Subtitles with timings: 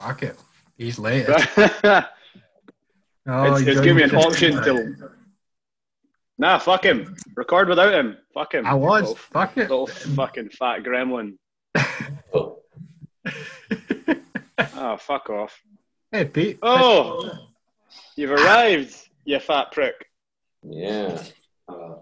[0.00, 0.36] Fuck it.
[0.76, 1.26] He's late.
[1.28, 2.06] it's
[3.30, 5.10] Oh, it's you giving me an option to.
[6.38, 7.14] Nah, fuck him.
[7.36, 8.16] Record without him.
[8.32, 8.64] Fuck him.
[8.64, 9.02] I was.
[9.02, 9.62] Little, Fuck it.
[9.68, 11.34] little fucking fat gremlin.
[12.32, 12.60] Oh,
[14.80, 15.60] Oh, fuck off.
[16.12, 16.58] hey, Pete.
[16.62, 17.30] Oh,
[18.16, 18.94] you've arrived,
[19.24, 19.94] you fat prick.
[20.62, 21.20] yeah.
[21.68, 21.96] Uh,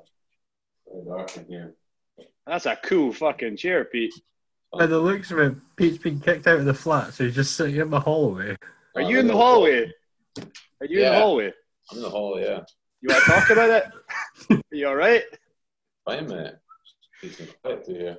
[0.86, 1.74] very dark in here.
[2.46, 4.14] That's a cool fucking chair, Pete.
[4.78, 7.56] By the looks of it, Pete's been kicked out of the flat, so he's just
[7.56, 8.56] sitting in the hallway.
[8.94, 9.92] Are you in the hallway?
[10.38, 11.18] Are you in the Yeah.
[11.20, 11.52] hallway?
[11.90, 12.60] I'm in the hall, yeah.
[13.00, 13.84] You want to talk about it?
[14.50, 15.22] Are you all right?
[16.04, 16.54] Fine, mate.
[17.22, 18.18] Decent quiet to here.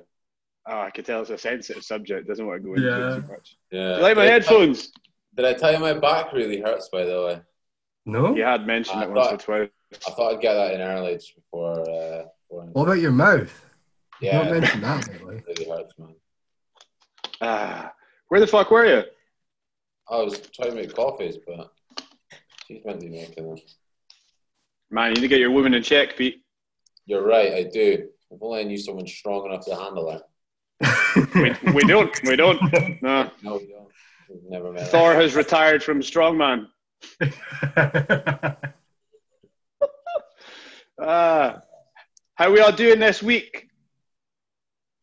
[0.66, 2.28] Oh, I can tell it's a sensitive subject.
[2.28, 3.16] Doesn't want to go into Yeah.
[3.16, 3.56] it too much.
[3.70, 3.96] Yeah.
[3.96, 4.92] You like my did, I, headphones?
[5.36, 7.40] did I tell you my back really hurts, by the way?
[8.06, 8.34] No?
[8.34, 9.68] You had mentioned I it once or thought- twice.
[10.06, 11.80] I thought I'd get that in early just before.
[11.80, 13.64] Uh, before What about your mouth?
[14.20, 15.42] yeah, Not it mention that lately.
[15.46, 16.14] really hurts, man.
[17.40, 17.92] Ah,
[18.28, 19.02] where the fuck were you?
[20.10, 21.72] I was trying to make coffees, but
[22.66, 23.58] she's meant to be making them.
[24.90, 26.42] Man, you need to get your woman in check, Pete.
[27.06, 28.08] You're right, I do.
[28.30, 30.22] If only I knew someone strong enough to handle it.
[31.34, 32.22] We, we don't.
[32.24, 32.60] We don't.
[33.02, 33.30] No.
[33.42, 33.88] No, we don't.
[34.28, 34.88] We've never met.
[34.88, 36.66] Thor has retired from strongman.
[41.00, 41.62] Ah,
[42.34, 43.68] how we all doing this week?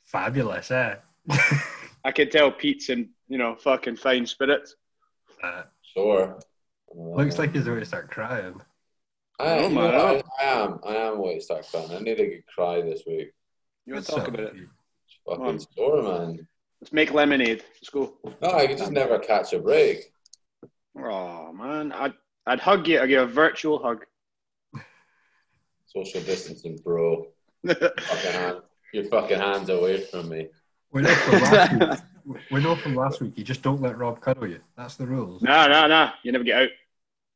[0.03, 0.95] Fabulous, eh?
[2.05, 4.75] I can tell Pete's in, you know, fucking fine spirits.
[5.43, 6.37] Uh, Sure.
[6.93, 8.61] looks like he's about to start crying.
[9.39, 9.95] I, Oh, you know man.
[9.95, 10.79] I, I am.
[10.85, 11.89] I am waiting to start crying.
[11.91, 13.31] I need a good cry this week.
[13.85, 14.53] You want to talk about it?
[15.27, 16.47] Fucking Come sore, man.
[16.81, 17.63] Let's make lemonade.
[17.75, 18.13] Let's go.
[18.41, 20.11] No, I could just never catch a break.
[20.97, 22.13] Oh man, I'd
[22.45, 22.97] I'd hug you.
[22.99, 24.05] I'd give you a virtual hug.
[25.87, 27.27] Social distancing, bro.
[27.65, 28.57] Fucking hand,
[28.93, 30.49] your fucking hands away from me.
[30.95, 31.99] We know from last week.
[32.51, 33.37] We know from last week.
[33.37, 34.59] You just don't let Rob cuddle you.
[34.75, 35.43] That's the rules.
[35.43, 36.13] nah, nah, nah.
[36.23, 36.69] You never get out.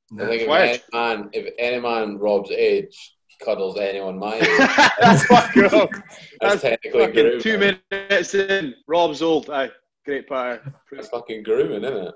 [0.10, 0.24] No.
[0.24, 2.98] I think if any man, if any man Rob's age
[3.44, 4.48] cuddles anyone my age,
[5.00, 5.89] That's fucking wrong.
[5.92, 7.39] that's That's technically Fucking grooming.
[7.42, 7.58] two
[7.92, 8.73] minutes in.
[8.88, 9.48] Rob's old.
[9.52, 9.70] Aye,
[10.06, 10.64] great part.
[10.92, 12.16] That's fucking grooming, isn't it?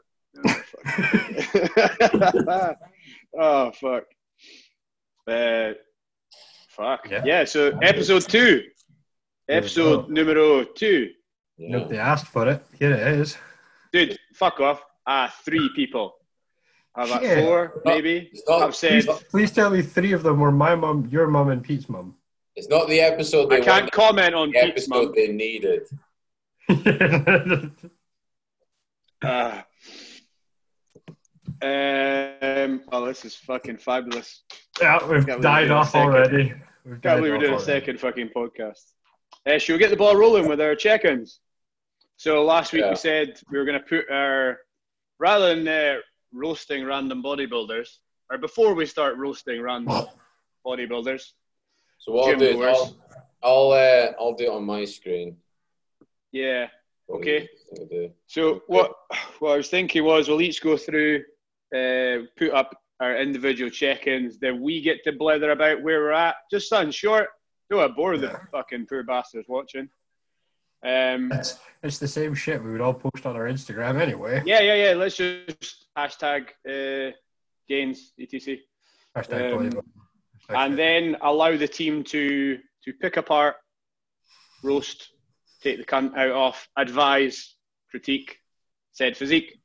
[3.40, 4.04] oh fuck.
[5.28, 5.74] Uh,
[6.70, 7.08] fuck.
[7.12, 7.22] Yeah.
[7.24, 7.44] Yeah.
[7.44, 8.64] So episode two.
[9.48, 10.14] Episode go.
[10.14, 11.12] numero two.
[11.58, 11.78] Yeah.
[11.78, 12.64] Nobody asked for it.
[12.80, 13.38] Here it is.
[13.92, 14.82] Dude, fuck off.
[15.06, 16.16] Ah, three people.
[16.96, 17.44] How about Shit.
[17.44, 18.32] four, maybe?
[18.48, 21.64] Not, I've said Please tell me three of them were my mum, your mum, and
[21.64, 22.16] Pete's mum.
[22.56, 25.14] it's not the episode they I can't wanted, comment on the Pete's episode mum.
[25.16, 25.84] they needed.
[29.26, 29.66] Ah.
[31.62, 34.44] um, oh, this is fucking fabulous.
[34.82, 36.54] yeah, we've Can't believe died we're doing off already.
[36.84, 38.82] We've Can't died believe we're off doing a second fucking podcast.
[39.46, 41.40] Uh, should we get the ball rolling with our check-ins?
[42.18, 42.92] So last week Yeah.
[42.92, 44.60] we said we were going to put our
[45.20, 45.98] rather than uh,
[46.32, 47.98] roasting random bodybuilders,
[48.32, 50.06] or before we start roasting random
[50.66, 51.32] bodybuilders.
[52.00, 52.64] So what I'll do.
[52.64, 52.96] I'll,
[53.44, 55.38] I'll, uh, I'll do it on my screen.
[56.32, 56.68] Yeah.
[57.10, 57.50] Okay.
[58.28, 58.94] So what
[59.40, 61.24] what I was thinking was we'll each go through,
[61.76, 66.36] uh, put up our individual check-ins, then we get to blether about where we're at.
[66.50, 67.28] Just something short.
[67.70, 68.40] Don't want to bore the Yeah.
[68.52, 69.90] fucking poor bastards watching.
[70.86, 74.44] Um, It's, it's the same shit we would all post on our Instagram anyway.
[74.46, 74.94] yeah, yeah, yeah.
[74.96, 77.16] Let's just hashtag uh,
[77.70, 78.58] gains etc.
[79.16, 79.70] Hashtag Um.
[80.50, 83.56] Hashtag and then allow the team to to pick apart,
[84.62, 85.10] roast,
[85.62, 87.56] take the cunt out of, advise,
[87.90, 88.40] critique
[88.92, 89.58] said physique.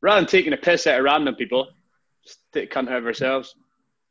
[0.00, 1.66] Rather than taking a piss out of random people,
[2.24, 3.56] just take cunt out of ourselves.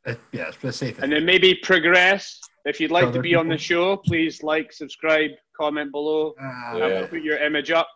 [0.06, 1.02] It- yeah, it's the safest.
[1.02, 2.40] And then maybe progress.
[2.64, 6.76] If you'd like to Other be on the show, please like, subscribe, comment below, Ah,
[6.76, 7.06] Yeah.
[7.06, 7.88] put your image up,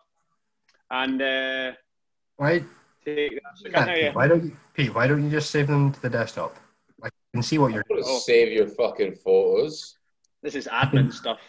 [0.89, 1.71] and uh,
[2.37, 2.63] Why,
[3.05, 3.41] take that.
[3.55, 4.93] So, Pete, yeah, why don't you, Pete?
[4.93, 6.55] Why don't you just save them to the desktop?
[7.03, 7.83] I can see what you're.
[7.91, 8.19] I'm Oh.
[8.19, 9.97] save your fucking photos.
[10.41, 11.39] This is admin stuff.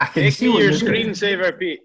[0.00, 1.80] I can Make see your screensaver, Pete.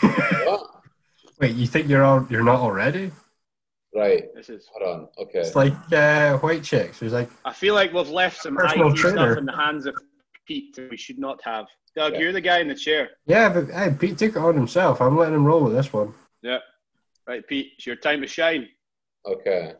[0.00, 0.62] What?
[1.40, 2.26] Wait, you think you're all?
[2.30, 3.10] You're not already?
[3.96, 4.34] Right.
[4.34, 4.68] This is.
[4.74, 5.08] Hold on.
[5.18, 5.38] Okay.
[5.40, 6.98] It's like uh, white chicks.
[6.98, 9.96] Who's like, I feel like we've left some Personal IT stuff in the hands of
[10.46, 11.66] Pete that we should not have.
[11.94, 12.18] Doug, Yeah.
[12.18, 13.10] you're the guy in the chair.
[13.26, 15.00] yeah, but hey, Pete took it on himself.
[15.00, 16.12] I'm letting him roll with this one.
[16.42, 16.58] Yeah.
[17.26, 18.68] Right, Pete, it's your time to shine.
[19.24, 19.72] Okay.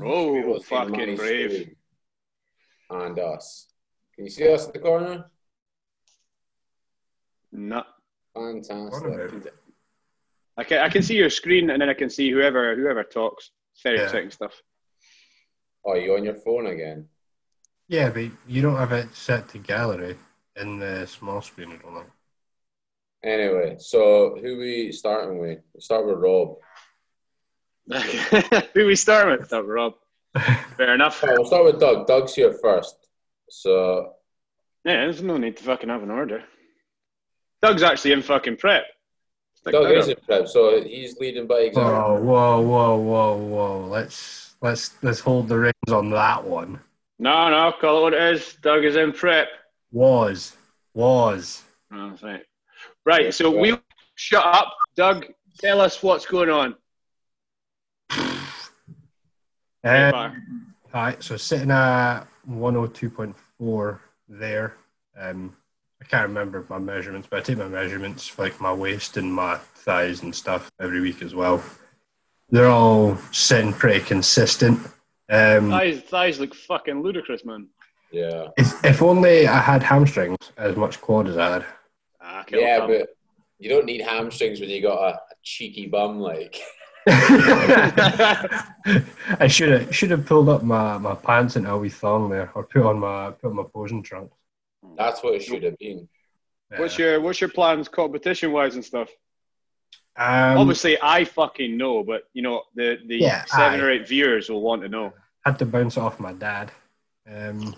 [0.00, 1.74] Oh, People see fucking brave.
[2.90, 3.68] And us.
[4.14, 5.26] Can you see us in the corner?
[7.52, 7.84] No.
[8.34, 9.52] Fantastic.
[10.58, 13.50] I can, I can see your screen and then I can see whoever whoever talks.
[13.74, 14.04] It's very Yeah.
[14.04, 14.60] exciting stuff.
[15.84, 17.08] Oh, you on your phone again?
[17.88, 20.16] Yeah, but you don't have it set to gallery
[20.56, 21.72] in the small screen.
[21.72, 22.04] I don't know.
[23.24, 25.60] Anyway, so who we starting with?
[25.74, 26.56] We start with Rob.
[28.74, 29.46] Who we start with?
[29.48, 29.94] Start with Rob.
[30.76, 31.22] Fair enough.
[31.24, 32.06] Oh, we'll start with Doug.
[32.06, 32.96] Doug's here first.
[33.50, 34.14] So
[34.84, 36.44] Yeah, there's no need to fucking have an order.
[37.60, 38.84] Doug's actually in fucking prep.
[39.62, 40.18] Stick Doug that is up.
[40.18, 41.92] in prep, so he's leading by example.
[41.92, 43.86] Oh, whoa, whoa, whoa, whoa!
[43.86, 46.80] Let's let's let's hold the reins on that one.
[47.20, 48.56] No, no, call it what it is.
[48.60, 49.48] Doug is in prep.
[49.92, 50.56] Was
[50.94, 51.62] was
[51.92, 52.42] Oh, right.
[53.04, 53.78] Right, so we
[54.16, 54.74] shut up.
[54.96, 55.26] Doug,
[55.60, 56.74] tell us what's going on.
[59.84, 63.98] Um, All right, so sitting at 102.4
[64.28, 64.76] there.
[65.18, 65.56] Um,
[66.02, 69.32] I can't remember my measurements, but I take my measurements for like my waist and
[69.32, 71.62] my thighs and stuff every week as well.
[72.50, 74.80] They're all sitting pretty consistent.
[75.30, 77.68] Um, Thighs, thighs look fucking ludicrous, man.
[78.10, 78.48] Yeah.
[78.58, 81.64] if, if only I had hamstrings as much quad as I had.
[82.20, 82.88] Ah, kill Yeah, them.
[82.88, 83.08] but
[83.60, 86.60] you don't need hamstrings when you got a, a cheeky bum like.
[87.06, 88.66] I
[89.48, 92.64] should have should have pulled up my, my pants into a wee thong there, or
[92.64, 94.36] put on my put on my posing trunks.
[94.96, 96.08] That's what it should have been.
[96.76, 99.08] What's your what's your plans competition wise and stuff?
[100.16, 103.82] um, Obviously, I fucking know, but you know the the Yeah, seven aye.
[103.84, 105.12] or eight viewers will want to know.
[105.44, 106.70] had to bounce it off my dad.
[107.30, 107.74] Um,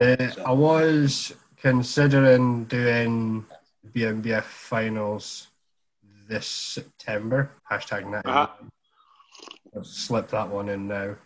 [0.00, 0.16] uh,
[0.46, 3.44] I was considering doing
[3.92, 5.48] BNBF finals
[6.28, 7.50] this September.
[7.70, 8.28] Hashtag natty.
[8.28, 8.48] Uh-huh.
[9.76, 11.16] I've slipped that one in now.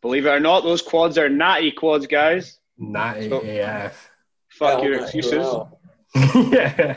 [0.00, 2.58] Believe it or not, those quads are natty quads, guys.
[2.78, 4.10] Natty So- AF.
[4.52, 5.32] Fuck Hell, your well, excuses.
[5.32, 5.78] well.
[6.52, 6.96] yeah.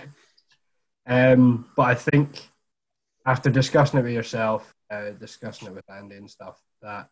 [1.07, 2.48] Um, but I think
[3.25, 7.07] after discussing it with yourself, uh, discussing it with Andy and stuff, that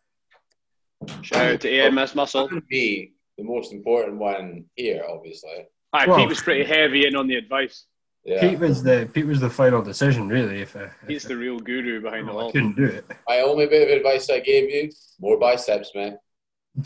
[1.22, 2.46] Shout out to AMS Muscle.
[2.48, 5.66] That would be the most important one here, obviously.
[5.92, 7.86] Aye, Well- Pete was pretty heavy in on the advice.
[8.24, 8.40] Yeah.
[8.40, 10.62] Pete was the Pete was the final decision, really.
[10.62, 12.52] If, I, if He's the real guru behind it I all.
[12.52, 14.90] couldn't do it, My only bit of advice I gave you:
[15.20, 16.18] more biceps, man.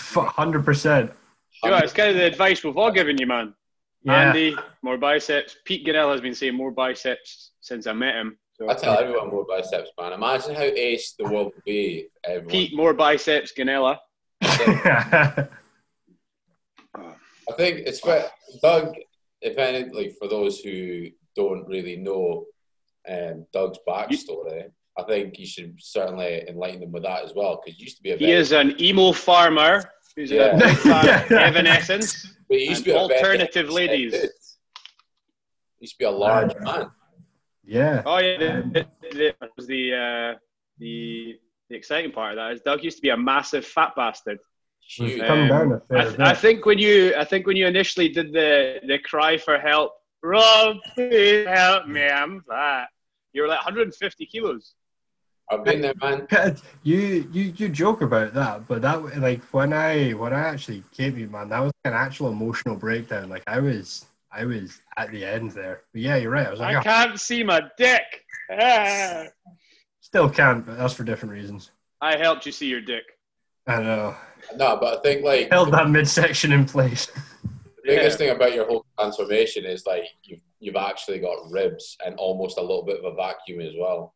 [0.00, 1.12] hundred percent.
[1.64, 3.55] Yeah, it's kind of the advice we've all given you, man.
[4.02, 4.28] Yeah.
[4.28, 5.56] Andy, more biceps.
[5.64, 8.38] Pete Ganell has been saying more biceps since I met him.
[8.55, 10.12] So I tell everyone more biceps, man.
[10.12, 12.08] Imagine how ace the world would be.
[12.25, 12.49] Everyone.
[12.49, 13.52] Pete, more biceps.
[13.56, 13.99] Ganella.
[14.43, 15.49] I
[17.56, 18.31] think it's fair.
[18.62, 18.94] Doug,
[19.40, 22.44] if any, like for those who don't really know
[23.08, 27.61] um, Doug's backstory, I think you should certainly enlighten them with that as well.
[27.64, 29.84] Because he used to be a He is an emo farmer
[30.19, 30.56] who's Yeah.
[30.56, 32.35] a big Evanescence.
[32.49, 34.12] but he used to be and a very- alternative ladies.
[34.15, 36.91] He used to be a large man.
[37.65, 38.03] yeah.
[38.05, 40.38] Oh yeah, the, the, that was the uh,
[40.79, 41.37] the
[41.70, 44.38] the exciting part of that is Doug used to be a massive fat bastard.
[44.99, 45.20] We've Huge.
[45.23, 48.09] Um, down a I, fair th- I think when you I think when you initially
[48.09, 49.93] did the the cry for help,
[50.23, 52.88] Rob, please help me, I'm fat.
[53.35, 54.75] You were like 150 kilos.
[55.50, 56.27] I've been there, man.
[56.83, 61.15] You you you joke about that, but that like when I when I actually came
[61.15, 63.29] to you, man, that was an actual emotional breakdown.
[63.29, 65.83] Like I was I was at the end there.
[65.93, 66.47] But yeah, you're right.
[66.47, 68.03] I was like, I "Oh, can't see my dick.
[68.53, 69.25] Ah.
[70.00, 71.71] still can't, but that's for different reasons.
[72.00, 73.05] I helped you see your dick.
[73.67, 74.17] I know.
[74.56, 77.06] No, but I think like Held that midsection in place.
[77.06, 82.15] the biggest thing about your whole transformation is like you've you've actually got ribs and
[82.17, 84.14] almost a little bit of a vacuum as well.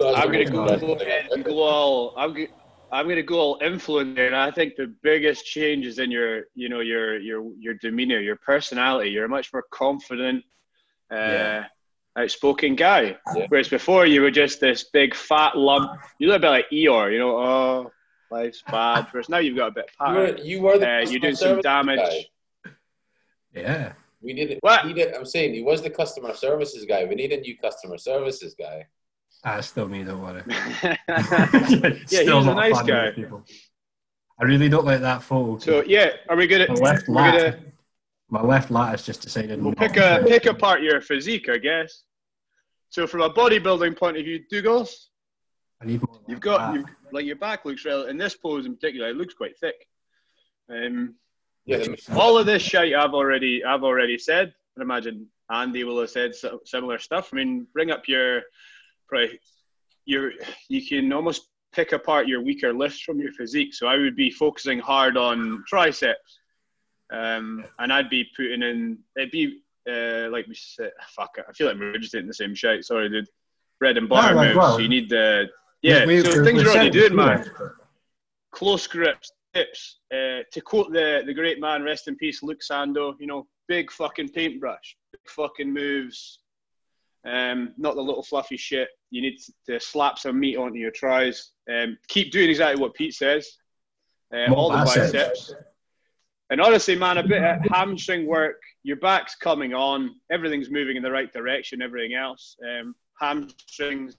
[0.00, 0.62] So that's I'm gonna most go
[0.92, 2.14] impressive ahead and about go all.
[2.16, 2.46] I'm go,
[2.92, 6.68] I'm gonna go all influencer, and I think the biggest change is in your, you
[6.68, 9.10] know, your your your demeanor, your personality.
[9.10, 10.44] You're a much more confident,
[11.10, 11.64] uh, Yeah.
[12.18, 13.16] outspoken guy.
[13.34, 13.46] Yeah.
[13.48, 15.98] Whereas before you were just this big fat lump.
[16.18, 17.36] You look a bit like Eeyore, you know.
[17.38, 17.92] Oh,
[18.30, 19.06] life's bad.
[19.12, 20.46] Whereas now you've got a bit of You were, pattern.
[20.46, 21.98] you were the uh, you're doing some damage.
[22.00, 22.70] guy.
[23.54, 23.92] Yeah.
[24.20, 24.58] We need it.
[24.60, 24.84] What?
[24.86, 27.04] He did, I'm saying he was the customer services guy.
[27.06, 28.86] We need a new customer services guy.
[29.48, 30.42] Ah, still me, don't worry.
[30.48, 33.14] yeah, he Still was a nice guy.
[34.40, 35.58] I really don't like that photo.
[35.58, 36.66] So yeah, are we gonna?
[36.68, 37.58] my left We're lat, gonna.
[38.28, 39.62] my left lat has just decided.
[39.62, 40.26] We'll pick a fit.
[40.26, 42.02] pick apart your physique, I guess.
[42.90, 45.10] So from a bodybuilding point of view, Douglas,
[45.80, 48.74] I need more you've got you've, like your back looks real in this pose in
[48.74, 49.08] particular.
[49.10, 49.76] It looks quite thick.
[50.68, 51.14] Um,
[51.66, 51.86] Yeah,
[52.16, 54.52] all of this shite I've already I've already said.
[54.76, 56.32] I imagine Andy will have said
[56.64, 57.30] similar stuff.
[57.32, 58.42] I mean, bring up your
[59.08, 59.38] probably
[60.04, 60.32] your
[60.68, 63.74] you can almost pick apart your weaker lifts from your physique.
[63.74, 66.38] So I would be focusing hard on triceps,
[67.12, 70.92] um, and I'd be putting in it'd be uh, like we said.
[71.08, 72.84] Fuck it, I feel like we're regurgitating the same shit.
[72.84, 73.28] Sorry, dude.
[73.78, 74.56] Bread and butter No, moves.
[74.56, 75.48] well, so you need the
[75.82, 76.06] yeah.
[76.06, 77.44] We- so we- things you're already doing, man
[78.52, 79.98] close grips, tips.
[80.12, 83.92] Uh, to quote the, the great man, rest in peace, Luke Sandoe, you know, big
[83.92, 86.38] fucking paintbrush, big fucking moves.
[87.26, 88.88] Um, not the little fluffy shit.
[89.10, 91.50] You need to slap some meat onto your tries.
[91.70, 93.48] Um, keep doing exactly what Pete says.
[94.32, 95.12] Um, all the biceps.
[95.12, 95.54] biceps.
[96.50, 98.60] And honestly, man, a bit of hamstring work.
[98.84, 100.14] Your back's coming on.
[100.30, 101.82] Everything's moving in the right direction.
[101.82, 104.14] Everything else, um, hamstrings,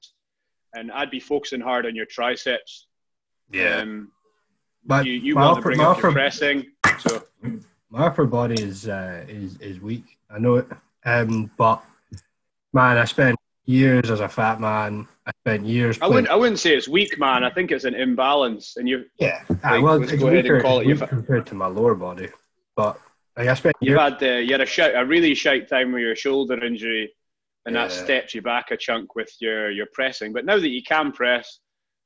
[0.75, 2.87] and I'd be focusing hard on your triceps.
[3.49, 3.77] Yeah.
[3.77, 4.11] Um,
[4.85, 6.65] but you, you want upper, to bring up upper, your pressing.
[6.99, 7.23] So
[7.89, 10.17] my upper body is uh, is is weak.
[10.29, 10.67] I know it.
[11.05, 11.81] Um, but
[12.77, 15.07] man, I spent years as a fat man.
[15.25, 15.97] I spent years.
[16.01, 16.29] I wouldn't.
[16.29, 17.43] I wouldn't say it's weak, man.
[17.43, 19.05] I think it's an imbalance, and you.
[19.19, 21.09] Yeah, like, well, let's go ahead and call it.
[21.09, 22.29] compared to my lower body,
[22.75, 22.99] but
[23.35, 23.75] like I spent.
[23.81, 23.99] You years...
[23.99, 27.11] had uh, you had a a really shite time with your shoulder injury,
[27.65, 27.87] and yeah.
[27.87, 30.31] that stepped you back a chunk with your your pressing.
[30.31, 31.59] But now that you can press,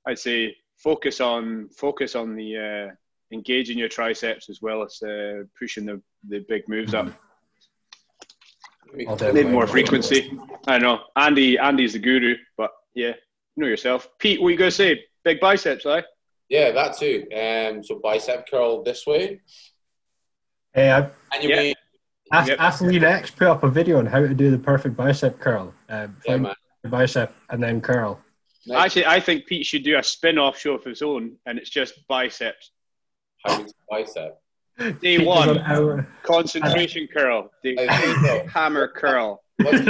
[0.08, 2.88] I'd say focus on focus on the uh,
[3.36, 7.08] engaging your triceps as well as uh, pushing the the big moves up.
[8.93, 10.38] Need more frequency.
[10.67, 11.00] I know.
[11.15, 13.13] Andy Andy's the guru, but yeah,
[13.55, 14.10] you know yourself.
[14.19, 15.05] Pete, what are you gonna say?
[15.24, 16.03] Big biceps, right?
[16.50, 17.25] Yeah, that too.
[17.31, 19.39] Um, so bicep curl this way.
[20.74, 21.60] Hey, I, and you yeah.
[21.60, 21.75] mean
[22.33, 22.60] yep.
[22.60, 25.74] Athlean-X put up a video on how to do the perfect bicep curl.
[25.89, 26.55] Um, yeah, man.
[26.89, 28.19] bicep and then curl.
[28.67, 28.86] Nice.
[28.86, 32.05] Actually, I think Pete should do a spin-off show of his own, and it's just
[32.07, 32.71] biceps.
[33.45, 34.40] How bicep?
[35.01, 37.51] Day one, concentration curl.
[37.63, 39.44] Day two, hammer curl.
[39.58, 39.86] What's,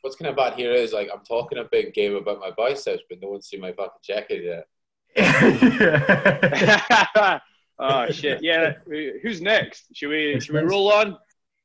[0.00, 3.02] what's kind of bad here is like I'm talking a big game about my biceps,
[3.08, 4.66] but no one's seen my fucking jacket yet.
[7.78, 8.42] oh shit!
[8.42, 9.86] Yeah, who's next?
[9.94, 11.18] Should we should we roll on?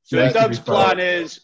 [0.04, 1.42] So yeah, Doug's plan is,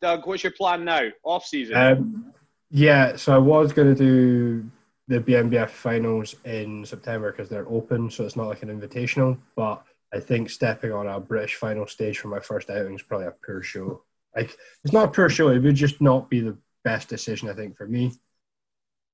[0.00, 1.02] Doug, what's your plan now?
[1.24, 1.76] Off season.
[1.76, 2.32] Um,
[2.70, 4.70] yeah, so I was going to do
[5.10, 9.36] the BNBF finals in September because they're open, so it's not like an invitational.
[9.56, 9.82] But
[10.14, 13.34] I think stepping on a British final stage for my first outing is probably a
[13.44, 14.04] poor show.
[14.36, 17.54] Like it's not a poor show; it would just not be the best decision, I
[17.54, 18.12] think, for me.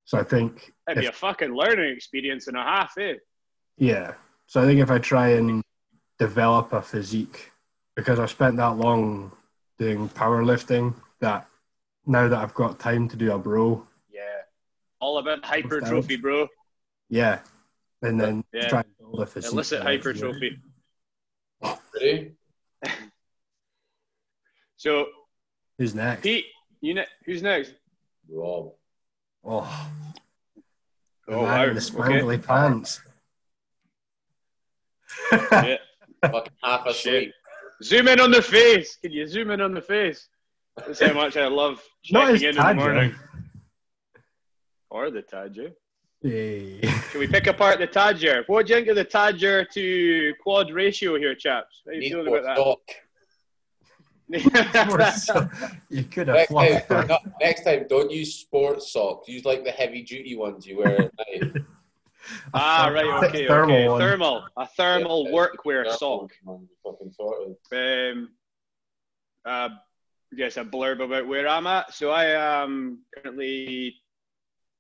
[0.05, 3.15] So I think it'd be a fucking learning experience and a half, eh?
[3.79, 4.13] Yeah.
[4.47, 5.63] So I think if I try and
[6.19, 7.53] develop a physique,
[7.97, 9.33] because I've spent that long
[9.79, 11.49] doing powerlifting, that
[12.05, 13.87] now that I've got time to do a bro,
[15.07, 16.49] all about hypertrophy, bro.
[17.09, 17.39] Yeah,
[18.03, 18.69] and then yeah.
[18.69, 19.53] try and build a physique.
[19.53, 20.59] Illicit hypertrophy.
[21.95, 22.33] Ready?
[24.77, 25.07] so,
[25.79, 26.23] who's next?
[26.23, 26.47] Pete,
[26.81, 27.75] you ne- who's next?
[28.29, 28.73] Rob.
[29.45, 29.91] Oh.
[31.29, 31.67] Oh, wow.
[31.73, 32.47] The spangly okay.
[32.47, 33.01] pants.
[35.31, 35.81] Shit.
[36.23, 37.33] Fucking half asleep.
[37.83, 38.97] Zoom in on the face.
[38.97, 40.29] Can you zoom in on the face?
[40.77, 43.15] That's how much I love checking in in the morning.
[44.91, 45.73] Or the Tadger.
[46.23, 46.81] Hey.
[47.11, 48.45] Can we pick apart the Tadger?
[48.47, 51.83] What do you think of the Tadger to quad ratio here, chaps?
[51.85, 52.87] How are you Need feeling about that?
[55.89, 59.29] you could have next time, not, next time, don't use sports socks.
[59.29, 61.53] Use like the heavy duty ones you wear at night.
[62.55, 63.89] ah, right, okay, thermal okay.
[63.89, 64.01] One.
[64.01, 66.33] Thermal, a thermal yeah, workwear sock.
[66.83, 67.57] Fucking sorted.
[67.73, 68.31] Um,
[69.45, 69.69] uh,
[70.33, 71.95] I guess a blurb about where I'm at.
[71.95, 72.25] So I
[72.63, 73.95] am currently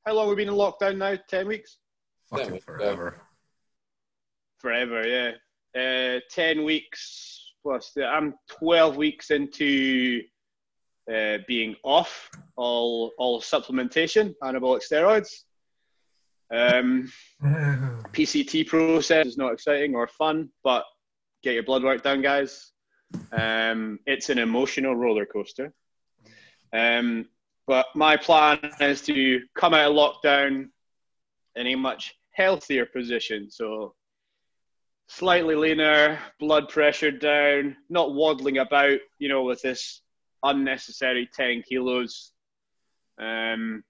[0.06, 1.16] how long have we been in lockdown now?
[1.28, 1.78] Ten weeks.
[2.30, 3.20] Fucking forever.
[4.58, 5.32] Forever, yeah.
[5.78, 7.92] Uh, Ten weeks plus.
[7.98, 10.22] I'm twelve weeks into
[11.12, 15.30] uh, being off all all supplementation, anabolic steroids.
[16.52, 20.84] Um, PCT process is not exciting or fun, but
[21.42, 22.70] get your blood work done, guys.
[23.32, 25.72] Um, it's an emotional roller coaster.
[26.72, 27.26] Um,
[27.66, 30.68] but my plan is to come out of lockdown
[31.56, 33.50] in a much healthier position.
[33.50, 33.94] So
[35.08, 40.02] slightly leaner, blood pressure down, not waddling about, you know, with this
[40.42, 42.32] unnecessary 10 kilos.
[43.18, 43.82] Um,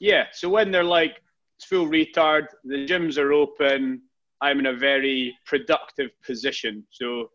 [0.00, 1.20] yeah, so when they're like,
[1.62, 4.02] full retard, the gyms are open,
[4.40, 6.84] I'm in a very productive position.
[6.90, 7.30] So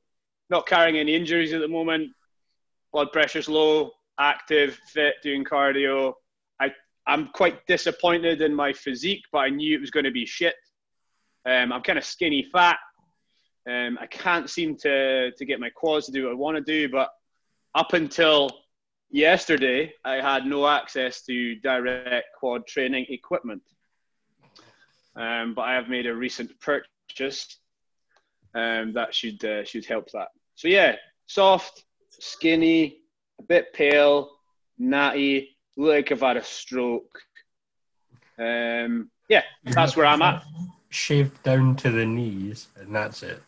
[0.49, 2.11] not carrying any injuries at the moment,
[2.93, 6.13] blood pressure's low, active, fit, doing cardio.
[6.59, 6.71] I
[7.07, 10.55] I'm quite disappointed in my physique, but I knew it was going to be shit.
[11.45, 12.77] Um, I'm kind of skinny fat.
[13.69, 16.63] Um, I can't seem to to get my quads to do what I want to
[16.63, 17.09] do, but
[17.75, 18.49] up until
[19.09, 23.63] yesterday, I had no access to direct quad training equipment.
[25.15, 27.59] Um, but I have made a recent purchase
[28.53, 30.29] um, that should uh, should help that.
[30.55, 30.95] So yeah,
[31.27, 33.01] soft, skinny,
[33.39, 34.31] a bit pale,
[34.77, 37.19] natty, look like I've had a stroke.
[38.37, 40.43] Um, yeah, that's where I'm at.
[40.89, 43.41] Shaved down to the knees, and that's it.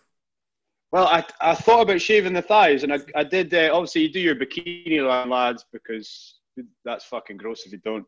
[0.92, 3.54] Well, I, I thought about shaving the thighs, and I, I did.
[3.54, 6.40] Uh, obviously, you do your bikini line, lads, because
[6.84, 8.06] that's fucking gross if you don't.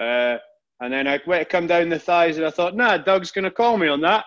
[0.00, 0.38] Uh,
[0.80, 3.50] and then I went to come down the thighs, and I thought, nah, Doug's gonna
[3.50, 4.24] call me on that.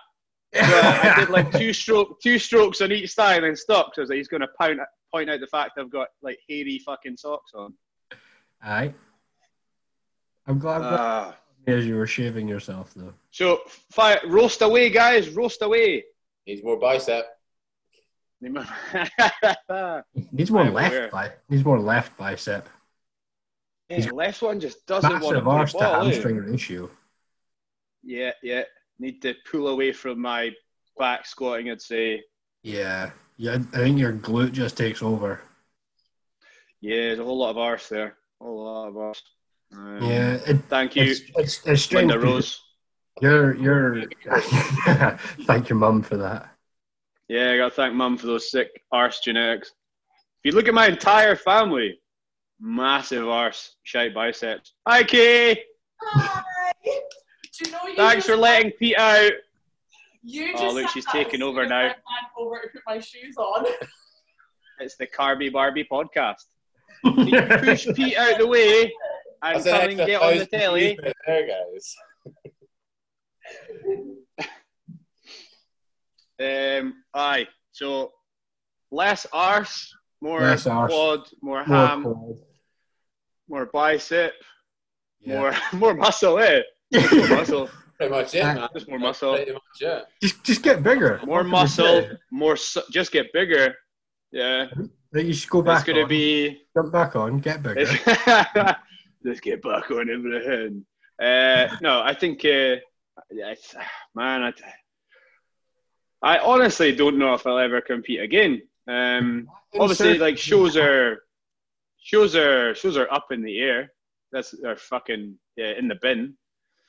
[0.54, 3.96] So I did like two stroke, two strokes on each thigh, and then stopped.
[3.96, 4.78] So I was like, he's gonna point
[5.12, 7.74] point out the fact I've got like hairy fucking socks on.
[8.62, 8.94] Aye.
[10.46, 11.36] I'm glad that Ah.
[11.66, 13.12] as you were shaving yourself though.
[13.30, 13.60] So
[13.92, 16.04] fire, roast away, guys, roast away.
[16.46, 17.26] Needs more bicep.
[18.40, 20.02] yeah,
[20.32, 21.08] Needs more I'm left aware.
[21.10, 22.68] bi needs more left bicep.
[23.90, 26.04] the left one just doesn't want to Massive play arse to ball, eh?
[26.04, 26.90] hamstring ratio.
[28.02, 28.62] Yeah, yeah.
[28.98, 30.50] Need to pull away from my
[30.98, 31.70] back squatting.
[31.70, 32.22] I'd say.
[32.62, 33.10] Yeah.
[33.36, 35.40] Yeah, I think your glute just takes over.
[36.80, 38.16] Yeah, there's a whole lot of arse there.
[38.40, 39.22] A whole lot of arse.
[39.72, 42.10] Um, Yeah, it, Thank you, it's, it's, it's strange.
[42.10, 42.60] Linda Rose.
[43.20, 44.04] You're, you're,
[45.42, 46.50] thank your mum for that.
[47.28, 49.68] Yeah, I got to thank Mum for those sick arse genetics.
[49.68, 52.00] If you look at my entire family,
[52.58, 54.72] massive arse, shite biceps.
[54.86, 55.62] Hi, Kay.
[57.60, 57.64] Hi.
[57.64, 59.32] Do you know you Thanks for just- letting Pete out.
[60.22, 61.86] You Oh, look, she's taking over now.
[61.88, 61.94] I
[62.36, 63.66] over to put my shoes on.
[64.80, 66.44] It's the Carby Barbie podcast.
[67.04, 68.92] You push Pete out the way
[69.42, 70.96] and That's an come and get on the telly?
[71.02, 71.96] views There, guys.
[76.80, 77.48] Um, aye.
[77.72, 78.12] So
[78.92, 80.92] less arse, more Less arse.
[80.92, 82.36] quad, more More ham, quad.
[83.48, 84.34] more bicep,
[85.20, 85.40] Yeah.
[85.40, 86.60] more more muscle, eh?
[86.92, 88.68] More muscle, Pretty much it, man.
[88.74, 90.04] just more muscle, Pretty much it.
[90.22, 91.20] Just, just get bigger.
[91.24, 92.56] more What can we muscle, more.
[92.56, 93.74] Su- just get bigger.
[94.30, 94.66] Yeah,
[95.12, 95.80] That you should go back.
[95.80, 96.62] it's gonna on, be.
[96.76, 97.86] jump back on, get bigger.
[99.24, 100.84] Let's get back on everything.
[101.20, 102.76] Uh, no, I think, uh,
[103.32, 103.54] yeah,
[104.14, 104.52] man, I,
[106.22, 108.62] I honestly don't know if I'll ever compete again.
[108.86, 111.24] Um, obviously, like shows are,
[112.00, 113.92] shows are, shows are up in the air.
[114.32, 116.36] That's are fucking yeah, in the bin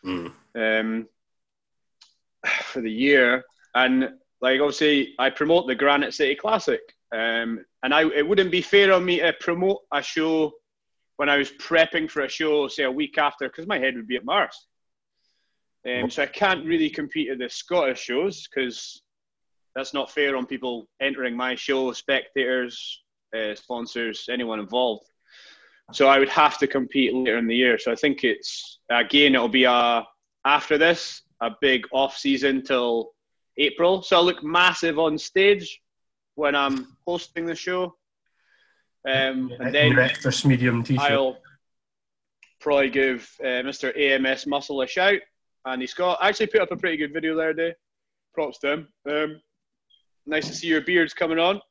[0.05, 0.31] Mm.
[0.55, 1.07] um,
[2.63, 3.43] for the year.
[3.75, 4.09] And
[4.41, 6.81] like obviously, I promote the Granite City Classic,
[7.13, 10.53] um, and I it wouldn't be fair on me to promote a show
[11.17, 14.07] when I was prepping for a show, say a week after, because my head would
[14.07, 14.67] be at Mars.
[15.87, 19.01] Um, so I can't really compete at the Scottish shows because
[19.75, 23.03] that's not fair on people entering my show, spectators,
[23.35, 25.08] uh, sponsors, anyone involved.
[25.91, 27.77] So I would have to compete later in the year.
[27.79, 30.05] So I think it's again it'll be a
[30.45, 33.11] after this a big off season till
[33.57, 34.01] April.
[34.01, 35.81] So I'll look massive on stage
[36.35, 37.95] when I'm hosting the show.
[39.07, 41.11] Um, and then extra medium t-shirt.
[41.11, 41.37] I'll
[42.59, 43.97] probably give uh, Mr.
[43.97, 45.19] AMS Muscle a shout.
[45.65, 47.75] Andy Scott actually put up a pretty good video there today.
[48.33, 48.87] Props to him.
[49.09, 49.41] Um,
[50.25, 51.61] nice to see your beards coming on.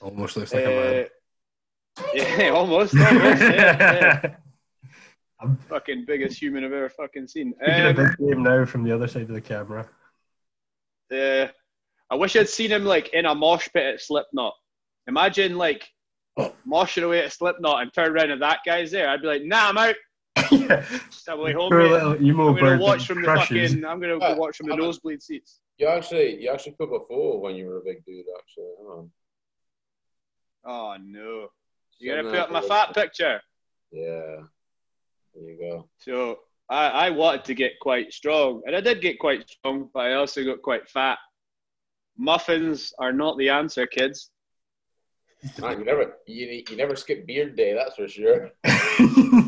[0.00, 1.08] Almost looks like a Uh,
[2.14, 2.94] yeah, almost.
[2.96, 4.34] almost yeah, yeah.
[5.40, 7.54] I'm Fucking biggest human I've ever fucking seen.
[7.64, 9.88] Taking a Um, big game now from the other side of the camera.
[11.12, 11.46] uh,
[12.10, 14.54] I wish I'd seen him like in a mosh pit at Slipknot.
[15.06, 15.86] Imagine like
[16.66, 19.08] moshing away at Slipknot and turn around and that guy's there.
[19.08, 19.94] I'd be like, nah, I'm out.
[20.50, 20.84] yeah.
[21.28, 21.90] I'm like, home, Poor mate.
[21.92, 23.84] little emo I'm gonna bird watch that from the fucking.
[23.84, 25.60] I'm gonna Uh, watch from the I'm nosebleed seats.
[25.78, 28.24] You actually, you actually put a photo when you were a big dude.
[28.38, 29.10] Actually, hang on.
[30.64, 31.48] Oh no!
[31.98, 33.40] You Send gotta put up my fat picture.
[33.90, 34.36] Yeah.
[35.34, 35.88] There you go.
[35.98, 36.38] So
[36.70, 40.14] I, I wanted to get quite strong, and I did get quite strong, but I
[40.14, 41.18] also got quite fat.
[42.16, 44.30] Muffins are not the answer, kids.
[45.60, 47.72] Man, you never, you, you never skip beard day.
[47.74, 48.50] That's for sure.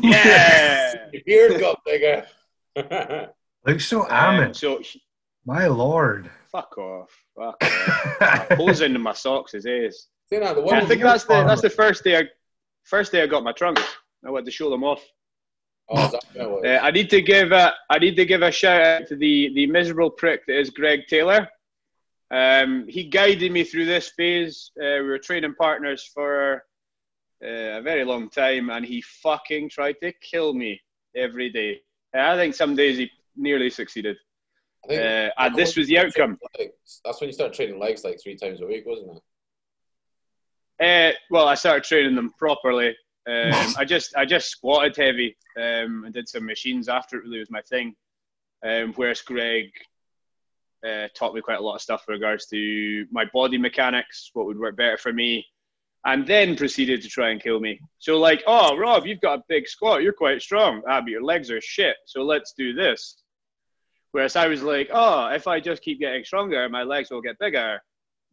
[0.01, 0.93] Yeah.
[1.13, 2.25] Your beard got bigger.
[3.65, 4.53] Looks so um, amen.
[4.53, 4.81] so
[5.45, 6.29] My lord.
[6.51, 7.11] fuck off.
[7.35, 8.49] Fuck off.
[8.49, 10.07] Posing in my socks is ace.
[10.31, 12.23] See now, the one I think that's the that's the first day I
[12.83, 13.83] first day I got my trunks.
[14.25, 15.03] I went to show them off.
[15.89, 16.63] Oh, that what it was?
[16.65, 19.51] Uh, I need to give a I need to give a shout out to the
[19.53, 21.49] the miserable prick that is Greg Taylor.
[22.31, 24.71] Um, he guided me through this phase.
[24.79, 26.63] Uh, we were training partners for
[27.43, 30.79] uh, a very long time, and he fucking tried to kill me
[31.13, 31.81] every day.
[32.13, 34.17] I think some days he nearly succeeded.
[34.89, 36.37] Uh, and this was the outcome.
[36.57, 37.01] Legs.
[37.05, 39.23] That's when you start training legs like three times a week, wasn't it?
[40.81, 42.95] Uh, well, I started training them properly.
[43.27, 47.39] Um, I just I just squatted heavy um, and did some machines after it really
[47.39, 47.95] was my thing.
[48.65, 49.69] Um, whereas Greg
[50.87, 54.47] uh, taught me quite a lot of stuff with regards to my body mechanics, what
[54.47, 55.45] would work better for me,
[56.05, 57.79] and then proceeded to try and kill me.
[57.99, 60.81] So like, oh Rob, you've got a big squat, you're quite strong.
[60.87, 61.97] Ah, but your legs are shit.
[62.05, 63.17] So let's do this.
[64.13, 67.39] Whereas I was like, oh, if I just keep getting stronger, my legs will get
[67.39, 67.79] bigger.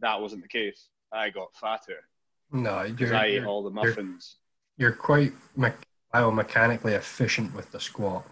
[0.00, 0.88] that wasn't the case.
[1.12, 2.04] I got fatter
[2.52, 4.36] No, because you're, I ate you're, all the muffins.
[4.76, 5.70] you're quite me-
[6.14, 8.24] biomechanically efficient with the squat.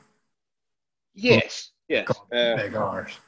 [1.14, 2.08] Yes, yes.
[2.32, 3.18] Uh, big R's,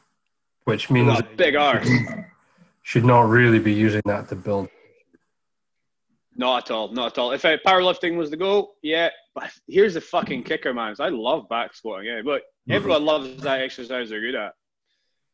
[0.64, 1.88] which means big R's.
[2.82, 4.68] should not really be using that to build.
[6.36, 7.32] Not at all, not at all.
[7.32, 9.10] If I, powerlifting was the goal, yeah.
[9.34, 10.94] But here's the fucking kicker, man.
[11.00, 12.22] I love back squatting, yeah.
[12.24, 14.52] But everyone loves that exercise they're good at.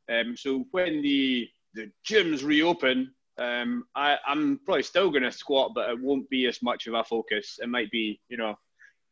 [0.08, 5.72] Um, so when the the gyms reopen, um, I, I'm probably still going to squat,
[5.74, 7.58] but it won't be as much of a focus.
[7.62, 8.56] It might be, you know,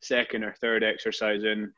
[0.01, 1.73] second or third exercise in.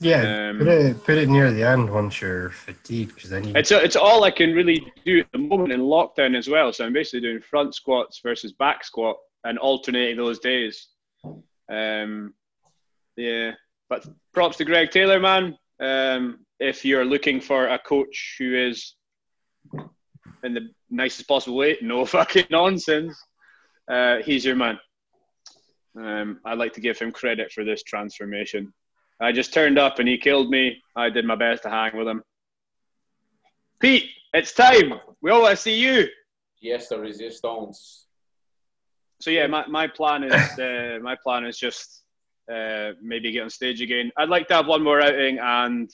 [0.00, 3.52] Yeah, Um, put it put it near the end once you're fatigued, because then you
[3.54, 6.72] It's it's all I can really do at the moment in lockdown as well.
[6.72, 10.88] So I'm basically doing front squats versus back squat and alternating those days.
[11.70, 12.34] Um,
[13.16, 13.52] yeah,
[13.88, 15.56] but props to Greg Taylor, man.
[15.78, 18.94] Um, if you're looking for a coach who is
[20.42, 23.16] in the nicest possible way, no fucking nonsense,
[23.90, 24.78] uh, he's your man.
[25.96, 28.72] Um, I'd like to give him credit for this transformation.
[29.20, 30.82] I just turned up and he killed me.
[30.96, 32.22] I did my best to hang with him.
[33.80, 34.94] Pete, it's time.
[35.22, 36.08] We all want to see you.
[36.60, 38.06] Yes, the resistance.
[39.20, 42.02] So yeah, my, my plan is uh, my plan is just
[42.52, 44.10] uh, maybe get on stage again.
[44.16, 45.90] I'd like to have one more outing and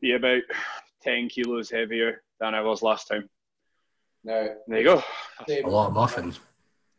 [0.00, 0.42] be about
[1.02, 3.28] ten kilos heavier than I was last time.
[4.24, 5.02] Now, There you go.
[5.48, 6.40] a lot of muffins.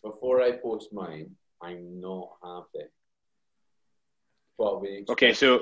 [0.04, 2.86] Before I post mine, I'm not happy.
[4.58, 5.62] But we Okay, so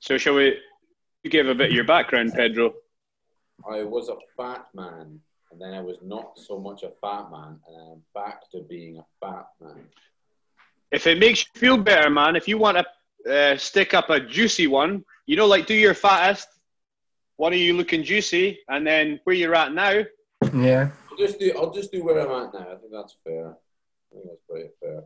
[0.00, 0.58] so shall we
[1.30, 2.74] give a bit of your background, Pedro?
[3.68, 7.58] I was a fat man, and then I was not so much a fat man,
[7.66, 9.86] and I'm back to being a fat man.
[10.92, 12.84] If it makes you feel better, man, if you want to
[13.32, 16.48] uh, stick up a juicy one, you know, like do your fattest.
[17.36, 20.02] One are you looking juicy, and then where you're at now,
[20.54, 21.52] Yeah, I'll just do.
[21.56, 22.72] I'll just do where I'm at now.
[22.72, 23.48] I think that's fair.
[23.50, 25.02] I think that's pretty fair.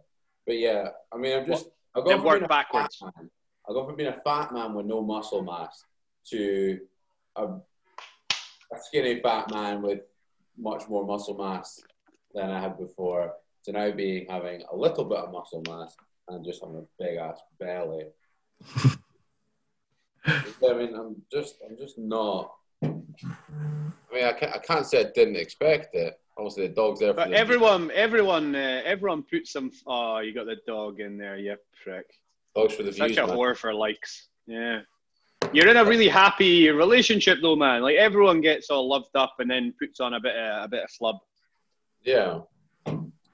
[0.47, 1.69] But yeah, I mean, I'm just.
[1.95, 2.97] I've gone then from being a backwards.
[2.97, 3.31] Fat man,
[3.67, 5.85] I'll go from being a fat man with no muscle mass
[6.31, 6.81] to
[7.37, 10.01] a, a skinny fat man with
[10.59, 11.81] much more muscle mass
[12.35, 13.33] than I had before.
[13.65, 15.97] To now being having a little bit of muscle mass
[16.29, 18.05] and just having a big ass belly.
[20.29, 22.53] I mean, I'm just, I'm just not.
[22.83, 22.89] I
[24.15, 26.19] mean, I can't, I can't say I didn't expect it.
[26.37, 29.73] Obviously, the dog's there for But the everyone, everyone, uh, everyone puts some.
[29.87, 32.07] Oh, you got the dog in there, you prick.
[32.55, 33.19] dog's for the Such views.
[33.19, 33.37] a man.
[33.37, 34.29] whore for likes.
[34.47, 34.81] Yeah.
[35.53, 37.83] You're in a really happy relationship though, man.
[37.83, 40.85] Like everyone gets all loved up and then puts on a bit of a bit
[40.85, 41.17] of flub.
[42.05, 42.41] Yeah,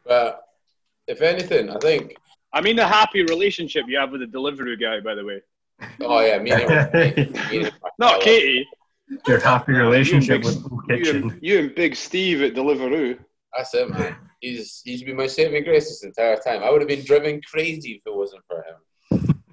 [0.06, 0.42] but
[1.06, 2.16] if anything, I think.
[2.52, 5.40] I mean the happy relationship you have with the delivery guy, by the way.
[6.00, 6.90] Oh yeah, me and him.
[7.50, 8.66] me and him- Not Katie.
[9.26, 11.30] your happy relationship You with and the Big- You kitchen.
[11.30, 13.18] and, you and Big Steve at Deliveroo.
[13.56, 14.16] That's it, man.
[14.40, 16.62] He's he's been my saving grace this entire time.
[16.62, 18.80] I would have been driven crazy if it wasn't for him.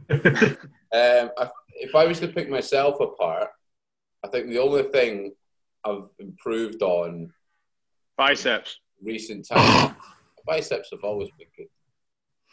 [0.93, 3.47] Um, I, if I was to pick myself apart,
[4.25, 5.31] I think the only thing
[5.85, 7.31] I've improved on
[8.17, 8.77] Biceps.
[9.01, 9.93] recent times,
[10.45, 11.67] biceps have always been good.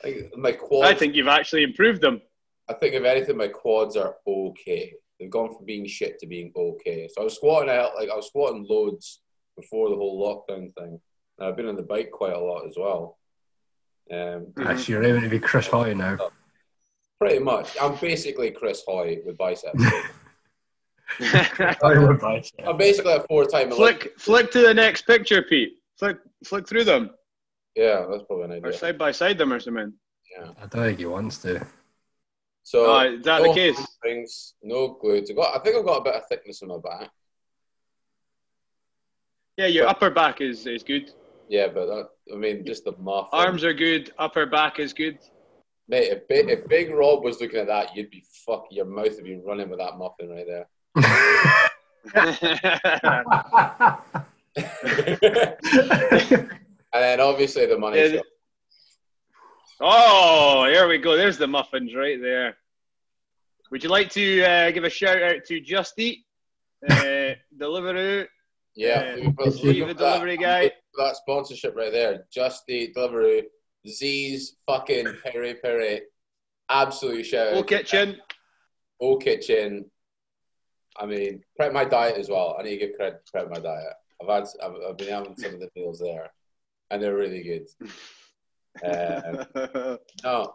[0.04, 0.88] I think my quads.
[0.88, 2.22] I think you've actually improved them.
[2.70, 4.92] I think if anything, my quads are okay.
[5.18, 7.08] They've gone from being shit to being okay.
[7.12, 9.20] So I was squatting out, like I was squatting loads
[9.56, 11.00] before the whole lockdown thing.
[11.38, 13.18] And I've been on the bike quite a lot as well.
[14.12, 16.18] Um, Actually, you're aiming to be Chris Hoy now.
[17.20, 19.82] pretty much, I'm basically Chris Hoy with biceps.
[21.20, 22.52] With biceps.
[22.66, 23.72] I'm basically a four-time.
[23.72, 25.72] Olympic- flick, flick to the next picture, Pete.
[25.98, 27.10] Flick, flick through them
[27.74, 28.68] Yeah, that's probably an idea.
[28.68, 29.92] or side by side them or something.
[30.38, 30.50] Yeah.
[30.62, 31.66] I don't think he wants to.
[32.68, 33.78] So Oh, is that the case?
[33.78, 35.30] hamstrings, no glutes.
[35.30, 35.56] I got.
[35.56, 37.08] I think I've got a bit of thickness in my back.
[39.56, 41.10] Yeah, your upper back is, is good.
[41.48, 42.10] Yeah, but that.
[42.30, 43.30] I mean, just the muff.
[43.32, 44.12] Arms are good.
[44.18, 45.18] Upper back is good.
[45.88, 48.66] Mate, if Big, if Big Rob was looking at that, you'd be fuck.
[48.70, 50.68] Your mouth would be running with that muffin right there.
[56.92, 58.24] and then obviously the money Yeah, shot.
[59.80, 61.16] Oh, here we go.
[61.16, 62.56] There's the muffins right there.
[63.70, 66.24] Would you like to uh, give a shout out to Just Eat,
[66.90, 66.94] uh,
[67.58, 68.26] Deliveroo,
[68.74, 70.42] Yeah, uh, look at- Steve, the delivery that.
[70.42, 70.72] guy?
[70.96, 72.24] That sponsorship right there.
[72.32, 73.42] Just Eat Deliveroo.
[73.86, 76.02] Z's fucking peri peri.
[76.68, 77.54] Absolute shout.
[77.54, 78.16] Out kitchen.
[79.00, 79.84] O Kitchen.
[80.98, 82.56] I mean, prep my diet as well.
[82.58, 83.94] I need to give credit to prep my diet.
[84.20, 86.28] I've had, I've, I've been having some of the meals there,
[86.90, 87.68] and they're really good.
[88.84, 90.54] Um, no,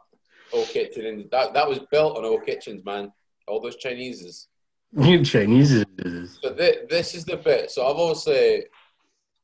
[0.53, 3.12] O Kitchen, and that that was built on O Kitchens, man.
[3.47, 4.47] All those Chinese's.
[4.97, 6.39] you Chinese is.
[6.41, 7.71] So th- this is the bit.
[7.71, 8.65] So I've obviously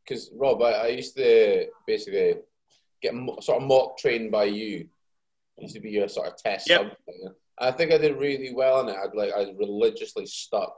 [0.04, 2.36] because Rob, I, I used to basically
[3.02, 4.88] get mo- sort of mock trained by you.
[5.58, 6.80] I used to be your sort of test Yep.
[6.82, 7.34] something.
[7.58, 8.96] I think I did really well in it.
[8.96, 10.76] I'd like I religiously stuck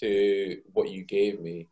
[0.00, 1.66] to what you gave me.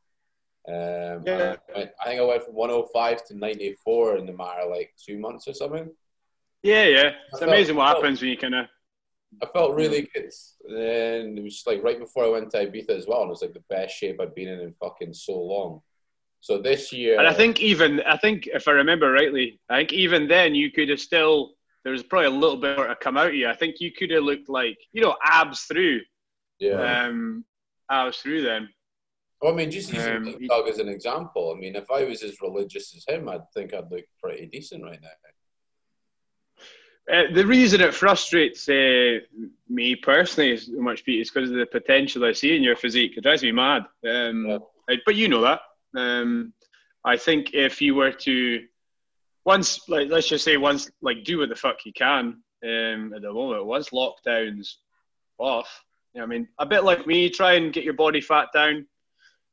[0.68, 1.56] Um, Yeah.
[1.74, 5.18] I, I think I went from 105 to 94 in the matter of like two
[5.18, 5.90] months or something.
[6.62, 7.10] Yeah, yeah.
[7.32, 8.66] It's I amazing what felt- happens when you kind of.
[9.42, 10.30] I felt really good.
[10.68, 13.20] And it was like right before I went to Ibiza as well.
[13.22, 15.82] And it was like the best shape I've been in in fucking so long.
[16.40, 19.92] So this year, And I think even I think if I remember rightly, I think
[19.92, 23.16] even then you could have still there was probably a little bit more to come
[23.16, 23.48] out of you.
[23.48, 26.00] I think you could have looked like you know abs through,
[26.60, 27.04] yeah.
[27.06, 27.44] um,
[27.90, 28.68] abs through then.
[29.42, 31.52] Well, I mean, just using Um, Doug as an example.
[31.54, 34.82] I mean, if I was as religious as him, I'd think I'd look pretty decent
[34.82, 35.08] right now.
[37.08, 39.18] Uh, the reason it frustrates uh,
[39.68, 43.16] me personally so much, Pete, is because of the potential I see in your physique.
[43.16, 43.84] It drives me mad.
[44.04, 44.58] Um, Yeah.
[44.88, 45.60] I- but you know that.
[45.94, 46.52] Um,
[47.04, 48.66] I think if you were to
[49.44, 53.22] once, like, let's just say once, like, do what the fuck you can um, at
[53.22, 53.66] the moment.
[53.66, 54.74] Once lockdowns
[55.38, 58.48] off, you know, I mean, a bit like me, try and get your body fat
[58.52, 58.88] down.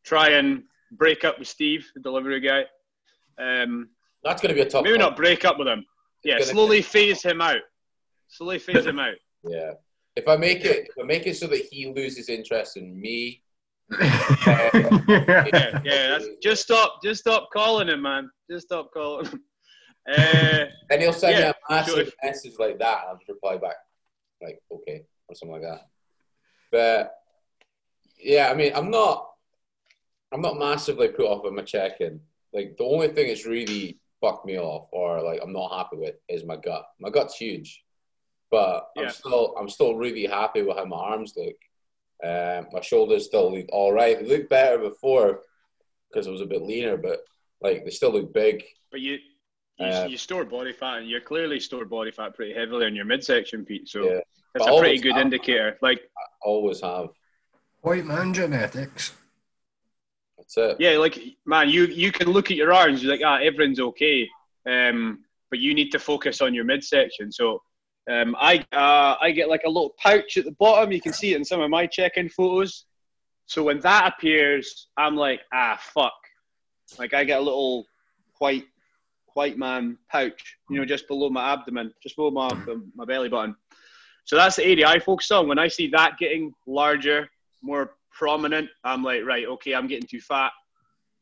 [0.03, 2.65] Try and break up with Steve, the delivery guy.
[3.37, 3.89] Um,
[4.23, 4.83] That's going to be a tough.
[4.83, 4.99] maybe one.
[4.99, 5.85] not break up with him.
[6.23, 7.61] Yeah, gonna- slowly phase him out.
[8.27, 9.15] Slowly phase him out.
[9.45, 9.71] Yeah.
[10.15, 13.43] If I make it, if I make it so that he loses interest in me,
[13.99, 14.69] Yeah,
[15.83, 16.07] yeah.
[16.11, 17.01] That's, just stop.
[17.03, 18.29] Just stop calling him, man.
[18.49, 19.41] Just stop calling him.
[20.05, 23.15] Uh, then he'll send Yeah, me a massive so if- message like that, and I'll
[23.17, 23.75] just reply back,
[24.41, 25.87] like, okay, or something like that.
[26.73, 27.15] But
[28.21, 29.29] yeah, I mean, I'm not,
[30.33, 32.19] I'm not massively put off with my check-in.
[32.53, 36.15] Like, the only thing that's really fucked me off, or like I'm not happy with,
[36.27, 36.85] is my gut.
[36.99, 37.83] My gut's huge,
[38.49, 39.03] but Yeah.
[39.03, 41.55] I'm still, I'm still really happy with how my arms look.
[42.23, 44.17] Um, my shoulders still look all right.
[44.19, 45.41] They looked better before
[46.09, 47.19] because I was a bit leaner, but
[47.61, 48.63] like they still look big.
[48.91, 49.17] but you,
[49.77, 52.95] you, Uh, you store body fat, and you're clearly store body fat pretty heavily in
[52.95, 53.87] your midsection, Pete.
[53.89, 54.19] So Yeah.
[54.53, 55.21] that's But a pretty good have.
[55.23, 55.77] indicator.
[55.81, 57.09] Like, I Always have.
[57.81, 59.13] White man genetics.
[60.55, 60.77] That's it.
[60.79, 64.29] yeah, like man, you you can look at your arms, you're like, ah, everything's okay.
[64.69, 67.31] Um, but you need to focus on your midsection.
[67.31, 67.61] So.
[68.11, 70.91] Um, I uh, I get like a little pouch at the bottom.
[70.91, 72.83] You can see it in some of my check-in photos.
[73.45, 76.11] So when that appears, I'm like, ah, fuck.
[76.99, 77.85] Like I get a little
[78.39, 78.65] white
[79.35, 82.49] white man pouch, you know, just below my abdomen, just below my
[82.95, 83.55] my belly button.
[84.25, 85.47] So that's the area I focus on.
[85.47, 87.29] When I see that getting larger,
[87.61, 90.51] more prominent, I'm like, right, okay, I'm getting too fat.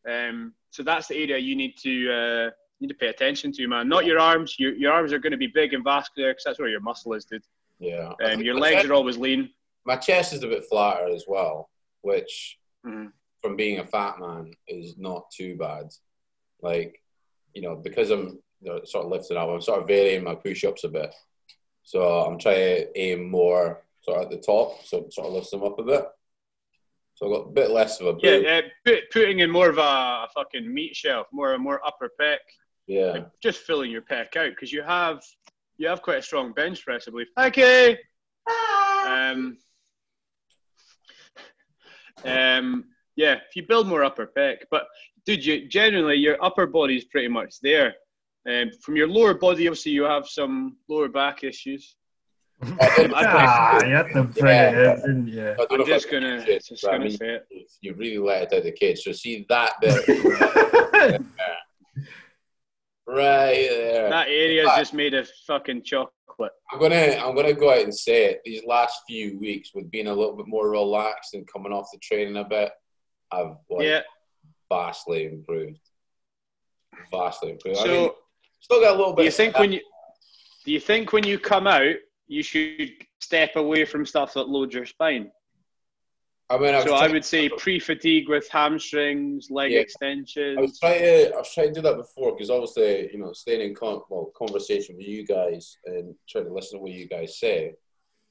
[0.09, 2.49] Um, so that's the area you need to uh,
[2.79, 3.87] need to pay attention to, man.
[3.87, 4.55] Not your arms.
[4.59, 7.13] Your, your arms are going to be big and vascular because that's where your muscle
[7.13, 7.43] is, dude.
[7.79, 8.11] Yeah.
[8.19, 9.49] And think your legs chest- are always lean.
[9.85, 11.69] My chest is a bit flatter as well,
[12.01, 13.11] which Mhm.
[13.41, 15.89] from being a fat man is not too bad.
[16.61, 17.01] Like,
[17.53, 20.35] you know, because I'm you know, sort of lifting up, I'm sort of varying my
[20.35, 21.13] push ups a bit.
[21.83, 25.49] So I'm trying to aim more sort of at the top, so sort of lifts
[25.49, 26.05] them up a bit.
[27.21, 28.45] So I've got a bit less of a Yeah, boom.
[28.47, 32.37] uh, put, putting in more of a, fucking meat shelf, more a more upper pec,
[32.87, 33.11] Yeah.
[33.11, 35.21] like just filling your pec out because you have
[35.77, 37.27] you have quite a strong bench press, I believe.
[37.37, 37.97] Okay.
[39.07, 39.57] Um,
[42.23, 44.87] um, yeah, if you build more upper pec, but
[45.25, 47.95] dude, you generally your upper body is pretty much there.
[48.49, 51.95] Um, from your lower body, obviously, you have some lower back issues.
[52.79, 54.69] ah, you had to bring Yeah.
[54.69, 55.49] it in, didn't you?
[55.51, 57.47] I don't know I'm just gonna say it, just gonna mean, say it.
[57.81, 59.01] You really let it out the cage.
[59.01, 59.93] So see that bit
[63.07, 64.09] right there.
[64.09, 66.51] That area is just made of fucking chocolate.
[66.71, 68.41] I'm gonna I'm gonna go out and say it.
[68.45, 71.99] These last few weeks, with being a little bit more relaxed and coming off the
[71.99, 72.71] training a bit,
[73.31, 74.01] I've like Yeah.
[74.71, 75.79] vastly improved.
[77.11, 77.79] Vastly improved.
[77.79, 78.09] I So, mean,
[78.59, 79.23] still got a little bit.
[79.23, 79.81] do you think when you
[80.65, 81.95] do you think when you come out,
[82.31, 85.31] you should step away from stuff that loads your spine?
[86.49, 89.81] I mean, I So I would say pre-fatigue with hamstrings, leg Yeah.
[90.57, 93.33] I was trying to I was trying to do that before because obviously you know
[93.33, 97.07] staying in con- well, conversation with you guys and trying to listen to what you
[97.07, 97.73] guys say.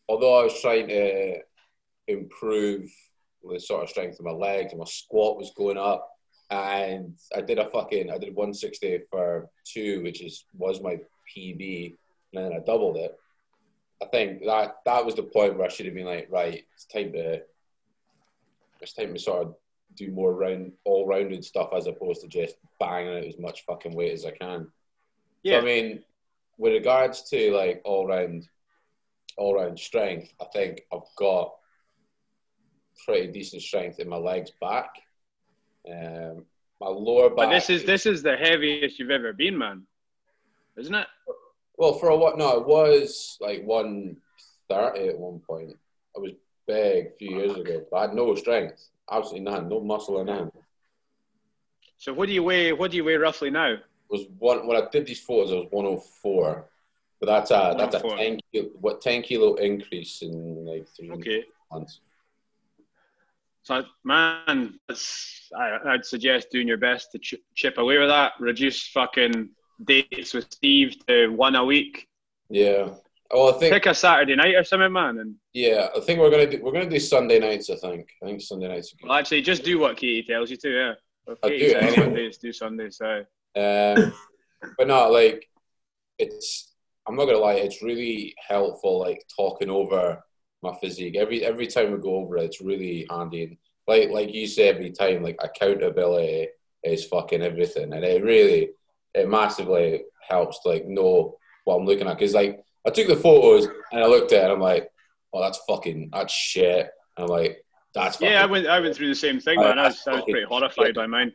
[0.09, 1.41] Although I was trying to
[2.09, 2.91] improve
[3.43, 6.09] the sort of strength of my legs and my squat was going up,
[6.51, 10.99] and I did a fucking I did 160 for two, which is was my
[11.31, 11.97] PB,
[12.33, 13.15] and then I doubled it.
[14.03, 16.87] I think that that was the point where I should have been like, right, it's
[16.87, 17.43] time to
[18.81, 19.55] it's time to sort of
[19.97, 23.95] do more round all rounded stuff as opposed to just banging out as much fucking
[23.95, 24.69] weight as I can.
[25.43, 25.57] Yeah.
[25.57, 26.03] So I mean,
[26.59, 28.49] with regards to like all round
[29.37, 31.55] all round strength, I think I've got
[33.05, 34.91] pretty decent strength in my legs back.
[35.91, 36.45] Um,
[36.81, 37.37] my lower back.
[37.37, 39.83] But this is this is the heaviest you've ever been, man.
[40.77, 41.07] Isn't it?
[41.81, 42.37] Well, for a what?
[42.37, 44.19] No, it was like one
[44.69, 45.71] thirty at one point.
[46.14, 46.33] I was
[46.66, 50.25] big a few years ago, but I had no strength, absolutely none, no muscle or
[50.27, 50.51] nothing.
[51.97, 52.75] So what do you weigh?
[52.75, 53.73] What do you weigh roughly now?
[53.73, 55.53] It was one when I did these photos.
[55.53, 56.69] I was one hundred four,
[57.19, 61.11] but that's a that's a oh ten kilo, what ten kilo increase in like three
[61.12, 61.45] Okay.
[61.73, 62.01] months.
[63.62, 68.33] So man, that's, I, I'd suggest doing your best to ch- chip away with that.
[68.38, 69.49] Reduce fucking
[69.85, 72.09] dates with Steve to one a week.
[72.49, 72.90] Yeah.
[73.33, 75.19] Well, I think Pick a Saturday night or something, man.
[75.19, 77.71] And yeah, I think we're gonna do we're gonna do Sunday nights.
[77.71, 78.93] I think I think Sunday nights.
[78.93, 79.09] Are good.
[79.09, 80.69] well, actually, just do what Katie tells you to.
[80.69, 80.93] Yeah.
[81.29, 81.97] If I'll Katie do says anyway.
[81.97, 82.97] Sundays, do Sundays.
[82.97, 83.25] So
[83.57, 84.12] Um,
[84.77, 85.49] but no, like
[86.19, 86.73] it's.
[87.07, 87.55] I'm not gonna lie.
[87.55, 90.23] It's really helpful, like talking over
[90.62, 92.45] my physique every every time we go over it.
[92.45, 93.45] It's really handy.
[93.45, 96.49] And like like you say every time, like accountability
[96.83, 98.71] is fucking everything, and it really
[99.14, 102.18] it massively helps to like know what I'm looking at.
[102.18, 104.88] Because like I took the photos and I looked at it and I'm like,
[105.33, 106.90] oh, that's fucking that's shit.
[107.16, 109.79] And I'm like, that's fucking yeah, I went I went through the same thing, man.
[109.79, 111.33] I was, I was pretty horrified by mine.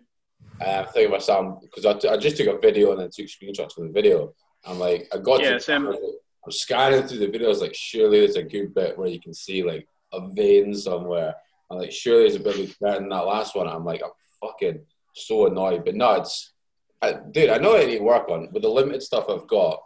[0.65, 3.27] uh, I'm thinking myself because I, t- I just took a video and then took
[3.27, 4.33] screenshots from the video.
[4.65, 5.87] I'm like, I got Yeah, to same.
[5.87, 9.63] I'm scanning through the videos, like, surely there's a good bit where you can see
[9.63, 11.33] like a vein somewhere.
[11.69, 13.67] I'm like, surely there's a bit better than that last one.
[13.67, 14.11] I'm like, I'm
[14.41, 14.79] fucking
[15.13, 16.53] so annoyed, but no, it's,
[17.01, 19.81] I, dude, I know I need to work on with the limited stuff I've got.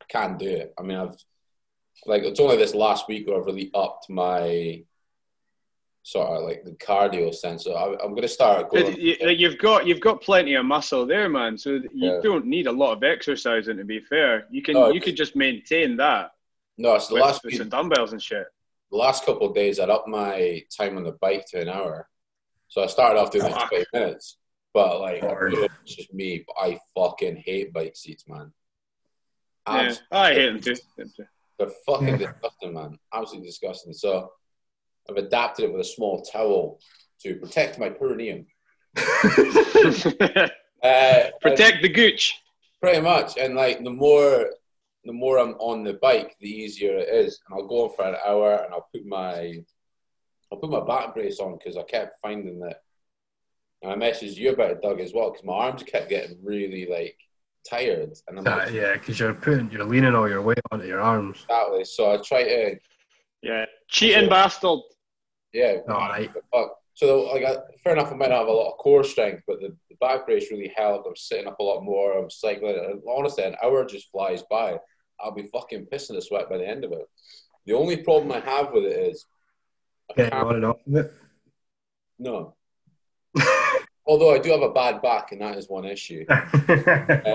[0.00, 0.74] I can't do it.
[0.78, 1.16] I mean, I've
[2.06, 4.82] like it's only this last week where I've really upped my
[6.04, 7.64] sort of like the cardio sense.
[7.64, 8.96] So I, I'm going to start going.
[8.98, 11.58] you, you've got you've got plenty of muscle there, man.
[11.58, 12.20] So you Yeah.
[12.22, 13.76] don't need a lot of exercising.
[13.76, 16.30] To be fair, you can No, you could just maintain that
[16.78, 18.46] No, it's the with, last with few, some dumbbells and shit.
[18.90, 19.78] the last couple of days.
[19.80, 22.08] I'd up my time on the bike to an hour,
[22.68, 24.38] so I started off doing like twenty minutes.
[24.78, 25.54] But like, Hard.
[25.54, 26.44] it's just me.
[26.46, 28.52] But I fucking hate bike seats, man.
[29.66, 30.76] Yeah, I hate them too.
[30.96, 31.24] Them too.
[31.58, 32.32] They're fucking Yeah.
[32.32, 32.96] disgusting, man.
[33.12, 33.92] Absolutely disgusting.
[33.92, 34.30] So
[35.10, 36.78] I've adapted it with a small towel
[37.22, 38.46] to protect my perineum.
[40.80, 42.40] Uh, Protect the gooch.
[42.80, 44.48] Pretty much, and like the more
[45.04, 47.40] the more I'm on the bike, the easier it is.
[47.50, 49.54] And I'll go on for an hour, and I'll put my
[50.52, 52.82] I'll put my back brace on because I kept finding that.
[53.82, 56.86] And I messaged you about it, Doug, as well, because my arms kept getting really
[56.90, 57.16] like
[57.68, 60.86] tired, and I'm Uh, like, yeah, because you're putting, you're leaning all your weight onto
[60.86, 61.42] your arms.
[61.42, 61.84] exactly.
[61.84, 62.76] So I try to,
[63.42, 64.28] Yeah, cheating Yeah.
[64.28, 64.80] bastard.
[65.52, 66.30] yeah, All right.
[66.52, 66.74] But.
[66.94, 69.60] So like, I, fair enough, I might not have a lot of core strength, but
[69.60, 71.06] the, the back brace really helped.
[71.06, 72.18] I'm sitting up a lot more.
[72.18, 72.74] I'm cycling.
[72.76, 74.80] And honestly, an hour just flies by.
[75.20, 77.08] I'll be fucking pissing the sweat by the end of it.
[77.66, 79.26] The only problem I have with it is,
[80.10, 81.12] I Getting can't, on and off of it.
[82.18, 82.56] no.
[84.08, 86.24] Although I do have a bad back, and that is one issue.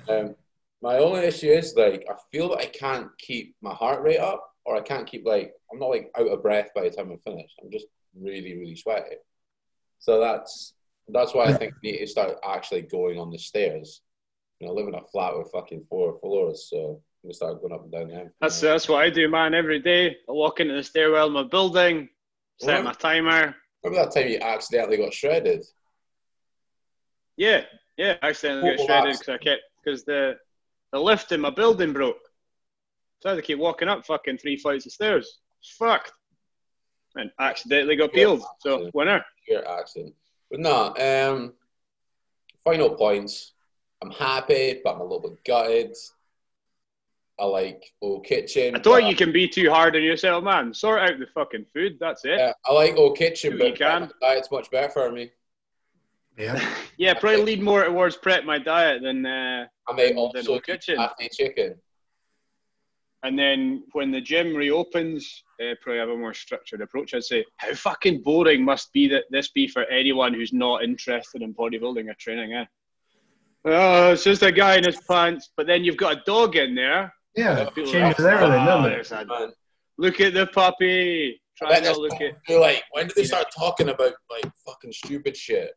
[0.09, 0.35] Um,
[0.81, 4.43] my only issue is like I feel that I can't keep my heart rate up,
[4.65, 7.19] or I can't keep like I'm not like out of breath by the time I'm
[7.19, 7.53] finished.
[7.63, 7.85] I'm just
[8.19, 9.15] really, really sweaty.
[9.99, 10.73] So that's
[11.07, 14.01] that's why I think I need to start actually going on the stairs.
[14.59, 17.61] You know, I live in a flat with fucking four floors, so I'm gonna start
[17.61, 18.31] going up and down the end.
[18.41, 19.53] That's that's what I do, man.
[19.53, 22.09] Every day, I walk into the stairwell in my building,
[22.59, 22.81] set Yeah.
[22.81, 23.55] my timer.
[23.83, 25.63] Remember that time you accidentally got shredded?
[27.37, 27.63] Yeah,
[27.97, 28.17] yeah.
[28.21, 30.37] I accidentally got shredded because I kept because the
[30.91, 32.17] the lift in my building broke.
[33.19, 35.39] So I had to keep walking up fucking three flights of stairs.
[35.59, 36.11] It's fucked.
[37.15, 38.43] And accidentally got peeled.
[38.59, 39.23] So winner.
[39.47, 40.13] Your accent.
[40.49, 41.53] But no, um,
[42.63, 43.53] final points.
[44.01, 45.95] I'm happy, but I'm a little bit gutted.
[47.39, 48.75] I like Old Kitchen.
[48.75, 50.73] I thought you can be too hard on yourself, man.
[50.73, 51.97] Sort out the fucking food.
[51.99, 52.37] That's it.
[52.37, 54.11] Yeah, I like Old Kitchen, Do but you can.
[54.21, 55.31] diet's much better for me.
[56.37, 56.75] Yeah.
[56.97, 60.59] Yeah, probably lead more towards prep my diet than uh, I may also Old do
[60.61, 60.97] Kitchen.
[60.97, 61.75] Happy chicken.
[63.23, 67.13] And then when the gym reopens, uh, probably have a more structured approach.
[67.15, 71.41] I'd say, how fucking boring must be that this be for anyone who's not interested
[71.41, 72.53] in bodybuilding or training?
[72.53, 72.65] Eh?
[73.65, 75.49] Oh, it's just a guy in his pants.
[75.57, 77.13] But then you've got a dog in there.
[77.35, 78.95] Yeah, People are changes everything, "Oh, doesn't it?
[78.95, 79.51] there's a- Man,
[79.97, 81.41] Look at the puppy.
[81.57, 82.33] Try not to look at.
[82.59, 85.71] Like, when did they start talking about like fucking stupid shit?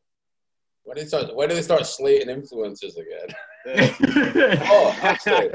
[0.87, 1.35] When did they start?
[1.35, 3.35] When did they start slating influencers again?
[4.71, 5.51] Oh, actually,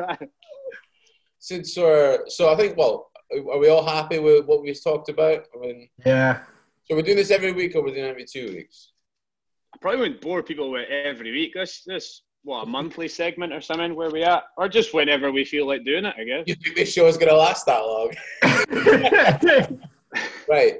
[1.40, 2.76] since we're so, I think.
[2.76, 5.46] Well, are we all happy with what we've talked about?
[5.56, 6.42] I mean, yeah.
[6.84, 8.92] so we're doing this every week, or we're doing it every two weeks?
[9.74, 11.54] I probably wouldn't bore people with every week.
[11.54, 14.44] This, this, what, a monthly segment or something where we at?
[14.58, 16.44] Or just whenever we feel like doing it, I guess.
[16.48, 18.12] You think this show is gonna last that long?
[20.50, 20.80] Right.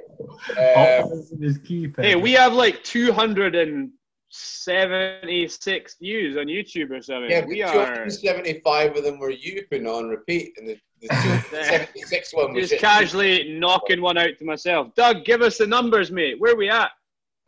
[0.58, 1.90] Um, is key.
[1.96, 3.90] Hey, we have like 200 and
[4.34, 7.30] 76 views on YouTube or something.
[7.30, 11.08] Yeah, we but are 275 of them were you putting on repeat, and the, the
[11.08, 14.94] 276 one was just just casually knocking one out to myself.
[14.94, 16.40] Doug, give us the numbers, mate.
[16.40, 16.90] Where are we at?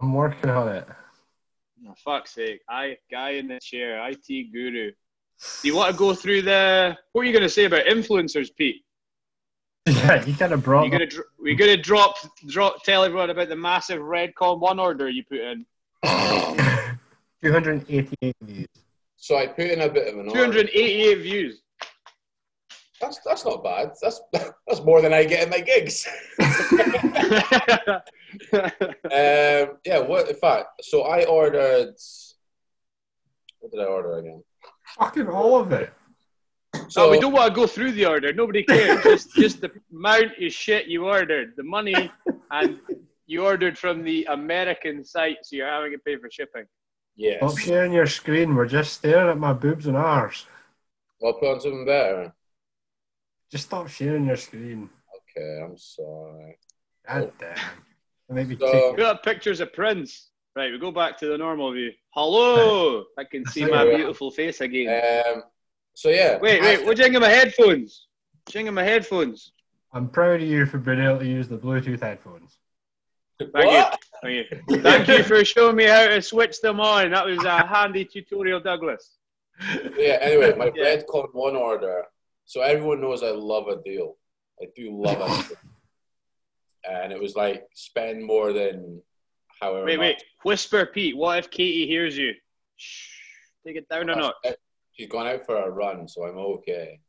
[0.00, 0.86] I'm working on it.
[1.88, 2.60] Oh, fuck's sake.
[2.68, 4.90] I guy in the chair, IT guru.
[5.62, 8.84] Do you want to go through the what are you gonna say about influencers, Pete?
[9.86, 12.16] Yeah, you kind of brought You gonna dr- we gonna drop
[12.46, 15.66] drop tell everyone about the massive Redcon one order you put in.
[17.44, 18.68] 288 views.
[19.16, 20.52] So I put in a bit of an order.
[20.52, 21.60] 288 views.
[23.00, 23.92] That's that's not bad.
[24.00, 26.06] That's that's more than I get in my gigs.
[26.40, 26.48] um,
[29.84, 29.98] yeah.
[29.98, 30.28] What?
[30.28, 31.94] In fact, so I ordered.
[33.60, 34.42] What did I order again?
[34.98, 35.92] Fucking all of it.
[36.88, 38.32] So we don't want to go through the order.
[38.32, 39.02] Nobody cares.
[39.02, 42.10] just just the amount of shit you ordered, the money,
[42.50, 42.80] and
[43.26, 46.64] you ordered from the American site, so you're having to pay for shipping.
[47.16, 47.38] Yes.
[47.38, 48.54] Stop sharing your screen.
[48.54, 50.46] We're just staring at my boobs and ours.
[51.24, 52.34] I'll put on something better.
[53.50, 54.90] Just stop sharing your screen.
[55.36, 56.58] Okay, I'm sorry.
[57.08, 57.56] God damn.
[58.28, 60.30] Maybe So- take We got pictures of Prince.
[60.56, 61.90] Right, we go back to the normal view.
[62.10, 65.24] Hello, I can see my beautiful face again.
[65.26, 65.42] Um,
[65.94, 66.38] so yeah.
[66.38, 68.06] Wait, wait, what you my headphones?
[68.48, 69.52] Jingle my headphones.
[69.92, 72.58] I'm proud of you for being able to use the Bluetooth headphones.
[73.38, 73.98] Thank you.
[74.22, 74.80] Thank you.
[74.80, 77.10] Thank you for showing me how to switch them on.
[77.10, 79.16] That was a handy tutorial, Douglas.
[79.96, 80.18] Yeah.
[80.20, 80.96] Anyway, my Yeah.
[80.96, 82.04] Redcon one order.
[82.44, 84.16] So everyone knows I love a deal.
[84.60, 85.56] I do love a deal.
[86.86, 89.00] And it was like spend more than
[89.58, 89.86] however.
[89.86, 90.04] Wait, much.
[90.04, 90.24] wait.
[90.42, 91.16] Whisper, Pete.
[91.16, 92.34] What if Katie hears you?
[92.76, 93.08] Shh.
[93.66, 94.34] Take it down a notch.
[94.92, 97.00] She's gone out for a run, so I'm okay.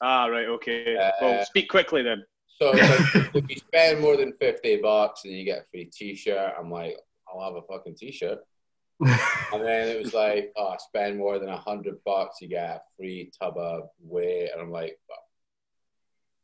[0.00, 0.46] Ah, right.
[0.46, 0.96] Okay.
[0.96, 2.24] Uh, well, speak quickly then.
[2.60, 2.80] So like,
[3.34, 6.96] if you spend more than fifty bucks and you get a free T-shirt, I'm like,
[7.28, 8.38] I'll have a fucking T-shirt.
[9.00, 12.80] And then it was like, oh, spend more than a hundred bucks, you get a
[12.96, 14.96] free tub of whey, and I'm like,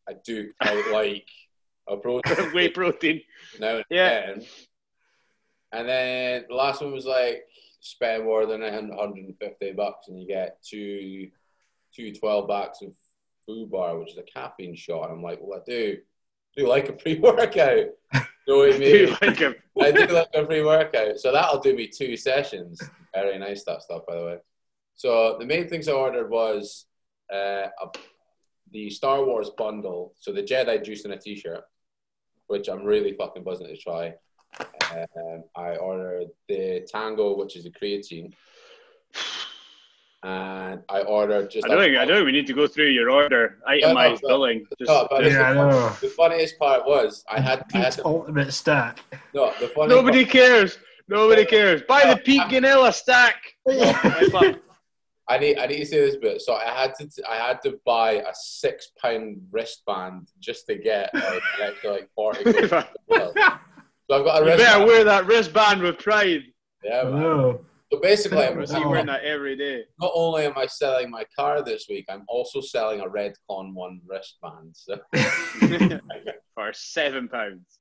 [0.09, 1.29] I do quite like
[1.89, 3.23] a protein Whey protein.
[3.61, 4.27] now and Yeah.
[4.27, 4.45] then.
[5.73, 7.45] And then the last one was like,
[7.81, 11.31] spend more than a hun- 150 bucks and you get two,
[11.95, 12.93] two 12 packs of
[13.47, 15.05] food bar, which is a caffeine shot.
[15.05, 15.99] And I'm like, well, I do,
[16.57, 17.87] do like a pre workout.
[18.47, 19.41] know what I Do you like?
[19.81, 21.19] I do like a free workout.
[21.19, 22.81] So that'll do me two sessions.
[23.15, 24.39] Very nice, that stuff, by the way.
[24.95, 26.87] So the main things I ordered was
[27.33, 27.89] uh, a,
[28.73, 30.15] the Star Wars bundle.
[30.19, 31.65] So the Jedi juice and a t shirt,
[32.49, 34.15] which I'm really fucking buzzing to try.
[34.93, 38.33] Um, I ordered the Tango, which is a creatine.
[40.23, 43.11] And I ordered just I don't think I don't we need to go through your
[43.11, 43.57] order.
[43.67, 44.67] Itemized but- billing.
[44.79, 45.89] Just, No, but Yeah, I know.
[46.01, 48.99] the funniest part was I had, I had Pete's ultimate stack.
[49.35, 50.79] no the funny nobody cares.
[51.09, 51.83] Nobody cares.
[51.89, 53.37] Buy the Pete Ganella stack.
[55.29, 56.41] I need I need to say this bit.
[56.43, 61.15] So I had to I had to buy a six pound wristband just to get
[61.15, 61.25] like
[61.59, 62.43] an extra like forty.
[62.43, 62.69] quid.
[62.69, 66.43] so I've got a You better wear that wristband with pride.
[66.85, 67.21] Yeah, man.
[67.21, 67.61] No.
[67.93, 68.57] So basically, I'm,
[68.89, 69.83] wearing that every day.
[69.99, 74.01] not only am I selling my car this week, I'm also selling a Redcon one
[74.07, 74.75] wristband.
[74.75, 74.97] So
[76.55, 77.81] For seven pounds.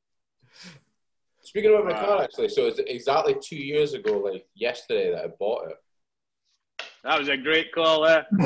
[1.41, 2.05] speaking about my Wow.
[2.05, 5.77] car, actually, so it's exactly two years ago, like yesterday, that I bought it.
[7.03, 8.25] That was a great call there.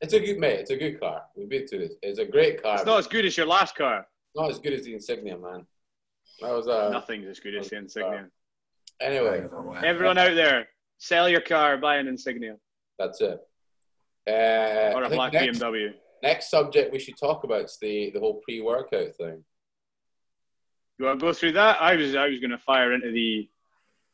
[0.00, 0.60] It's a good mate.
[0.60, 1.22] It's a good car.
[1.34, 1.94] We've been through this.
[2.02, 2.76] It's a great car.
[2.76, 4.06] It's not as good as your last car.
[4.36, 5.66] not as good as the Insignia, man.
[6.40, 8.28] That was uh, Nothing's as good as the Insignia.
[9.00, 9.44] Anyway.
[9.84, 10.68] Everyone out there,
[10.98, 12.56] sell your car, buy an Insignia
[12.98, 13.38] That's it.
[14.28, 15.94] Uh, or I a think black next, BMW.
[16.22, 19.42] next subject we should talk about is the, the whole pre-workout thing.
[20.98, 21.80] You want to go through that?
[21.80, 23.48] I was I was going to fire into the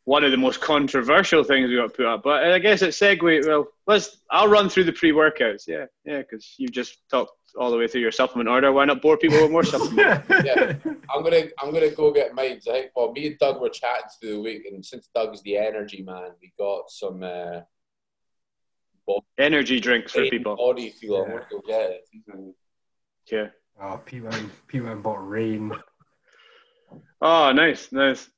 [0.05, 3.47] one of the most controversial things we got put up, but I guess it segue.
[3.47, 4.18] Well, let's.
[4.30, 5.66] I'll run through the pre-workouts.
[5.66, 8.72] Yeah, yeah, because you just talked all the way through your supplement order.
[8.72, 10.26] Why not bore people with more supplements?
[10.44, 10.74] Yeah.
[11.14, 12.61] I'm gonna I'm gonna go get mine.
[12.68, 15.57] I think well, me and Doug were chatting through the week, and since Doug's the
[15.57, 17.61] energy man, we got some uh,
[19.38, 20.57] Energy drinks for people.
[20.57, 21.24] body fuel.
[21.24, 22.55] I'm gonna go get it.
[23.30, 23.46] Yeah.
[23.80, 25.72] Oh, Pete went, Pete went bought Reign.
[27.20, 28.30] Oh, nice, nice.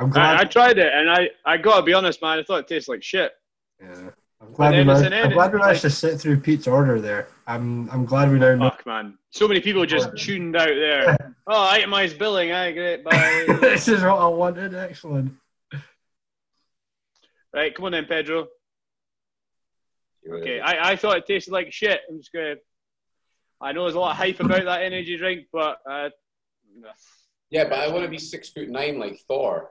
[0.00, 0.36] I'm glad.
[0.36, 2.38] I, I tried it, and I I gotta be honest, man.
[2.38, 3.32] I thought it tasted like shit.
[3.80, 4.10] yeah.
[4.54, 7.28] I'm glad, we managed, I'm glad we managed like- to sit through Pete's order there.
[7.46, 8.70] I'm I'm glad we now know.
[8.70, 9.18] Fuck, man.
[9.30, 11.16] So many people just tuned out there.
[11.46, 12.52] Oh, itemized billing.
[12.52, 13.04] I great.
[13.04, 13.44] Bye.
[13.60, 14.74] this is what I wanted.
[14.74, 15.34] Excellent.
[17.52, 18.46] right, come on then, Pedro.
[20.26, 20.58] Okay.
[20.58, 22.00] I, I thought it tasted like shit.
[22.08, 22.54] I'm just gonna.
[23.60, 26.08] I know there's a lot of hype about that energy drink, but uh,
[27.50, 29.70] Yeah, but I want to be six foot nine like Thor.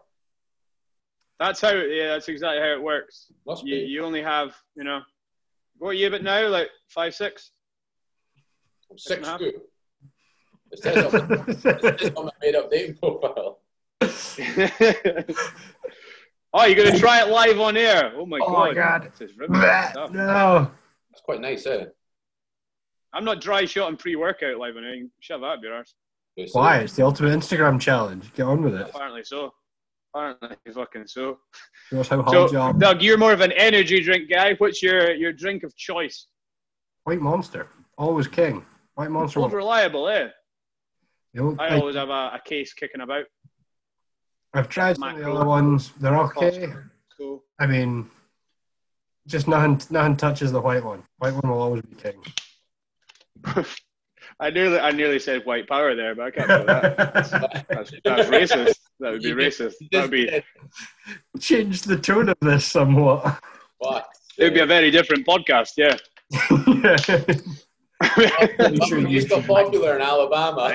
[1.44, 1.74] That's how.
[1.74, 3.28] Yeah, that's exactly how it works.
[3.46, 3.82] Must You, be.
[3.92, 5.02] you only have, you know,
[5.78, 6.48] what are you about now?
[6.48, 7.52] Like five, six?
[8.90, 9.40] I'm six and a half.
[9.40, 9.62] two.
[10.72, 13.60] It says on, it says on my made up dating profile.
[16.54, 18.14] oh, you're gonna try it live on air?
[18.16, 18.68] Oh my Oh god!
[18.70, 19.12] my God.
[19.12, 20.12] This is riveting stuff.
[20.12, 20.72] no.
[21.12, 21.86] That's quite nice, eh?
[23.14, 24.96] I'm not dry shot and pre-workout live on air.
[24.96, 25.94] You can Shove that up your arse.
[26.54, 26.78] Why?
[26.80, 28.34] It's the ultimate Instagram challenge.
[28.34, 28.90] Get on with it.
[28.90, 29.54] Apparently so.
[30.14, 31.40] Apparently fucking so.
[31.90, 32.74] Show us how hard So, you are.
[32.74, 34.54] Doug, you're more of an energy drink guy.
[34.56, 36.28] What's your your drink of choice?
[37.06, 37.68] White Monster.
[37.98, 38.64] Always king.
[38.96, 39.40] White Monster.
[39.40, 40.28] Old reliable, eh?
[41.34, 43.26] Know, I like, always have a, a case kicking about.
[44.54, 45.92] I've tried some of the other ones.
[46.00, 46.72] They're okay.
[47.18, 47.44] Cool.
[47.60, 48.08] I mean,
[49.26, 51.04] just nothing, nothing touches the white one.
[51.18, 52.24] White one will always be king.
[54.40, 56.98] I nearly I nearly said white power there, but I can't do that.
[57.14, 57.30] That's,
[58.04, 58.76] that's racist.
[59.00, 59.74] That would be racist.
[59.92, 60.44] That would be.
[61.40, 63.40] Change the tone of this somewhat.
[63.84, 64.10] Fuck.
[64.38, 65.98] it would be a very different podcast, yeah.
[68.88, 70.72] sure you He's got popular in Alabama.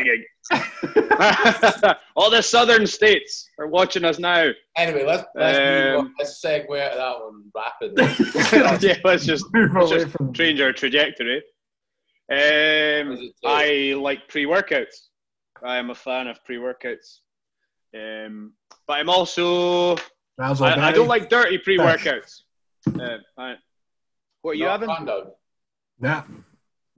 [2.17, 4.51] All the southern states are watching us now.
[4.77, 6.15] Anyway, let's let's, move Um, on.
[6.19, 8.05] let's segue out of that one rapidly.
[8.89, 11.43] yeah, let's just Let's just change our trajectory.
[12.29, 13.35] What Um, does it taste?
[13.45, 15.09] I like pre-workouts.
[15.64, 17.18] I am a fan of pre-workouts.
[17.97, 18.53] Um,
[18.87, 19.97] but I'm also
[20.39, 22.43] I, I don't like dirty pre-workouts.
[22.87, 23.57] Uh, I,
[24.43, 24.89] what are you Not having?
[24.89, 25.31] fun, Doug.
[25.99, 26.22] Nah.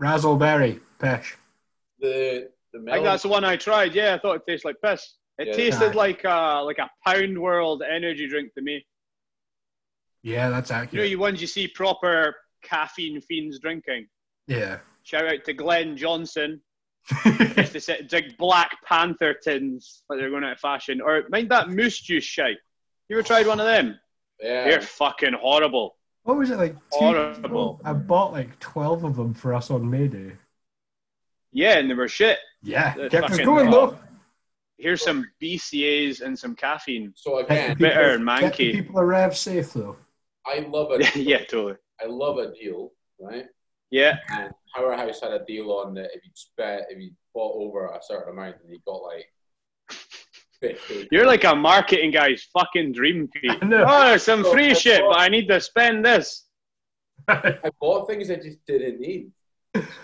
[0.03, 0.81] Razzleberry.
[0.99, 1.35] Pesh.
[2.01, 3.95] The the I think that's the one I tried.
[3.95, 5.17] Yeah, I thought it tasted like piss.
[5.39, 5.53] It Yeah.
[5.55, 8.85] tasted like a like a Pound World energy drink to me.
[10.23, 10.93] Yeah, that's accurate.
[10.93, 11.11] You know, accurate.
[11.11, 14.07] you ones you see proper caffeine fiends drinking.
[14.47, 14.79] Yeah.
[15.03, 16.61] Shout out to Glenn Johnson.
[17.25, 21.01] used to sit dig Black Panther tins like they're going out of fashion.
[21.01, 22.59] Or mind that moose juice shite.
[23.09, 23.99] You ever tried one of them?
[24.41, 24.65] yeah.
[24.65, 25.97] They're fucking horrible.
[26.25, 26.75] what was it like?
[26.75, 27.81] Two Horrible.
[27.85, 30.33] I bought like 12 of them for us on May Day.
[31.53, 32.39] Yeah, and they were shit.
[32.63, 32.95] Yeah.
[32.95, 33.73] They're Kept us fucking going raw.
[33.87, 33.99] though.
[34.79, 37.13] Here's some BCAs and some caffeine.
[37.17, 38.73] So Kept the again, people- Bitter and manky.
[38.73, 39.97] People are rev safe though.
[40.47, 41.75] I love a yeah, totally.
[42.01, 43.47] I love a deal, right?
[43.91, 47.87] Yeah, And Powerhouse had a deal on that if you spent if you bought over
[47.87, 49.27] a certain amount, and you got like
[50.61, 51.09] fifty.
[51.11, 53.59] you're like a marketing guy's fucking dream, Pete.
[53.61, 53.85] I know.
[53.87, 56.47] Oh, there's some free shit, but I need to spend this.
[57.29, 59.33] I bought things I just didn't need,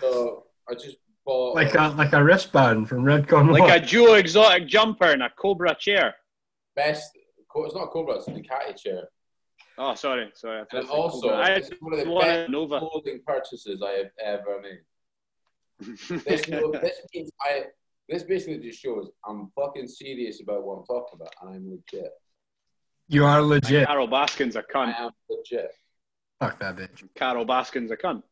[0.01, 3.53] so I just bought like a uh, like a wristband from Redcon.
[3.53, 3.83] Like Watch.
[3.83, 6.15] a Joe Exotic jumper and a Cobra chair.
[6.75, 7.11] best.
[7.59, 9.05] It's not a Cobra, it's a Ducati chair.
[9.79, 10.61] Oh, sorry, sorry.
[10.61, 11.37] I And it also, Cobra.
[11.47, 12.79] I it's one of the best a Nova.
[12.81, 14.11] clothing purchases I have
[14.41, 14.81] ever made.
[16.25, 16.49] This, this
[17.15, 17.65] means I.
[18.09, 22.13] This basically just shows I'm fucking serious about what I'm talking about, and I'm legit.
[23.09, 23.87] you are legit.
[23.87, 24.99] Carole Baskin's a I cunt.
[24.99, 25.71] am legit.
[26.41, 27.03] Fuck that bitch.
[27.17, 28.23] Carole Baskin's a cunt.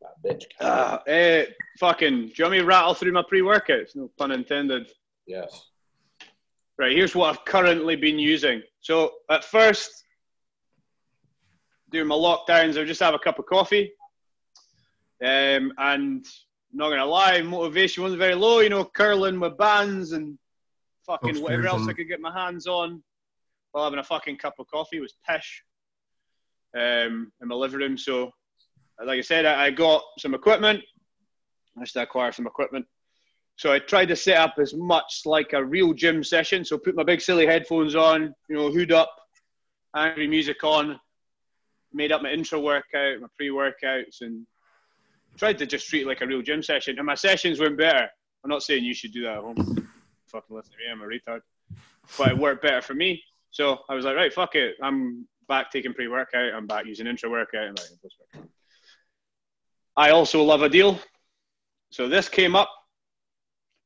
[0.00, 0.44] That bitch.
[0.60, 1.46] Uh, eh,
[1.80, 3.96] fucking, do you want me to rattle through my pre-workouts?
[3.96, 4.90] No pun intended.
[5.26, 5.66] yes.
[6.78, 8.62] Right, here's what I've currently been using.
[8.80, 10.04] So at first,
[11.90, 13.92] during my lockdowns, I would just have a cup of coffee.
[15.24, 16.26] Um, and
[16.72, 18.60] not gonna lie, motivation wasn't very low.
[18.60, 20.38] You know, curling with bands and
[21.06, 21.88] fucking whatever else.
[21.88, 23.02] I could get my hands on
[23.72, 25.62] while having a fucking cup of coffee was pish.
[26.76, 27.96] Um, in my living room.
[27.96, 28.30] So,
[29.02, 30.82] like I said, I, I got some equipment.
[31.78, 32.84] I just acquired some equipment.
[33.56, 36.64] So I tried to set up as much like a real gym session.
[36.64, 39.10] So put my big silly headphones on, you know, hood up,
[39.94, 41.00] angry music on,
[41.96, 44.46] made up my intra workout, my pre-workouts, and
[45.36, 46.98] tried to just treat it like a real gym session.
[46.98, 48.08] And my sessions went better.
[48.44, 49.56] I'm not saying you should do that at home.
[50.26, 51.40] Fucking listen to me, I'm a retard.
[52.18, 53.22] But it worked better for me.
[53.50, 54.74] So I was like, right, fuck it.
[54.82, 56.52] I'm back taking pre-workout.
[56.52, 57.64] I'm back using intra workout.
[57.64, 58.44] And like,
[59.96, 61.00] I also love a deal.
[61.90, 62.70] So this came up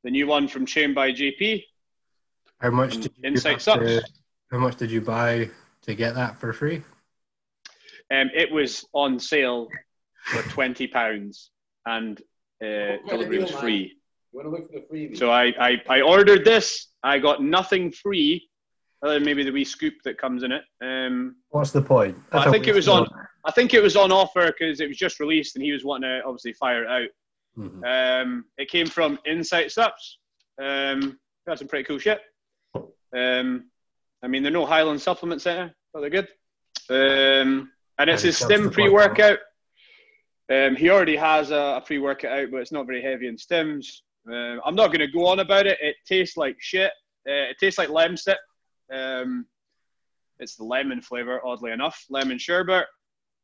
[0.03, 1.63] the new one from Chain by JP.
[2.59, 4.01] How much did you Insight sucks.
[4.51, 5.51] How much did you buy
[5.83, 6.83] to get that for free?
[8.11, 9.69] Um, it was on sale
[10.27, 11.51] for twenty pounds,
[11.87, 12.21] and
[12.63, 13.97] uh, What kind of delivery was free.
[14.33, 15.17] You want to look for the freebie?
[15.17, 16.89] So I, I, I ordered this.
[17.03, 18.49] I got nothing free,
[19.03, 20.63] other than maybe the wee scoop that comes in it.
[20.83, 22.17] Um, What's the point?
[22.33, 23.09] I That's a think it was on-
[23.45, 26.11] I think it was on offer because it was just released, and he was wanting
[26.11, 27.09] to obviously fire it out.
[27.59, 28.23] Mhm.
[28.23, 30.19] Um, it came from Insight Subs.
[30.63, 32.21] Um, got some pretty cool shit.
[33.17, 33.71] Um,
[34.23, 36.29] I mean, they're no Highland Supplement Center, but they're good.
[36.91, 39.39] Um, and it's his stim pre workout.
[40.51, 43.37] Um, he already has a, a pre workout out, but it's not very heavy in
[43.37, 43.87] stims.
[44.29, 45.79] Uh, I'm not going to go on about it.
[45.81, 46.91] It tastes like shit.
[47.29, 48.37] Uh, it tastes like Lemsip.
[48.93, 49.47] Um,
[50.41, 52.87] It's the lemon flavor, oddly enough, lemon sherbet.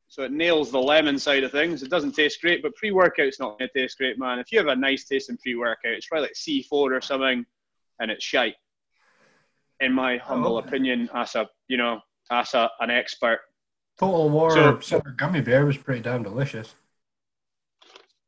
[0.08, 1.82] So it nails the lemon side of things.
[1.82, 4.38] It doesn't taste great, but pre-workout's not going to taste great, man.
[4.38, 7.44] If you have a nice tasting pre-workout, it's probably like C4 or something,
[8.00, 8.54] and it's shite.
[9.80, 10.58] In my humble Oh.
[10.58, 12.00] opinion, as a you know,
[12.30, 13.40] as a, an expert.
[13.98, 16.74] Total War So- Super Gummy Bear was pretty damn delicious.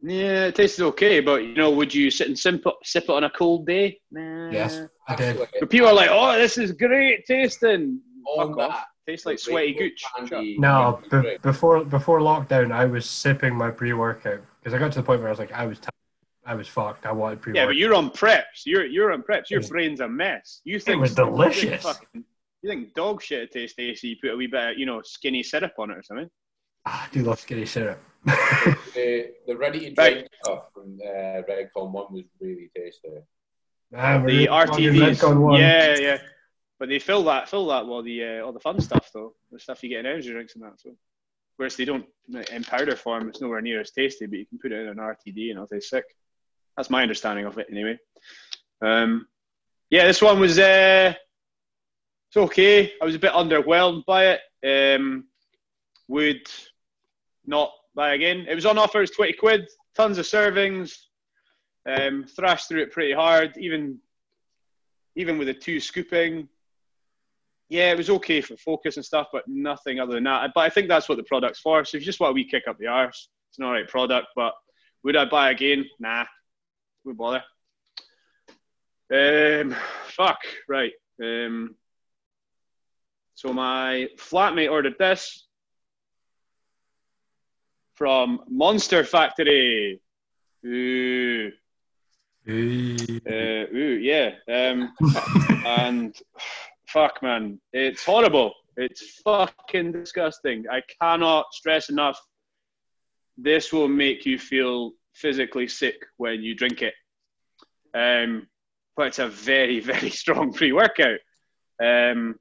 [0.00, 3.10] Yeah, it tasted okay, but you know, would you sit and sip it, sip it
[3.10, 4.00] on a cold day?
[4.12, 4.48] Nah.
[4.50, 5.38] Yes, I did.
[5.58, 8.00] But people are like, "Oh, this is great tasting."
[8.36, 8.70] on Fuck off.
[8.70, 10.00] that, Tastes like sweaty rainbow gooch.
[10.00, 10.28] Shut up.
[10.28, 11.42] candy No, was be- great.
[11.42, 15.28] before before lockdown, I was sipping my pre-workout because I got to the point where
[15.28, 15.88] I was like, I was, t-
[16.46, 17.04] I was fucked.
[17.06, 17.68] I wanted Yeah, pre-workout.
[17.70, 18.66] but you're on preps.
[18.66, 19.50] You're you're on preps.
[19.50, 20.60] Your was- brain's a mess.
[20.64, 21.82] You think it was delicious.
[21.82, 22.24] fucking-
[22.68, 24.08] You think dog shit tastes tasty?
[24.08, 26.28] You put a wee bit, of, you know, skinny syrup on it or something.
[26.84, 27.98] Ah, I do love skinny syrup.
[28.26, 30.28] the, the ready to drink Right.
[30.42, 33.08] stuff from uh, Redcon 1 was really tasty.
[33.96, 35.58] Ah, The really plugging one.
[35.58, 36.18] Yeah, yeah.
[36.78, 39.34] But they fill that, fill that with all the uh, all the fun stuff though,
[39.50, 40.78] the stuff you get in energy drinks and that.
[40.78, 40.90] So,
[41.56, 42.04] whereas they don't
[42.52, 44.26] in powder form, it's nowhere near as tasty.
[44.26, 46.04] But you can put it in an RTD and it'll taste sick.
[46.76, 47.98] That's my understanding of it anyway.
[48.82, 49.26] Um,
[49.90, 51.14] yeah, this one was uh,
[52.28, 52.92] it's okay.
[53.00, 54.40] I was a bit underwhelmed by it.
[54.96, 55.24] Um,
[56.08, 56.46] would
[57.46, 58.46] not buy again.
[58.48, 59.02] It was on offer.
[59.02, 59.68] It's twenty quid.
[59.96, 60.96] Tons of servings.
[61.88, 63.56] Um, thrashed through it pretty hard.
[63.58, 63.98] Even
[65.16, 66.48] even with the two scooping.
[67.70, 70.52] Yeah, it was okay for focus and stuff, but nothing other than that.
[70.54, 71.84] But I think that's what the product's for.
[71.84, 74.28] So if you just want a wee kick up the arse, it's an alright product.
[74.34, 74.54] But
[75.04, 75.84] would I buy again?
[75.98, 76.24] Nah,
[77.04, 77.42] wouldn't bother.
[79.12, 79.74] Um,
[80.06, 80.92] fuck, right.
[81.22, 81.74] Um,
[83.38, 85.46] so my flatmate ordered this
[87.94, 90.00] from Monster Factory.
[90.66, 91.52] Ooh,
[92.50, 92.96] Ooh.
[93.30, 94.30] uh, ooh, yeah.
[94.52, 94.92] Um,
[95.64, 96.16] and
[96.88, 98.54] fuck, man, it's horrible.
[98.76, 100.64] It's fucking disgusting.
[100.68, 102.20] I cannot stress enough.
[103.36, 106.94] This will make you feel physically sick when you drink it.
[107.94, 108.48] Um,
[108.96, 111.20] but it's a very, very strong pre-workout.
[111.80, 112.34] Um,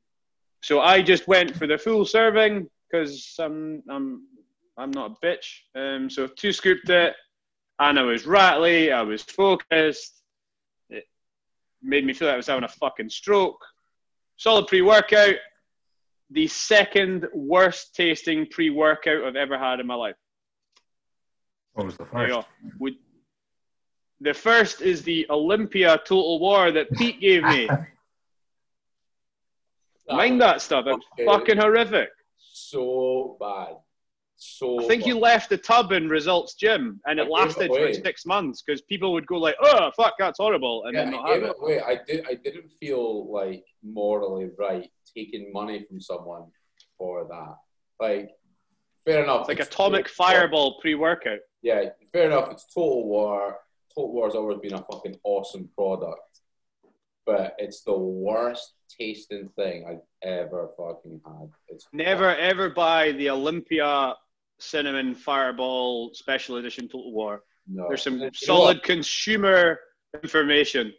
[0.67, 4.27] so I just went for the full serving because I'm, I'm,
[4.77, 5.45] I'm not a bitch.
[5.75, 7.15] Um, so two scooped it,
[7.79, 8.91] and I was rattly.
[8.91, 10.21] I was focused
[10.89, 11.05] It
[11.81, 13.63] made me feel like I was having a fucking stroke.
[14.35, 15.35] Solid pre workout.
[16.31, 20.17] The second worst tasting pre workout I've ever had in my life.
[21.75, 22.45] What was the first?
[24.19, 27.69] The first is the Olympia Total War that Pete gave me.
[30.09, 30.85] Mind that stuff.
[30.87, 32.09] It's fucking horrific.
[32.37, 33.75] So bad.
[34.39, 37.95] So I think you left the tub in Results Gym and it gave lasted it
[37.95, 41.11] for six months because people would go like, oh, fuck, that's horrible, and Yeah, then
[41.13, 41.55] not I have it.
[41.59, 41.81] away.
[41.81, 42.25] I did.
[42.29, 46.45] I didn't feel like morally right taking money from someone
[46.99, 47.55] for that.
[47.99, 48.29] Like,
[49.05, 49.41] fair enough.
[49.41, 51.39] It's like it's Atomic Fireball pre workout.
[51.63, 52.51] Yeah, fair enough.
[52.51, 53.57] It's Total War.
[53.95, 56.41] Total War's always been a fucking awesome product,
[57.25, 61.49] but it's the worst tasting thing I've ever fucking had.
[61.67, 64.15] It's Never ever buy the Olympia
[64.59, 67.43] Cinnamon Fireball Special Edition Total War.
[67.67, 67.85] No.
[67.87, 69.79] There's some You solid consumer
[70.13, 70.93] information.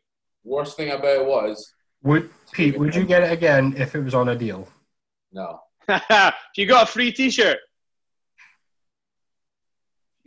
[0.44, 1.72] Worst thing about it was
[2.02, 2.78] Would Pete?
[2.78, 4.68] Would you get it again if it was on a deal?
[5.32, 5.60] no.
[5.88, 7.56] if you got a free T-shirt,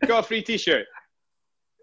[0.02, 0.88] you got a free T-shirt.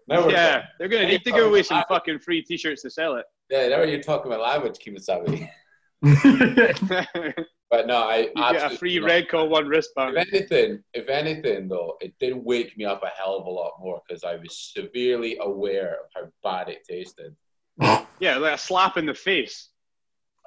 [0.05, 0.31] Never.
[0.31, 3.25] yeah, they're gonna need to give away some fucking free T-shirts to sell it.
[3.49, 5.49] Yeah, now you're talking about language, Kemosabe.
[6.01, 7.45] it.
[7.71, 9.07] But no, I you get a free not.
[9.11, 10.17] Redcon one wristband.
[10.17, 13.73] If anything, if anything though, it did wake me up a hell of a lot
[13.79, 17.35] more because I was severely aware of how bad it tasted.
[18.19, 19.69] Yeah, like a slap in the face.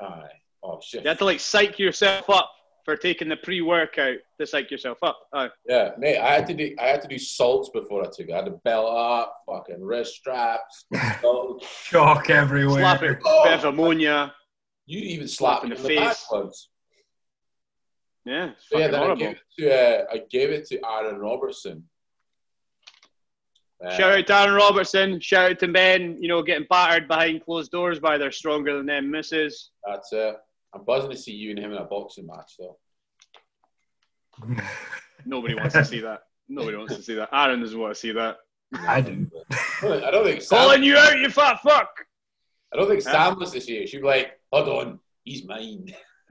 [0.00, 0.26] Aye.
[0.64, 1.04] Oh shit.
[1.04, 2.50] You had to like psych yourself up
[2.84, 5.20] for taking the pre-workout to psych yourself up.
[5.32, 5.48] Aye.
[5.66, 6.18] Yeah, mate.
[6.18, 6.74] I had to do.
[6.80, 8.32] I had to do salts before I took it.
[8.32, 10.86] I had to belt up, fucking wrist straps.
[11.22, 11.66] salts.
[11.84, 12.80] Shock everywhere.
[12.80, 13.44] slap it, Oh.
[13.44, 14.34] bit of ammonia.
[14.86, 16.26] You even slapped Slap in the the face.
[16.30, 16.68] once.
[18.24, 19.74] Yeah, it's So yeah, fucking then I gave it to.
[19.74, 21.84] Uh, I gave it to Aaron Robertson.
[23.84, 25.20] Uh, Shout out to Aaron Robertson.
[25.20, 28.86] Shout out to men, you know, getting battered behind closed doors by their stronger than
[28.86, 29.70] them misses.
[29.84, 30.36] That's it.
[30.72, 32.78] I'm buzzing to see you and him in a boxing match, though.
[35.26, 36.20] Nobody wants to see that.
[36.48, 37.28] Nobody wants to see that.
[37.32, 38.36] Aaron doesn't want to see that.
[38.86, 39.28] I do.
[39.82, 41.88] I don't think Sam, Calling you out, you fat fuck.
[42.72, 43.12] I don't think Huh?
[43.12, 43.86] Sam was this year.
[43.86, 45.92] She'd be like, "Hold on, he's mine."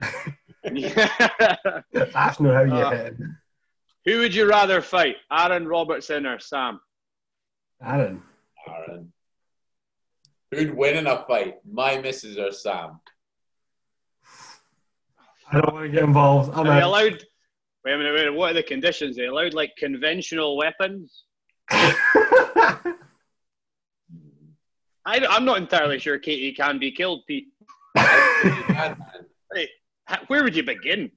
[0.64, 3.14] That's not how you Uh, hit it.
[4.04, 6.80] Who would you rather fight, Aaron Robertson or Sam?
[7.84, 8.22] Aaron.
[8.68, 9.12] Aaron.
[10.50, 11.58] Who'd win in a fight?
[11.70, 13.00] My missus or Sam?
[15.50, 16.50] I don't want to get involved.
[16.54, 17.24] I'm Are they allowed?
[17.84, 18.34] Wait a minute, wait a minute.
[18.34, 19.16] What are the conditions?
[19.18, 21.24] Are they allowed like conventional weapons?
[25.04, 27.48] I, am not entirely sure Katie can be killed, Pete.
[27.94, 28.96] Man,
[30.08, 31.10] Ha- Where would you begin?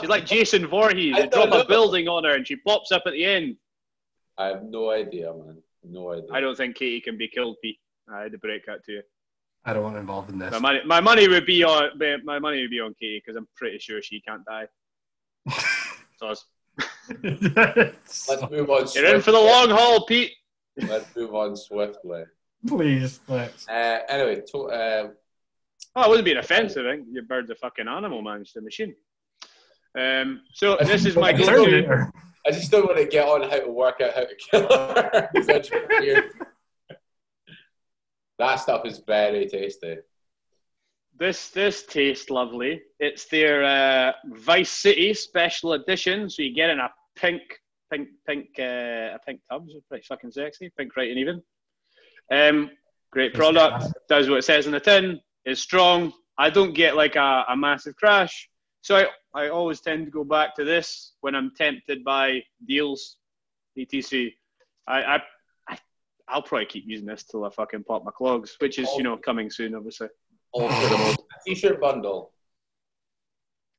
[0.00, 1.14] She's like Jason Voorhees.
[1.16, 1.60] I You drop don't know.
[1.60, 3.56] a building on her and she pops up at the end.
[4.36, 5.58] I have no idea, man.
[5.82, 6.28] No idea.
[6.32, 7.78] I don't think Katie can be killed, Pete.
[8.12, 9.02] I had to break that to you.
[9.64, 10.50] I don't want to involve in this.
[10.52, 11.90] My money, my money would be on
[12.24, 14.66] my money would be on Katie because I'm pretty sure she can't die.
[16.20, 16.44] So it's-
[18.28, 18.86] Let's move on.
[18.94, 20.32] you're in for the long haul, Pete.
[20.86, 22.24] Let's move on swiftly.
[22.66, 23.68] Please, let's.
[23.68, 25.08] Uh, anyway, to, uh,
[25.96, 26.86] Oh, I wasn't being offensive.
[26.86, 28.42] I think your bird's a fucking animal, man.
[28.42, 28.94] It's a machine.
[29.98, 32.10] Um, so this is my go-to.
[32.46, 35.28] I just don't want to get on how to work out how to kill her.
[35.34, 36.34] It's.
[38.38, 39.96] That stuff is very tasty.
[41.18, 42.80] This this tastes lovely.
[43.00, 46.30] It's their uh, Vice City special edition.
[46.30, 47.42] So you get in a pink,
[47.90, 50.70] pink, pink, uh, a pink tubs It's pretty fucking sexy.
[50.76, 51.42] Pink, right and even.
[52.30, 52.70] Um,
[53.10, 53.86] great product.
[54.08, 55.20] Does what it says in the tin.
[55.44, 56.12] Is strong.
[56.36, 58.48] I don't get like a, a massive crash.
[58.82, 63.16] So I, I always tend to go back to this when I'm tempted by deals,
[63.78, 64.30] etc.
[64.86, 65.22] I, I,
[65.68, 65.78] I
[66.28, 69.16] I'll probably keep using this till I fucking pop my clogs, which is you know
[69.16, 70.08] coming soon, obviously.
[70.52, 71.18] All for the most.
[71.18, 72.32] A t-shirt bundle.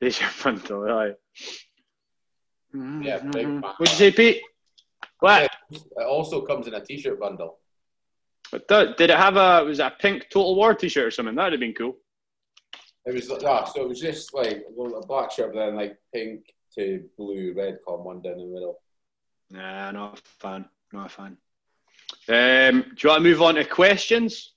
[0.02, 0.20] There's
[2.74, 3.06] your bundle, aye.
[3.08, 3.62] Yeah, big fan.
[3.62, 4.42] What'd you say, Pete?
[5.20, 5.52] What?
[5.72, 7.60] It also comes in a t-shirt bundle.
[8.52, 11.36] But that- Did it have a was it a pink Total War T-shirt or something?
[11.36, 11.98] That'd have been cool.
[13.06, 15.76] It was ah, so it was just like a little- a black shirt, but then
[15.76, 16.42] like pink
[16.76, 18.82] to blue, Redcon one down the middle.
[19.50, 20.70] Nah, not a fan.
[20.94, 21.38] Not a fan.
[22.28, 24.54] Um, do you want to move on to questions?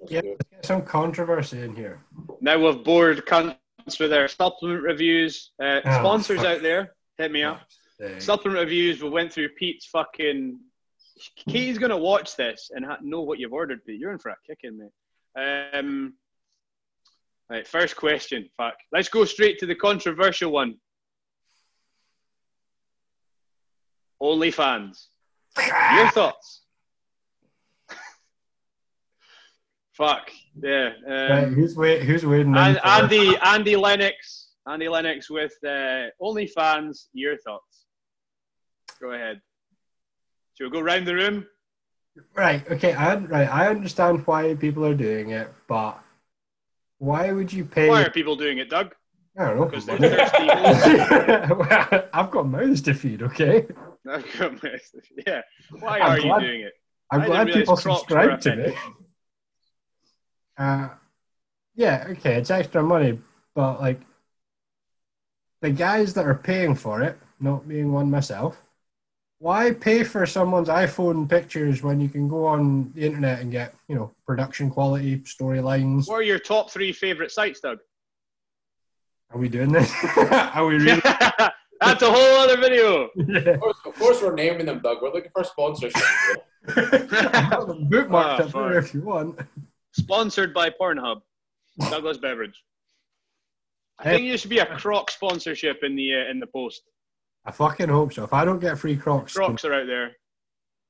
[0.00, 2.04] Let's Yeah, let's get some controversy in here.
[2.40, 3.56] Now we've bored cunts
[4.00, 5.50] with our supplement reviews.
[5.62, 6.46] Uh, Oh, sponsors fuck.
[6.46, 7.60] out there, hit me up.
[8.18, 9.02] Supplement reviews.
[9.02, 10.58] We went through Pete's fucking.
[11.48, 14.00] Katie's gonna watch this and ha- know what you've ordered, Pete.
[14.00, 15.72] You're in for a kicking, mate.
[15.78, 16.14] Um,
[17.48, 18.48] right, first question.
[18.56, 18.74] Fuck.
[18.92, 20.74] Let's go straight to the controversial one.
[24.20, 25.06] OnlyFans.
[25.58, 26.62] Your thoughts?
[29.96, 30.30] Fuck.
[30.60, 30.90] Yeah.
[31.06, 32.02] Right, Um, who's wait?
[32.02, 32.56] Who's waiting?
[32.56, 37.06] and Andy, Andy Lennox, Andy Lennox with uh, OnlyFans.
[37.12, 37.86] Your thoughts?
[39.00, 39.40] Go ahead.
[40.58, 41.46] Shall we go round the room?
[42.34, 42.68] Right.
[42.70, 42.92] Okay.
[42.94, 43.48] I right.
[43.48, 45.98] I understand why people are doing it, but
[46.98, 47.88] why would you pay?
[47.88, 48.94] Why are people doing it, Doug?
[49.38, 49.64] I don't know.
[49.66, 51.54] Because they're thirsty.
[51.54, 53.22] Well, I've got mouths to feed.
[53.22, 53.66] Okay.
[54.08, 54.78] I've got my-
[55.26, 55.40] yeah.
[55.80, 56.72] Why I'm are glad- you doing it?
[57.10, 58.74] I'm I glad people subscribe to me.
[60.56, 60.88] Uh,
[61.74, 62.06] yeah.
[62.10, 62.34] Okay.
[62.36, 63.18] It's extra money,
[63.54, 64.00] but like
[65.60, 68.60] the guys that are paying for it, not being one myself.
[69.38, 73.74] Why pay for someone's iPhone pictures when you can go on the internet and get,
[73.88, 76.08] you know, production quality storylines?
[76.08, 77.78] What are your top three favourite sites, Doug?
[79.30, 79.92] Are we doing this?
[80.16, 81.00] are we really?
[81.80, 83.10] That's a whole other video.
[83.16, 83.38] yeah.
[83.50, 85.02] Of course, of course, we're naming them, Doug.
[85.02, 86.00] We're looking for sponsorship.
[86.68, 89.38] I've them bookmarked Ah, up there if you want.
[89.94, 91.22] Sponsored by Pornhub.
[91.90, 92.62] Douglas Beverage.
[93.98, 96.82] I think there should be a Croc sponsorship in the uh, in the post.
[97.44, 98.24] I fucking hope so.
[98.24, 100.12] If I don't get free Crocs, Crocs are out there.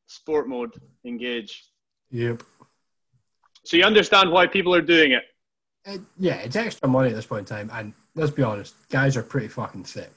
[0.07, 0.73] Sport mode,
[1.05, 1.65] engage.
[2.11, 2.43] yep.
[3.65, 5.23] So you understand why people are doing it.
[5.87, 9.17] It, yeah, it's extra money at this point in time, and let's be honest, guys
[9.17, 10.13] are pretty fucking thick.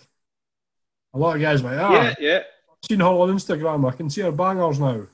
[1.13, 2.37] A lot of guys are like, oh, Yeah, yeah.
[2.39, 5.07] I've seen her on Instagram, I can see her bangers now.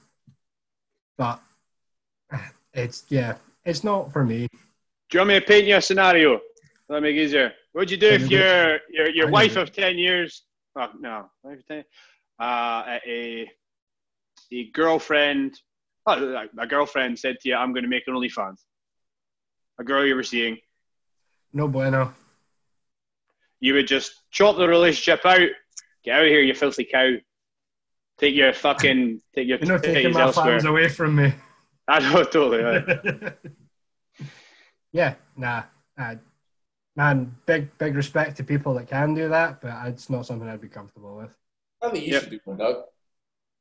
[1.17, 1.39] But
[2.73, 4.47] it's yeah, it's not for me.
[4.47, 6.39] Do you want me to paint you a scenario?
[6.87, 7.53] That'll make it easier.
[7.71, 10.43] What'd you do if your your, your wife of ten years?
[10.75, 11.83] Oh, no, wife of 10,
[12.39, 13.49] uh, a
[14.51, 15.59] a girlfriend.
[16.05, 18.57] Oh, a girlfriend said to you, "I'm going to make an OnlyFans."
[19.79, 20.57] A girl you were seeing,
[21.53, 22.13] No bueno.
[23.59, 25.47] you would just chop the relationship out.
[26.03, 27.11] Get out of here, you filthy cow.
[28.19, 30.45] Take your fucking take your You're not taking my elsewhere.
[30.45, 31.33] fans away from me.
[31.87, 32.63] I know totally.
[32.63, 33.33] right.
[34.91, 35.63] yeah, nah.
[35.97, 36.15] Uh,
[36.95, 40.61] man, big big respect to people that can do that, but it's not something I'd
[40.61, 41.35] be comfortable with.
[41.81, 42.21] I think you Yep.
[42.23, 42.83] should do one, Doug.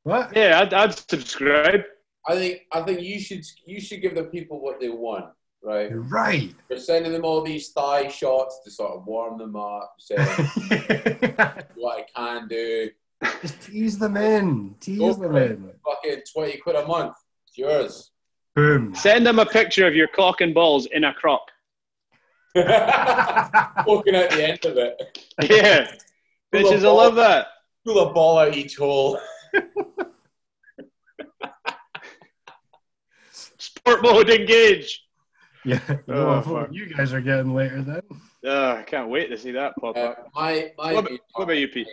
[0.05, 0.37] What?
[0.37, 1.83] Yeah, I'd, I'd subscribe.
[2.27, 5.27] I think I think you should you should give the people what they want,
[5.63, 5.91] right?
[5.91, 6.55] You're right.
[6.71, 10.21] You're sending them all these thigh shots to sort of warm them up, saying
[11.75, 12.91] what I can do.
[13.41, 14.75] Just tease them in.
[14.81, 15.71] Tease Go them in.
[15.85, 17.15] Fucking twenty quid a month.
[17.49, 18.12] It's yours.
[18.55, 18.95] Boom.
[18.95, 21.41] Send them a picture of your cock and balls in a Croc.
[22.55, 25.19] Poking out the end of it.
[25.43, 25.87] Yeah.
[25.87, 27.47] Full of Bitches will love that.
[27.87, 29.19] Pull a ball out each hole.
[33.33, 35.03] Sport mode engage.
[35.65, 35.81] Yeah.
[35.89, 38.03] You Oh, you guys are getting later then.
[38.45, 40.29] Uh, I can't wait to see that pop Uh, up.
[40.35, 41.87] my, my, What about, what about you, Pete?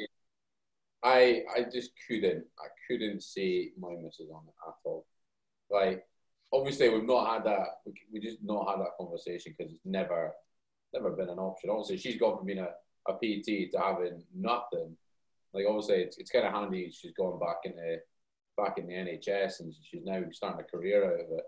[1.04, 2.44] I I just couldn't.
[2.60, 5.06] I couldn't see my missus on it at all.
[5.70, 6.04] Like,
[6.54, 7.68] obviously, we've not had that.
[8.12, 10.32] We, just not had that conversation because it's never,
[10.94, 11.70] never been an option.
[11.70, 12.70] Obviously, she's gone from being a,
[13.08, 14.96] a PT to having nothing.
[15.54, 16.92] Like, obviously, it's, it's kind of handy.
[16.92, 18.00] She's gone back in the
[18.58, 21.44] back in the NHS and she's now starting a career out of it.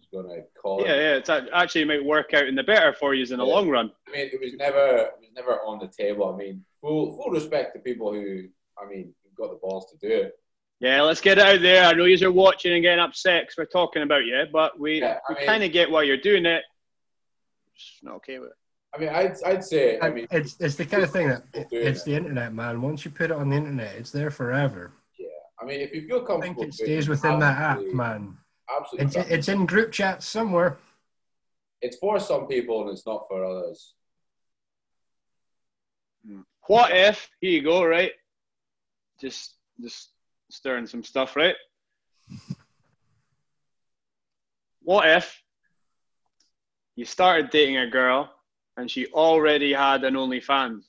[0.00, 1.14] She's going to call Yeah, yeah.
[1.14, 3.52] It's actually might work out in the better for you in the Yeah.
[3.54, 3.92] long run.
[4.08, 6.28] I mean, it was never it was never on the table.
[6.32, 8.48] I mean, full full respect to people who,
[8.82, 10.32] I mean, got the balls to do it.
[10.80, 11.84] Yeah, let's get it out there.
[11.84, 15.00] I know you are watching and getting upset 'cause we're talking about you, but we,
[15.00, 16.62] Yeah, we mean- kind of get why you're doing it.
[17.74, 18.56] Just not okay with it.
[18.94, 22.02] I mean, I'd I'd say, I mean, it's it's the kind of thing that it's
[22.04, 22.80] the internet, man.
[22.80, 24.92] Once you put it on the internet, it's there forever.
[25.18, 25.26] yeah.
[25.60, 28.38] I mean, if you feel I think comfortable, it stays within that app, man.
[28.68, 30.78] Absolutely, It's it's in group chats somewhere.
[31.82, 33.94] it's for some people and it's not for others.
[36.26, 36.40] Hmm.
[36.66, 37.28] What if?
[37.40, 38.12] Here you go, right?
[39.20, 40.10] Just, just
[40.50, 41.54] stirring some stuff, right?
[44.82, 45.42] What if
[46.94, 48.30] you started dating a girl
[48.76, 50.84] and she already had an OnlyFans?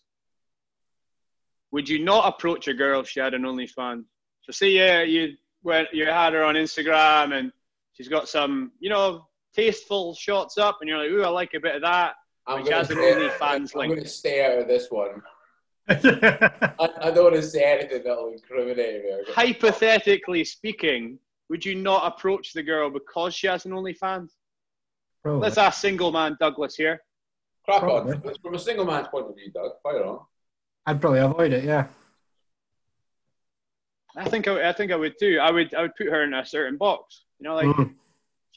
[1.71, 4.05] Would you not approach a girl if she had an OnlyFans?
[4.43, 5.33] So, say yeah, you
[5.63, 7.51] went, you had her on Instagram and
[7.93, 11.59] she's got some, you know, tasteful shots up, and you're like, ooh, I like a
[11.59, 12.13] bit of that.
[12.45, 15.21] I'm Which has an stay- OnlyFans I'm going to stay out of this one.
[15.87, 16.19] Probably.
[16.79, 19.11] I, I don't want to say anything that will incriminate me.
[19.29, 21.17] hypothetically speaking,
[21.49, 24.29] would you not approach the girl because she has an OnlyFans?
[25.25, 27.01] Let's ask single man Douglas here.
[27.65, 28.13] Crack Probably.
[28.13, 28.33] on.
[28.41, 30.19] From a single man's point of view, Doug, fire on.
[30.85, 31.65] I'd probably avoid it.
[31.65, 31.87] Yeah.
[34.15, 35.37] I think I, I think I would too.
[35.41, 37.23] I would I would put her in a certain box.
[37.39, 37.93] You know, like Mm.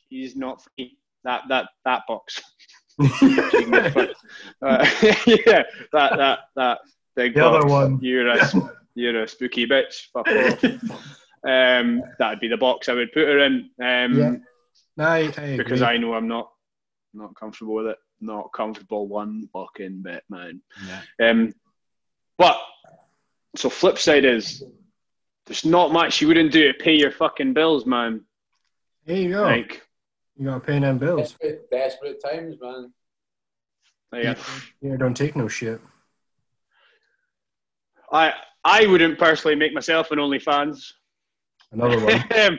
[0.09, 0.97] she's not free.
[1.25, 2.41] That that that box.
[3.19, 4.15] She can get fucked.
[4.63, 4.87] Uh,
[5.27, 5.63] yeah,
[5.93, 6.79] that that that
[7.17, 7.57] big The box.
[7.65, 7.99] other one.
[8.03, 8.39] You're a
[8.95, 10.07] you're a spooky bitch.
[10.13, 11.07] Fuck off.
[11.43, 13.71] Um, that'd be the box I would put her in.
[13.83, 14.35] Um, Yeah.
[14.99, 15.57] No, I, I agree.
[15.57, 16.51] because I know I'm not
[17.15, 17.97] not comfortable with it.
[18.21, 20.61] Not comfortable one fucking bit, man.
[20.87, 21.31] Yeah.
[21.31, 21.55] Um,
[22.37, 22.59] but
[23.57, 24.63] so flip side is
[25.47, 28.21] there's not much you wouldn't do to pay your fucking bills, man.
[29.07, 29.43] There you go.
[29.45, 29.81] Like,
[30.37, 31.31] you got paying them bills.
[31.31, 32.93] Desperate, desperate times, man.
[34.13, 34.37] like,
[34.83, 35.81] Yeah, don't take no shit.
[38.13, 38.33] I
[38.65, 40.93] I wouldn't personally make myself an OnlyFans.
[41.73, 42.15] Another one.
[42.41, 42.59] um,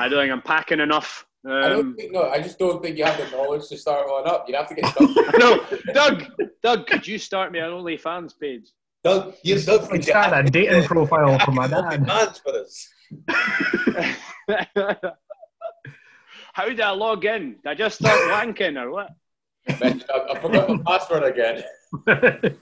[0.00, 1.26] I don't think I'm packing enough.
[1.46, 4.08] I don't Um, think, no, I just don't think you have the knowledge to start
[4.10, 4.46] one up.
[4.48, 5.38] You'd have to get Doug.
[5.38, 5.64] no,
[5.94, 6.24] Doug,
[6.62, 8.70] Doug, could you start me an OnlyFans page?
[9.04, 12.04] Doug, you Doug, Like that, a dating profile for my dad.
[12.04, 12.88] Man's for us.
[16.52, 17.52] How did I log in?
[17.62, 19.10] Did I just start wanking or what?
[19.80, 21.62] Man, I, I forgot my password again.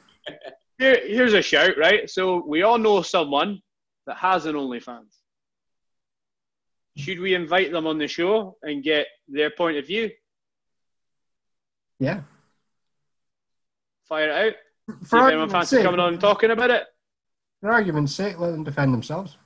[0.78, 2.08] Here, here's a shout, right?
[2.08, 3.60] So we all know someone
[4.06, 5.14] that has an OnlyFans.
[6.96, 10.10] Should we invite them on the show and get their point of view?
[11.98, 12.20] yeah.
[14.08, 14.52] Fire it out.
[15.02, 16.84] See For if anyone fancy sake, coming on and talking about it.
[17.60, 19.36] for argument's sake, let them defend themselves.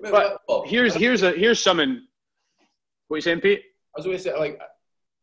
[0.00, 2.06] But here's here's a here's something.
[3.08, 3.62] What you saying, Pete?
[3.96, 4.60] I was going to say, like,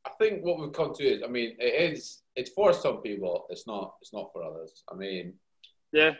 [0.05, 3.47] I think what we've come to is, I mean, it is, it's for some people.
[3.49, 4.83] It's not, it's not for others.
[4.89, 5.33] I mean,
[5.91, 6.13] Yeah.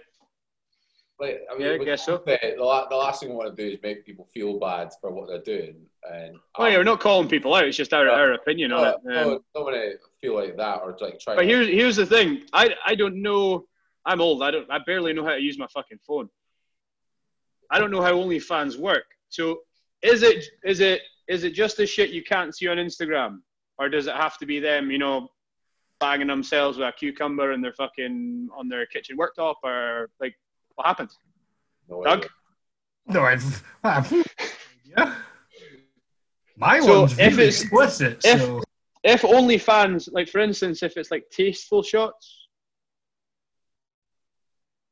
[1.20, 2.18] like, I mean, Yeah, I guess so.
[2.26, 5.28] The, the, last thing we want to do is make people feel bad for what
[5.30, 5.76] they're doing.
[6.12, 7.66] And Well, yeah, we're not calling people out.
[7.66, 8.96] It's just our, our opinion on it.
[8.96, 11.36] Um, no, don't want to feel like that or like try.
[11.36, 12.44] But to, here's here's the thing.
[12.54, 13.66] I I don't know.
[14.06, 14.42] I'm old.
[14.42, 14.70] I don't.
[14.72, 16.30] I barely know how to use my fucking phone.
[17.70, 19.04] I don't know how OnlyFans work.
[19.30, 19.60] So
[20.02, 23.40] is it is it is it just the shit you can't see on Instagram,
[23.78, 24.90] or does it have to be them?
[24.90, 25.28] You know,
[26.00, 30.36] bagging themselves with a cucumber in their fucking on their kitchen worktop, or like
[30.76, 31.10] what happened?
[31.90, 32.20] no Doug?
[32.20, 32.30] idea.
[33.08, 33.64] No, I've.
[33.84, 34.12] I've
[34.86, 35.16] yeah.
[36.58, 38.64] My So one's if really it's- explicit, if- so
[39.04, 42.48] If OnlyFans, like for instance, if it's like tasteful shots,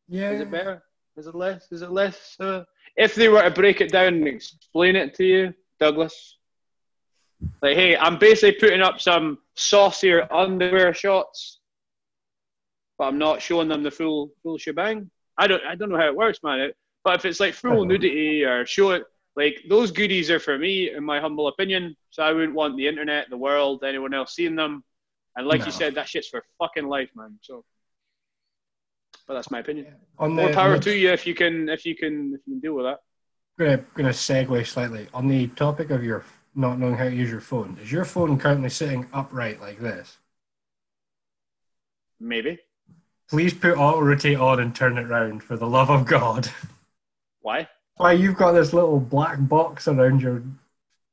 [0.08, 0.32] yeah.
[0.32, 0.84] Is it better?
[1.18, 1.72] Is it less?
[1.72, 2.36] Is it less?
[2.40, 2.64] Uh,
[2.96, 6.38] if they were to break it down and explain it to you, Douglas,
[7.62, 11.60] like, hey, I'm basically putting up some saucier underwear shots,
[12.98, 15.10] but I'm not showing them the full full shebang.
[15.38, 16.72] I don't I don't know how it works, man.
[17.04, 19.04] But if it's like full nudity or show it
[19.36, 21.96] Like those goodies are for me, in my humble opinion.
[22.10, 24.84] So I wouldn't want the internet, the world, anyone else seeing them.
[25.36, 25.66] And like No.
[25.68, 27.38] you said, that shit's for fucking life, man.
[27.42, 27.66] So,
[29.28, 29.88] but that's my opinion.
[30.18, 32.54] On More the, power the- to you if you can, if you can, if you
[32.54, 33.00] can deal with that.
[33.60, 36.24] gonna gonna segue slightly on the topic of your
[36.56, 37.78] not knowing how to use your phone.
[37.82, 40.18] Is your phone currently sitting upright like this?
[42.20, 42.60] Maybe.
[43.30, 46.48] Please put auto rotate on and turn it round for the love of God.
[47.42, 47.68] Why?
[47.98, 50.44] Why you've got this little black box around your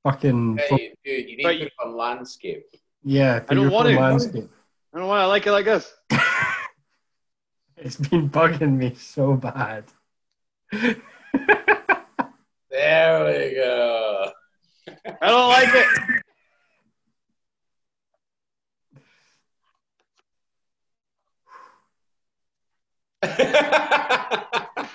[0.04, 0.78] fucking phone.
[0.78, 2.66] Hey, dude, you need But to you- put it on landscape.
[3.02, 3.40] yeah?
[3.40, 4.00] put I don't want phone to.
[4.00, 4.50] Landscape.
[4.92, 5.92] I don't know why I like it like this.
[7.84, 9.84] It's been bugging me so bad.
[12.70, 14.32] There we go.
[15.04, 15.86] I don't like it.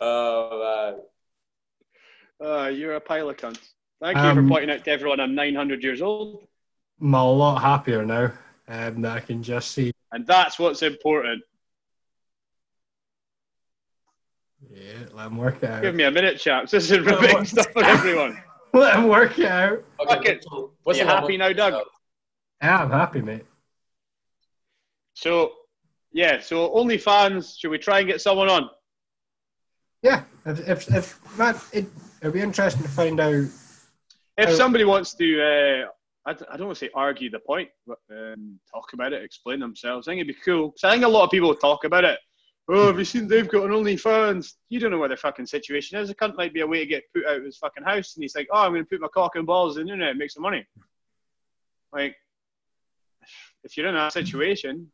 [0.00, 0.96] oh
[2.40, 2.48] man.
[2.48, 3.58] Uh, you're a pile of cunts.
[4.00, 6.46] Thank you Um, for pointing out to everyone I'm 900 years old,
[7.00, 8.32] I'm a lot happier now
[8.68, 9.92] um, that I can just see.
[10.12, 11.42] and that's what's important.
[14.68, 15.82] Yeah, let him work it out.
[15.82, 16.70] Give me a minute, chaps.
[16.70, 18.42] This is riveting stuff for everyone.
[18.72, 19.82] Let him work it out.
[19.98, 20.08] man.
[20.08, 20.44] Fuck it.
[20.82, 21.82] What's you happy now, Doug?
[22.62, 23.44] Yeah, I'm happy, mate.
[25.14, 25.52] So,
[26.12, 28.68] yeah, so OnlyFans, should we try and get someone on?
[30.02, 31.86] Yeah, if if, if Matt, it,
[32.20, 33.44] it'll be interesting to find out.
[34.38, 34.54] If Oh.
[34.54, 35.88] somebody wants to, uh,
[36.26, 39.22] I, d- I don't want to say argue the point, but um, talk about it,
[39.22, 40.68] explain themselves, I think it'd be cool.
[40.68, 42.18] Because I think a lot of people talk about it.
[42.72, 44.54] Oh, have you seen they've got an OnlyFans?
[44.68, 46.08] You don't know what their fucking situation is.
[46.08, 48.22] A cunt might be a way to get put out of his fucking house, and
[48.22, 50.18] he's like, oh, I'm going to put my cock and balls in the internet and
[50.20, 50.64] make some money.
[51.92, 52.14] Like,
[53.64, 54.88] if you're in that situation,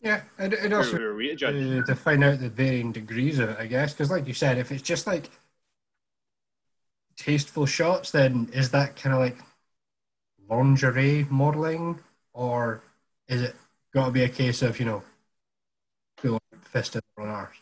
[0.00, 1.56] Yeah, it, it also who are we to judge?
[1.56, 3.92] uh, to find out the varying degrees of it, I guess.
[3.92, 5.28] Because, like you said, if it's just like
[7.16, 9.38] tasteful shots, then is that kind of like
[10.48, 11.98] lingerie modeling,
[12.32, 12.84] or
[13.26, 13.56] is it
[13.92, 15.02] got to be a case of you know,
[16.66, 17.56] fist in their own arse?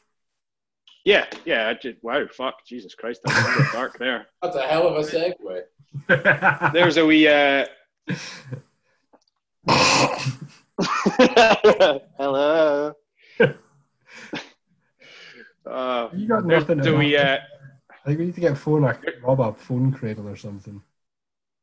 [1.04, 1.68] Yeah, yeah.
[1.68, 4.26] I just, wow, fuck, Jesus Christ, that's a dark there.
[4.42, 6.72] That's a hell of a segue.
[6.72, 7.28] There's a wee.
[7.28, 7.66] Uh,
[12.18, 12.92] Hello.
[15.66, 16.80] uh, you got nothing.
[16.80, 17.16] a to wee.
[17.16, 17.38] Uh,
[17.90, 20.82] I think we need to get a phone, a rob a phone cradle or something.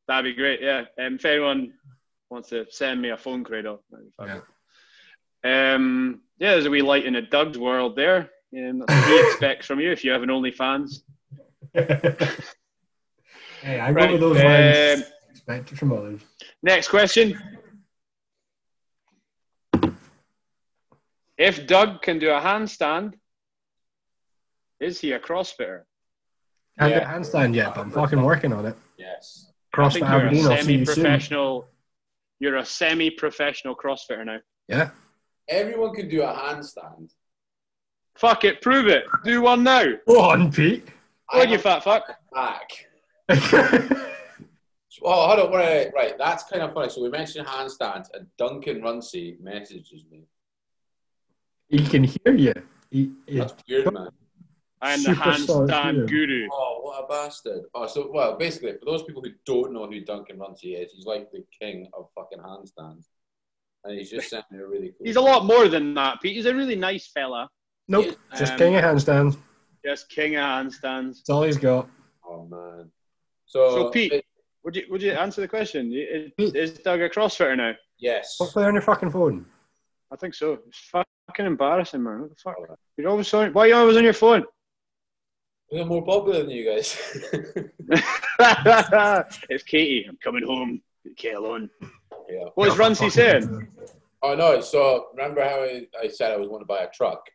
[0.08, 0.60] that'd be great.
[0.60, 0.84] Yeah.
[0.98, 1.74] Um, if anyone
[2.30, 4.44] wants to send me a phone cradle, that'd be fabulous.
[5.44, 8.28] Um, yeah, there's a wee light in a Doug's world there.
[8.56, 11.02] Um, that's what he expects from you if you have an OnlyFans.
[11.72, 14.10] hey, I go Right.
[14.10, 15.02] with those lines.
[15.02, 16.20] Um, Expect it from others.
[16.64, 17.40] Next question.
[21.38, 23.12] If Doug can do a handstand,
[24.80, 25.82] is he a CrossFitter?
[26.78, 27.08] Can't do Yeah.
[27.08, 28.74] a handstand yet, but I'm fucking working on it.
[28.98, 29.52] Yes.
[29.72, 30.94] I CrossFit think you're a Aberdeen, I'll see you soon.
[30.94, 31.68] semi-professional.
[32.40, 34.38] You're a semi-professional CrossFitter now.
[34.68, 34.90] Yeah.
[35.52, 37.12] Everyone can do a handstand.
[38.16, 39.04] Fuck it, prove it.
[39.24, 39.84] Do one now.
[40.08, 40.86] Go on, Pete.
[41.32, 42.04] Go on, you have fat fuck.
[42.32, 42.68] back.
[45.04, 45.52] Oh, hold on.
[45.58, 46.88] Right, right, that's kind of funny.
[46.90, 50.24] So we mentioned handstands, and Duncan Runcie messages me.
[51.68, 52.52] he can hear you.
[52.90, 54.10] He, he- That's weird, man.
[54.80, 56.06] I am the handstand hero.
[56.06, 56.48] guru.
[56.52, 57.62] Oh, what a bastard.
[57.74, 61.06] Oh, so, well, basically, for those people who don't know who Duncan Runcie is, he's
[61.06, 63.06] like the king of fucking handstands.
[63.84, 65.04] And he's just sent me a really cool.
[65.06, 66.36] He's a lot more than that, Pete.
[66.36, 67.48] He's a really nice fella.
[67.88, 69.36] nope, just Um, king of handstands.
[69.84, 71.16] Just king of handstands.
[71.16, 71.88] That's all he's got.
[72.24, 72.90] Oh, man.
[73.46, 74.24] So, So, Pete- it-
[74.64, 75.92] Would you would you answer the question?
[75.92, 76.54] Is, Pete.
[76.54, 77.74] is Doug a CrossFitter now?
[77.98, 78.36] yes.
[78.38, 79.44] Don't play on your fucking phone.
[80.12, 80.60] I think so.
[80.68, 82.20] It's fucking embarrassing, man.
[82.20, 82.54] What the fuck?
[82.96, 83.52] You're always on.
[83.52, 84.44] Why are you always on your phone?
[85.72, 86.96] We're more popular than you guys.
[89.48, 90.04] it's Katie.
[90.08, 90.80] I'm coming home.
[91.04, 91.68] Leave Kate alone.
[92.32, 92.48] Yeah.
[92.54, 93.68] What is Runcie saying?
[94.22, 94.60] Oh, no.
[94.60, 97.26] So, remember how I, I said I was going to buy a truck?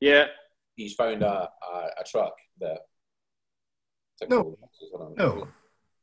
[0.00, 0.26] Yeah.
[0.76, 2.78] He's found a, a, a truck that.
[4.28, 4.56] No.
[5.16, 5.48] No,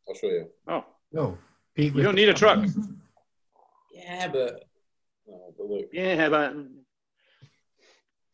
[0.07, 0.47] I'll show you.
[0.67, 1.37] Oh, no.
[1.75, 2.65] Pete, you don't need a truck.
[3.91, 4.63] Yeah, but.
[5.27, 5.85] No, but look.
[5.91, 6.53] Yeah, but.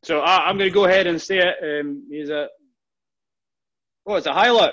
[0.04, 1.82] So I, I'm going to go ahead and say it.
[1.82, 2.48] Um, he's a.
[4.06, 4.72] Oh, it's a Hilux.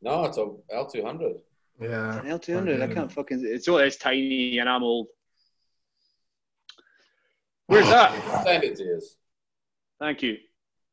[0.00, 1.40] No, it's a L200.
[1.80, 2.18] Yeah.
[2.20, 2.82] An L200.
[2.82, 3.42] I can't fucking.
[3.44, 3.78] It's all.
[3.78, 5.06] it's tiny and I'm old.
[7.66, 8.44] Where's that?
[8.44, 9.00] Send it to you.
[10.00, 10.36] Thank you.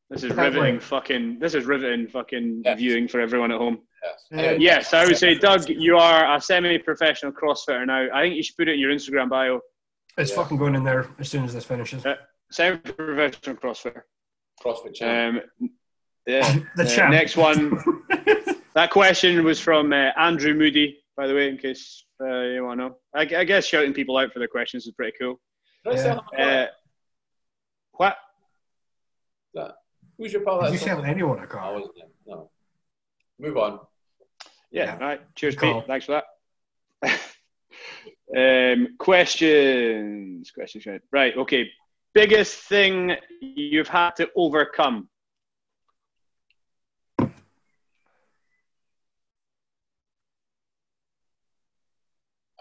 [0.09, 1.39] This is riveting fucking.
[1.39, 2.77] This is riveting fucking Yes.
[2.77, 3.79] viewing for everyone at home.
[4.03, 4.25] Yes.
[4.31, 8.07] Anyway, Yes, I would say, Doug, you are a semi-professional CrossFitter now.
[8.13, 9.61] I think you should put it in your Instagram bio.
[10.17, 10.35] It's Yeah.
[10.37, 12.05] fucking going in there as soon as this finishes.
[12.05, 12.15] Uh,
[12.51, 14.01] Semi-professional CrossFitter.
[14.63, 15.43] CrossFit champ.
[15.61, 15.69] Um,
[16.27, 16.59] yeah.
[16.75, 17.11] The Uh, champ.
[17.11, 17.81] next one.
[18.75, 22.79] That question was from uh, Andrew Moody, by the way, in case uh, you want
[22.79, 22.97] to know.
[23.13, 25.39] I, I guess shouting people out for their questions is pretty cool.
[25.85, 26.13] Did I yeah.
[26.13, 26.67] him a Uh,
[27.93, 28.17] what?
[29.53, 29.75] that?
[30.17, 30.61] Who's your pal?
[30.69, 31.73] Did you that anyone a I car?
[31.73, 31.93] wasn't.
[32.27, 32.49] No.
[33.39, 33.79] Move on.
[34.71, 34.93] Yeah, Yeah.
[34.93, 35.35] all right.
[35.35, 35.87] Cheers, Good Pete.
[35.87, 36.21] Thanks for
[37.01, 37.19] that.
[38.73, 40.51] um, questions.
[40.51, 40.85] Questions.
[40.85, 41.01] right.
[41.13, 41.37] Right.
[41.37, 41.69] Okay.
[42.13, 45.07] Biggest thing you've had to overcome.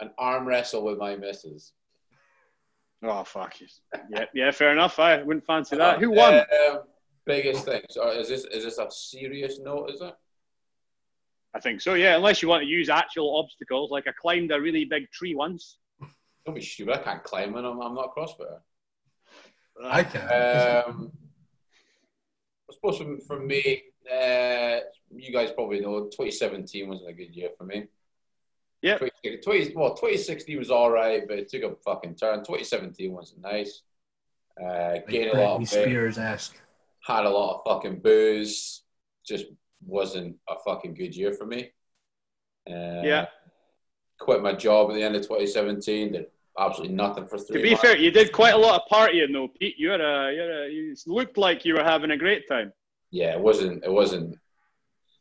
[0.01, 1.73] An arm wrestle with my missus.
[3.03, 3.67] Oh fuck you.
[4.11, 4.99] Yeah, yeah, fair enough.
[4.99, 5.99] I wouldn't fancy that.
[6.01, 6.35] Who won?
[6.35, 6.81] Um,
[7.27, 7.83] biggest thing.
[7.91, 9.91] So is this is this a serious note?
[9.91, 10.15] Is it?
[11.55, 11.95] I think so.
[11.95, 15.35] Yeah, unless you want to use actual obstacles, like I climbed a really big tree
[15.35, 15.79] once.
[16.45, 16.95] Don't be stupid.
[16.95, 18.59] I can't climb and I'm, I'm not a CrossFitter.
[19.83, 20.23] I can.
[20.23, 21.13] Um,
[22.69, 24.81] I suppose for, for me, uh,
[25.15, 27.85] you guys probably know 2017 wasn't a good year for me.
[28.85, 28.99] Yep.
[29.23, 32.41] 20, 20 well, 2016 was all right, but it took a fucking turn.
[32.41, 33.83] 2017 wasn't nice.
[34.63, 36.57] Uh, like gained a lot of Spears esque.
[37.01, 38.83] had a lot of fucking booze.
[39.27, 39.47] Just
[39.87, 41.71] wasn't a fucking good year for me.
[42.71, 43.27] Uh, Yeah.
[44.21, 46.13] Quit my job at the end of 2017.
[46.13, 46.27] Did
[46.59, 47.83] absolutely nothing for three To be months.
[47.83, 49.77] fair, you did quite a lot of partying though, Pete.
[49.79, 52.73] You had a, you had a, you looked like you were having a great time.
[53.11, 53.83] yeah, it wasn't.
[53.83, 54.37] It wasn't.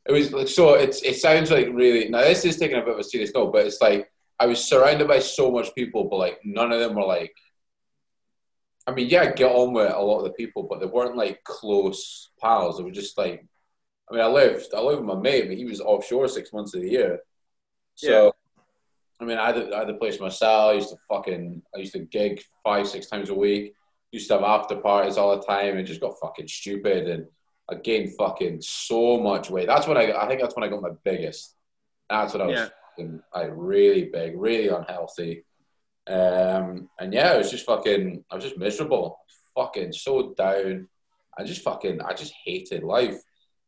[0.06, 0.74] It was like so.
[0.74, 1.02] It's.
[1.02, 2.10] It sounds like really.
[2.10, 4.64] Now this is taking a bit of a serious note, but it's like I was
[4.64, 7.34] surrounded by so much people, but like none of them were like.
[8.86, 11.16] I mean, yeah, I get on with a lot of the people, but they weren't
[11.16, 12.78] like close pals.
[12.78, 13.46] They were just like.
[14.12, 14.74] I mean, I lived.
[14.76, 17.20] I lived with my mate, but he was offshore six months of the year.
[17.96, 18.34] So,
[19.22, 20.72] I mean, I had, I had place myself.
[20.72, 21.62] I used to fucking.
[21.74, 23.74] I used to gig five, six times a week.
[24.12, 25.78] Used to have after parties all the time.
[25.78, 27.28] It just got fucking stupid and.
[27.70, 29.68] I gained fucking so much weight.
[29.68, 31.56] That's when I, I think that's when I got my biggest.
[32.10, 32.70] That's when I was Yeah.
[32.98, 35.46] fucking, like really big, really unhealthy.
[36.08, 39.20] Um, and yeah, it was just fucking, I was just miserable,
[39.56, 40.90] fucking so down.
[41.38, 43.16] I just fucking, I just hated life.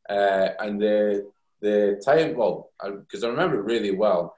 [0.10, 1.32] Uh, and the
[1.62, 4.36] the time, well, because I, remember it really well.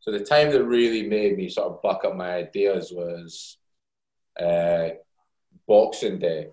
[0.00, 3.56] So the time that really made me sort of buck up my ideas was
[4.38, 4.90] uh,
[5.66, 6.48] Boxing Day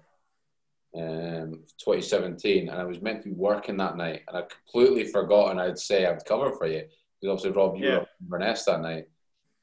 [0.96, 5.60] um, 2017, and I was meant to be working that night, and I completely forgotten
[5.60, 6.84] I'd say I'd cover for you
[7.22, 7.94] because obviously Rob, you Yeah.
[7.96, 9.06] were up in Inverness that night,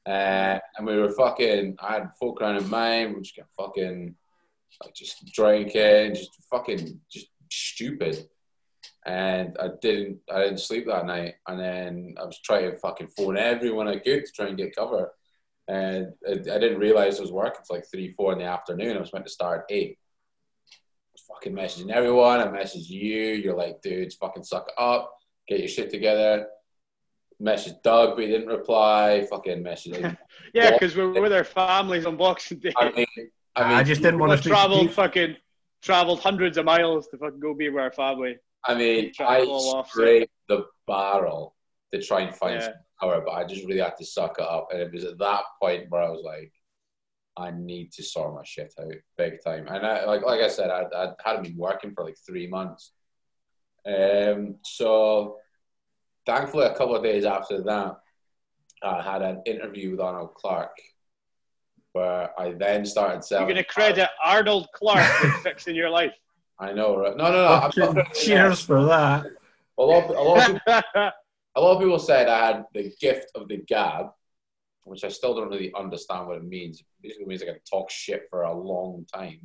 [0.05, 1.75] uh, and we were fucking.
[1.79, 4.15] I had folk around in mind, we just got fucking
[4.83, 8.27] like just drinking, just fucking just stupid.
[9.05, 13.07] And I didn't, I didn't sleep that night, and then I was trying to fucking
[13.17, 15.13] phone everyone I could to try and get cover.
[15.67, 18.95] And I, I didn't realize I was working until like three, four in the afternoon.
[18.95, 19.97] I was meant to start at eight
[21.27, 22.39] fucking messaging everyone.
[22.39, 23.33] I messaged you.
[23.33, 25.13] You're like, dudes, fucking suck it up.
[25.47, 26.47] Get your shit together.
[27.39, 29.25] Message Doug, but he didn't reply.
[29.29, 30.03] Fucking message.
[30.53, 32.71] Yeah, because we were with our families on Boxing Day.
[32.77, 33.05] I mean,
[33.55, 34.93] I I, just didn't want we to speak to traveled Pete.
[34.95, 35.35] fucking
[35.81, 38.37] traveled hundreds of miles to fucking go be with our family.
[38.65, 41.55] I mean, I to off, so- scraped the barrel
[41.93, 42.69] to try and find Yeah.
[43.01, 44.69] power, but I just really had to suck it up.
[44.71, 46.51] And it was at that point where I was like,
[47.37, 49.67] I need to sort my shit out big time.
[49.67, 52.91] And I, like, like I said, I, I hadn't been working for like three months.
[53.85, 55.37] Um, so
[56.25, 57.97] thankfully, a couple of days after that,
[58.83, 60.75] I had an interview with Arnold Clark,
[61.93, 66.13] where I then started saying You're going to credit Arnold Clark with fixing your life.
[66.59, 67.15] I know, right?
[67.15, 67.47] No, no, no.
[67.47, 69.25] I'm not Cheers for that.
[69.77, 71.11] A lot, a lot of people
[71.57, 74.07] a lot of people said I had the gift of the gab,
[74.87, 76.79] which I still don't really understand what it means.
[76.79, 79.39] It basically means I can talk shit for a long time.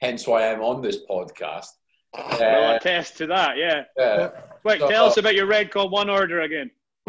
[0.00, 1.68] Hence why I'm on this podcast.
[2.16, 3.84] We'll Uh, attest to that, yeah.
[3.96, 4.28] yeah.
[4.62, 6.70] Quick, So- tell us about your Redcon 1 order again.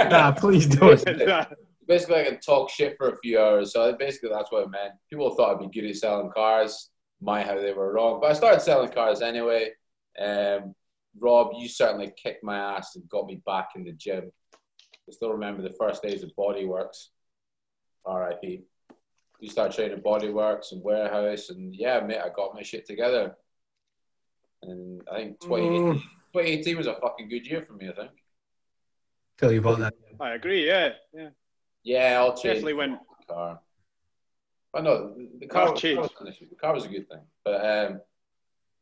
[0.00, 1.02] nah, please don't.
[1.86, 3.74] Basically, I can talk shit for a few hours.
[3.74, 4.94] So basically, that's what it meant.
[5.10, 6.88] People thought I'd be good at selling cars.
[7.20, 9.70] My how they were wrong, but I started selling cars anyway.
[10.18, 10.74] Um,
[11.20, 14.32] Rob, you certainly kicked my ass and got me back in the gym.
[15.08, 17.08] I still remember the first days of Bodyworks.
[18.06, 18.62] R.I.P.
[19.40, 23.34] You start training Bodyworks and Warehouse, and yeah, mate, I got my shit together.
[24.62, 26.02] And I think 2018, Mm.
[26.32, 27.88] 2018 was a fucking good year for me.
[27.88, 28.10] I think.
[29.38, 29.94] Tell you about that.
[30.20, 30.90] I agree, yeah.
[31.12, 31.28] yeah.
[31.82, 32.98] Yeah, I'll change Definitely went.
[33.26, 33.60] the car.
[34.72, 36.00] But no, the- the car, I'll was, change.
[36.02, 36.38] the car was.
[36.38, 37.20] The car was a good thing.
[37.44, 38.00] But um,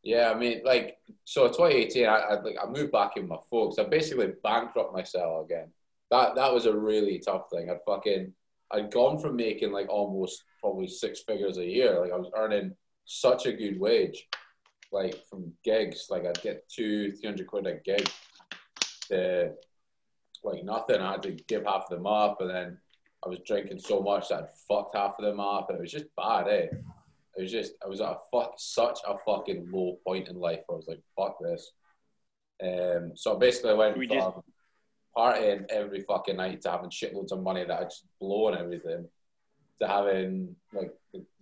[0.02, 3.38] yeah, I mean, like, so 2018, I, I like I moved back in with my
[3.50, 3.78] folks.
[3.78, 5.72] I basically bankrupt myself again.
[6.12, 7.70] That that was a really tough thing.
[7.70, 8.34] I'd fucking
[8.70, 11.98] I'd gone from making like almost probably six figures a year.
[12.00, 12.72] Like I was earning
[13.06, 14.28] such a good wage,
[14.92, 16.08] like from gigs.
[16.10, 18.10] Like I'd get two, three hundred quid a gig
[19.08, 19.52] to
[20.44, 21.00] like nothing.
[21.00, 22.78] I had to give half of them up, and then
[23.24, 25.92] I was drinking so much that I'd fucked half of them up, and it was
[25.92, 26.66] just bad, eh?
[27.38, 30.60] It was just I was at a fuck such a fucking low point in life.
[30.68, 31.72] I was like, fuck this.
[32.62, 34.42] Um, so basically, I went We from
[35.16, 39.06] partying every fucking night to having shitloads of money that I just blow and everything
[39.80, 40.92] to having like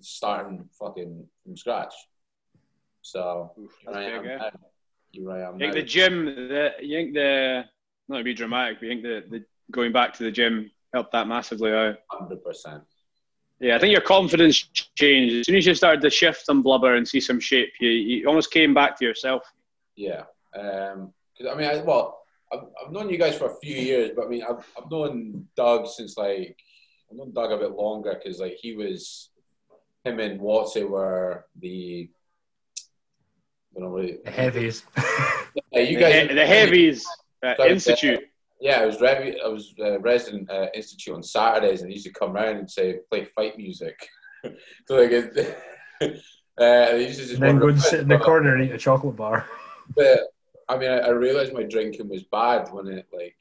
[0.01, 1.95] starting fucking from scratch.
[3.03, 4.37] So Oof, here I am eh?
[4.37, 4.51] now.
[5.13, 5.81] Here I am You think now.
[5.81, 7.65] the gym, the you think the
[8.09, 11.13] not to be dramatic, but you think the, the going back to the gym helped
[11.13, 11.97] that massively out.
[12.11, 12.83] Hundred percent.
[13.61, 14.57] Yeah, I think your confidence
[14.97, 17.69] changed as soon as you started to shift some blubber and see some shape.
[17.79, 19.43] You, you almost came back to yourself.
[19.97, 20.23] Yeah.
[20.55, 22.20] Um 'cause I mean, I, well,
[22.53, 25.47] I've, I've known you guys for a few years, but I mean, I've, I've known
[25.57, 26.57] Doug since like
[27.11, 29.31] I've known Doug a bit longer because like he was
[30.05, 32.11] him and Watsy were the
[33.77, 34.85] I don't know really The heavies.
[35.73, 37.07] Yeah, you the, guys he- the heavies
[37.45, 38.21] uh, Sorry, institute.
[38.61, 42.07] Yeah, I was rev- I was uh, resident uh, institute on Saturdays, and he used
[42.07, 44.07] to come around and say play fight music.
[44.45, 45.57] so like, it,
[46.59, 48.73] uh, he used to just and then go and sit in the corner and eat
[48.73, 49.47] a chocolate bar.
[49.97, 50.21] But
[50.71, 53.37] I mean, I, I realized my drinking was bad when it like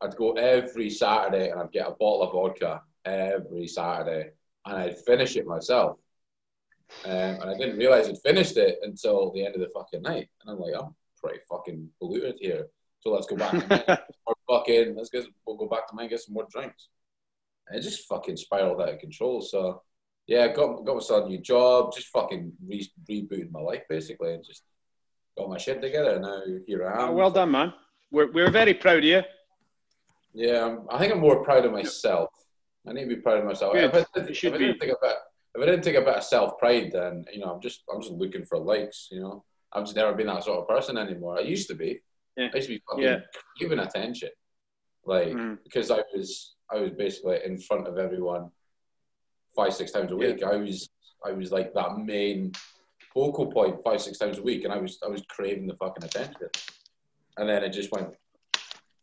[0.00, 4.30] I'd go every Saturday and I'd get a bottle of vodka every Saturday,
[4.64, 5.98] and I'd finish it myself.
[7.04, 10.28] Um, and I didn't realize I'd finished it until the end of the fucking night,
[10.40, 12.66] and I'm like, I'm pretty fucking polluted here.
[13.00, 14.06] So let's go back.
[14.26, 16.88] Or fucking let's get we'll go back to mine, get some more drinks.
[17.66, 19.40] And it just fucking spiraled out of control.
[19.42, 19.82] So
[20.26, 24.44] yeah, got got myself a new job, just fucking re- rebooted my life basically, and
[24.44, 24.62] just
[25.36, 26.12] got my shit together.
[26.14, 27.08] And now here I am.
[27.10, 27.72] Oh, well done, man.
[28.10, 29.22] We're, we're very proud of you.
[30.34, 32.30] Yeah, I'm, I think I'm more proud of myself.
[32.86, 33.74] I need to be proud of myself.
[33.74, 33.84] Good.
[33.84, 35.16] If, I, did, if, I didn't take a bit,
[35.54, 38.00] if I didn't take a bit of self pride, then you know I'm just I'm
[38.00, 39.08] just looking for likes.
[39.10, 41.38] You know, I've just never been that sort of person anymore.
[41.38, 42.00] I used to be.
[42.36, 42.48] Yeah.
[42.52, 43.18] I used to be fucking Yeah.
[43.58, 44.30] giving attention,
[45.04, 45.58] like Mm.
[45.64, 48.50] because I was I was basically in front of everyone
[49.56, 50.42] five six times a week.
[50.42, 50.88] I was
[51.26, 52.52] I was like that main
[53.12, 56.04] focal point five six times a week, and I was I was craving the fucking
[56.04, 56.48] attention,
[57.36, 58.14] and then it just went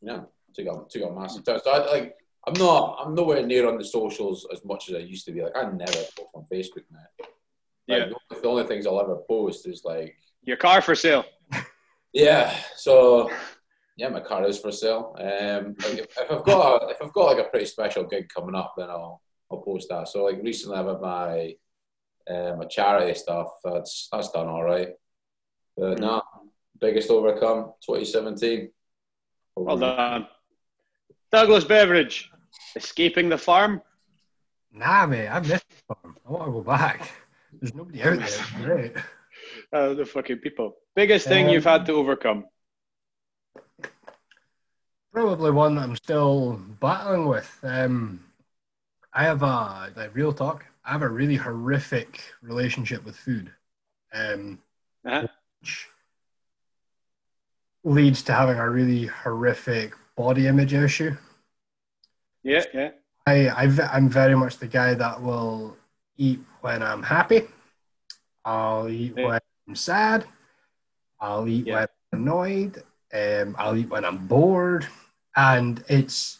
[0.01, 0.21] yeah
[0.53, 1.59] took a took a massive turn.
[1.63, 2.15] So I like
[2.47, 5.41] I'm not I'm nowhere near on the socials as much as I used to be.
[5.41, 6.99] Like I never post on Facebook now.
[7.19, 7.29] Like,
[7.88, 8.09] Yeah.
[8.41, 11.25] the only things I'll ever post is like Your car for sale.
[12.13, 13.29] yeah, so
[13.97, 15.15] yeah, my car is for sale.
[15.19, 18.29] Um, like if, if I've got a, if I've got like a pretty special gig
[18.29, 19.21] coming up, then I'll
[19.51, 20.07] I'll post that.
[20.09, 21.55] So like recently, I've had my
[22.29, 23.47] uh, my charity stuff.
[23.63, 24.89] That's that's done all right.
[25.75, 26.21] But no,
[26.79, 28.71] biggest overcome 2017.
[29.55, 30.27] Well done.
[31.31, 32.31] Douglas Beveridge,
[32.75, 33.81] escaping the farm.
[34.71, 36.17] Nah, mate, I missed the farm.
[36.27, 37.11] I want to go back.
[37.59, 38.23] There's nobody out there.
[38.23, 38.93] It's great.
[39.73, 40.75] Uh, the fucking people.
[40.95, 42.45] Biggest thing Um, you've had to overcome.
[45.11, 47.59] Probably one that I'm still battling with.
[47.63, 48.23] Um,
[49.18, 50.64] I have a like real talk.
[50.85, 53.52] I have a really horrific relationship with food,
[54.14, 54.60] um,
[55.03, 55.27] Uh-huh.
[55.60, 55.88] which
[57.84, 61.18] leads to having a really horrific body image issue.
[62.44, 62.91] Yeah, yeah.
[63.26, 65.76] I, I I'm very much the guy that will
[66.18, 67.48] eat when I'm happy.
[68.45, 69.26] I'll eat Yeah.
[69.26, 70.26] when I'm sad.
[71.19, 71.73] I'll eat Yeah.
[71.73, 72.84] when I'm annoyed.
[73.11, 74.88] Um, I'll eat when I'm bored.
[75.35, 76.39] And it's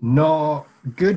[0.00, 1.16] not good.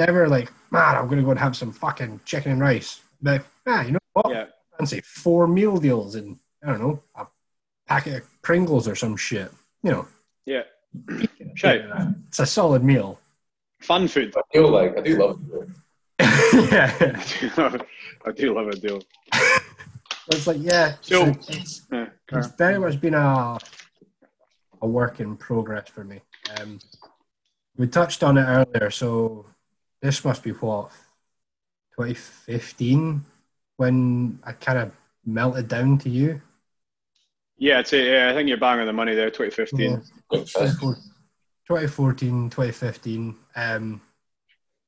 [0.00, 3.02] It's never like, man, I'm going to go and have some fucking chicken and rice.
[3.20, 4.30] But, ah, you know what?
[4.30, 4.46] Yeah.
[4.78, 7.26] Fancy four meal deals and, I don't know, a
[7.86, 9.52] packet of Pringles or some shit.
[9.82, 10.08] You know,
[10.46, 10.62] Yeah.
[11.54, 11.82] Shite.
[12.28, 13.20] it's a solid meal.
[13.82, 14.34] Fun food.
[14.34, 15.68] I feel like I do love it.
[16.72, 17.76] yeah.
[18.26, 19.02] I do love a deal.
[20.28, 23.58] It's like, yeah, So- so it's, Yeah, it's very much been a,
[24.80, 26.22] a work in progress for me.
[26.58, 26.78] Um,
[27.76, 29.44] we touched on it earlier, so
[30.02, 30.90] this must be what,
[31.96, 33.24] 2015,
[33.76, 34.92] when I kind of
[35.24, 36.40] melted down to you?
[37.58, 40.02] yeah, I'd say, yeah, I think you're bang on the money there, 2015.
[40.32, 40.42] Yeah.
[41.66, 43.36] 2014, 2015.
[43.54, 44.00] Um,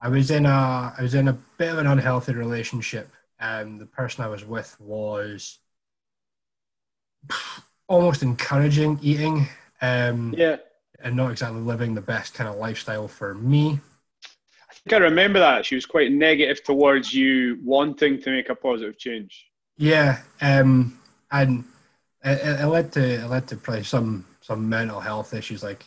[0.00, 3.10] I was in a I was in a bit of an unhealthy relationship.
[3.38, 5.58] Um, the person I was with was
[7.88, 9.48] almost encouraging eating
[9.80, 10.56] um, Yeah.
[11.00, 13.80] and not exactly living the best kind of lifestyle for me.
[14.90, 15.64] I remember that.
[15.64, 19.46] She was quite negative towards you wanting to make a positive change.
[19.76, 20.98] Yeah, um,
[21.30, 21.64] and
[22.24, 25.84] it, it led to it led to probably some some mental health issues like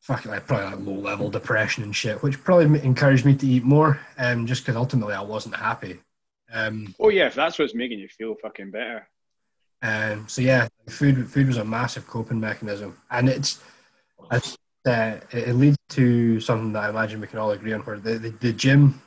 [0.00, 3.64] fucking like probably like low level depression and shit, which probably encouraged me to eat
[3.64, 4.00] more.
[4.16, 6.00] Um, just because ultimately I wasn't happy.
[6.52, 9.08] Um, Oh, yeah, if that's what's making you feel fucking better.
[9.82, 13.60] Um, so yeah, food food was a massive coping mechanism, and it's
[14.88, 17.80] uh, it, it leads to something that I imagine we can all agree on.
[17.82, 19.00] Where the, the, the gym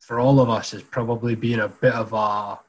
[0.00, 2.60] for all of us is probably being a bit of a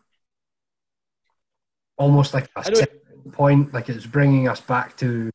[1.98, 2.88] almost like a
[3.32, 5.30] point, like it's bringing us back to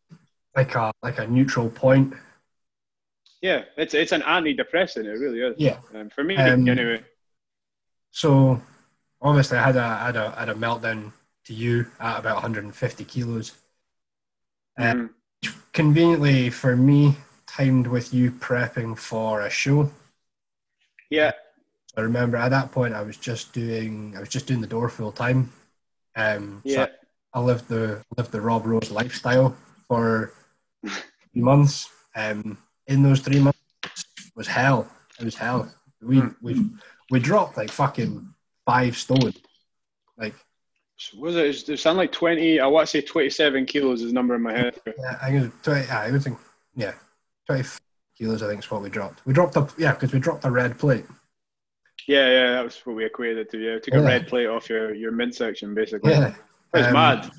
[0.57, 2.15] like a like a neutral point.
[3.41, 5.05] Yeah, it's it's an antidepressant.
[5.05, 5.57] It really is.
[5.59, 5.79] Yeah.
[5.95, 7.05] Um, for me, Um, anyway.
[8.11, 8.61] So
[9.23, 11.13] obviously, I had a I had a, I had a meltdown
[11.45, 13.53] to you at about 150 kilos.
[14.79, 15.15] Uh, Mhm.
[15.73, 17.17] Conveniently for me,
[17.47, 19.91] timed with you prepping for a show.
[21.11, 21.33] Yeah.
[21.97, 24.89] I remember at that point I was just doing I was just doing the door
[24.89, 25.53] full time.
[26.17, 26.87] Um, so Yeah.
[27.33, 29.57] I lived the lived the Rob Rose lifestyle
[29.87, 30.33] for
[30.87, 31.89] three months.
[32.17, 33.59] Um, in those three months
[34.35, 34.89] was hell.
[35.21, 35.73] It was hell.
[36.01, 36.29] We Hmm.
[36.43, 36.71] we
[37.11, 38.35] we dropped like fucking
[38.67, 39.33] five stone.
[40.17, 40.45] Like So
[41.17, 41.69] Was it?
[41.69, 42.59] It sound like twenty.
[42.61, 44.75] I want to say twenty-seven kilos is the number in my head.
[44.87, 45.89] yeah, I think twenty.
[45.91, 46.39] I would think
[46.75, 46.93] yeah,
[47.47, 47.69] twenty
[48.17, 48.43] kilos.
[48.43, 49.25] I think is what we dropped.
[49.25, 51.05] We dropped a yeah because we dropped a red plate.
[52.07, 53.59] Yeah, yeah, that was what we equated to.
[53.59, 56.13] Yeah, took a red plate off your your mid section basically.
[56.13, 56.35] Yeah,
[56.75, 57.31] It's Um, mad.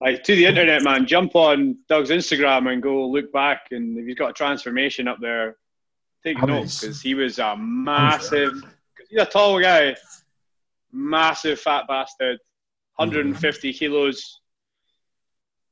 [0.00, 1.06] Like to the internet, man.
[1.06, 5.18] Jump on Doug's Instagram and go look back, and if he's got a transformation up
[5.22, 5.56] there,
[6.22, 8.52] take I note because he was a massive.
[8.62, 9.96] Cause he's a tall guy,
[10.92, 12.38] massive fat bastard,
[12.96, 14.40] 150 kilos.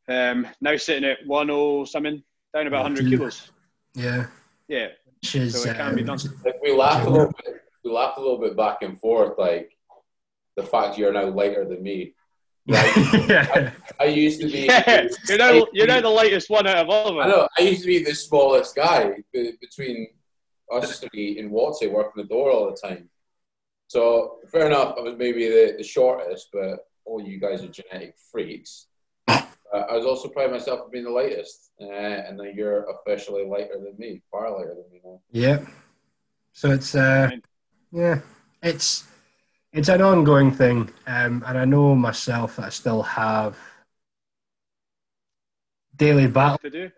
[0.09, 2.23] Um, now sitting at 10 something,
[2.53, 3.51] down about 100 kilos.
[3.95, 4.27] yeah.
[4.69, 4.89] Yeah,
[5.21, 6.19] Which is So it can be um, done.
[6.45, 7.61] Like we laugh a little bit.
[7.85, 9.71] We laugh a little bit back and forth, like
[10.57, 12.15] the fact you're now lighter than me.
[12.67, 12.97] Like
[13.29, 13.73] yeah.
[14.01, 14.61] I used to be.
[14.65, 15.07] yeah.
[15.29, 17.27] You're now you're now the lightest one out of all of us.
[17.27, 17.49] I know.
[17.59, 20.09] I used to be the smallest guy between
[20.73, 23.11] us three in Watsy, working the door all the time.
[23.89, 24.95] So fair enough.
[24.97, 28.87] I was maybe the, the shortest, but all you guys are genetic freaks.
[29.29, 29.43] Uh,
[29.91, 33.45] I was also proud of myself for being the lightest, uh, and then you're officially
[33.45, 35.21] lighter than me, far lighter than me now.
[35.31, 35.65] Yeah.
[36.53, 37.31] So it's uh
[37.91, 38.21] yeah,
[38.63, 39.05] it's
[39.73, 40.91] it's an ongoing thing.
[41.07, 43.59] Um and I know myself that I still have
[45.97, 46.59] daily battle.
[46.59, 46.91] To do.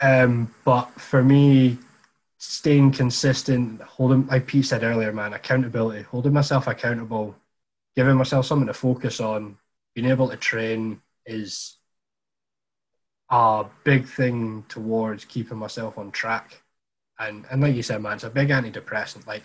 [0.00, 1.78] Um but for me
[2.38, 7.34] staying consistent, holding like Pete said earlier, man, accountability, holding myself accountable,
[7.96, 9.58] giving myself something to focus on,
[9.94, 11.78] being able to train is
[13.30, 16.62] a big thing towards keeping myself on track.
[17.18, 19.26] And and like you said, man, it's a big antidepressant.
[19.26, 19.44] Like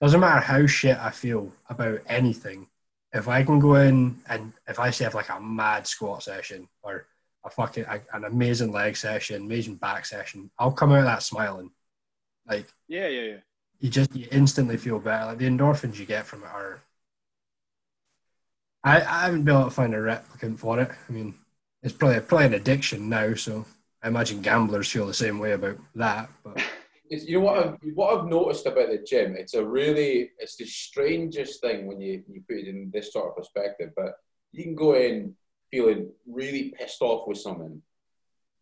[0.00, 2.68] doesn't matter how shit I feel about anything.
[3.12, 6.68] If I can go in and if I say have like a mad squat session
[6.82, 7.06] or
[7.44, 11.22] a fucking a, an amazing leg session, amazing back session, I'll come out of that
[11.22, 11.70] smiling.
[12.46, 13.36] Like Yeah, yeah, yeah.
[13.80, 15.26] you just you instantly feel better.
[15.26, 16.82] Like the endorphins you get from it are.
[18.88, 20.90] I, I haven't been able to find a replicant for it.
[21.08, 21.34] I mean,
[21.82, 23.66] it's probably probably an addiction now, so
[24.02, 26.30] I imagine gamblers feel the same way about that.
[26.42, 26.62] But
[27.10, 29.36] you know what I've, what I've noticed about the gym?
[29.36, 33.28] It's a really, it's the strangest thing when you, you put it in this sort
[33.28, 33.90] of perspective.
[33.94, 34.14] But
[34.52, 35.34] you can go in
[35.70, 37.82] feeling really pissed off with something,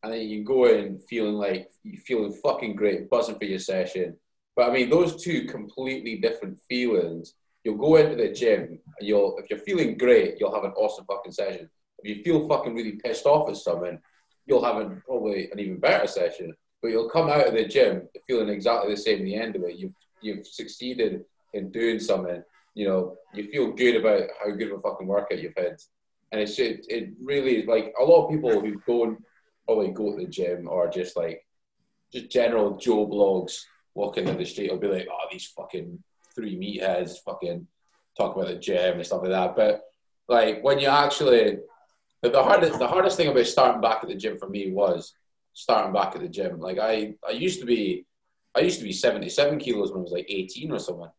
[0.03, 3.61] and then you can go in feeling like you're feeling fucking great, buzzing for your
[3.61, 4.17] session.
[4.57, 7.35] But I mean, those two completely different feelings.
[7.67, 11.05] You'll go into the gym, and you'll if you're feeling great, you'll have an awesome
[11.05, 11.69] fucking session.
[11.99, 13.99] If you feel fucking really pissed off at someone,
[14.47, 16.55] you'll have a, probably an even better session
[16.87, 19.63] but you'll come out of the gym feeling exactly the same at the end of
[19.65, 19.77] it.
[19.77, 22.43] You've you've succeeded in doing something.
[22.75, 25.79] You know, you feel good about how good of a fucking workout you've had,
[26.31, 29.19] and it's it, it really like a lot of people who don't
[29.65, 31.45] probably go to the gym or just like
[32.13, 33.63] just general Joe Bloggs
[33.95, 36.03] walking down the street will be like, oh, these fucking
[36.37, 37.67] three meatheads fucking
[38.17, 39.57] talk about the gym and stuff like that.
[39.57, 39.83] But
[40.29, 41.59] like when you actually
[42.23, 45.15] the, hardest the hardest thing about starting back at the gym for me was
[45.53, 46.61] starting back at the gym.
[46.61, 48.05] Like I, I used to be,
[48.55, 51.11] I used to be 77 kilos when I was like 18 or something.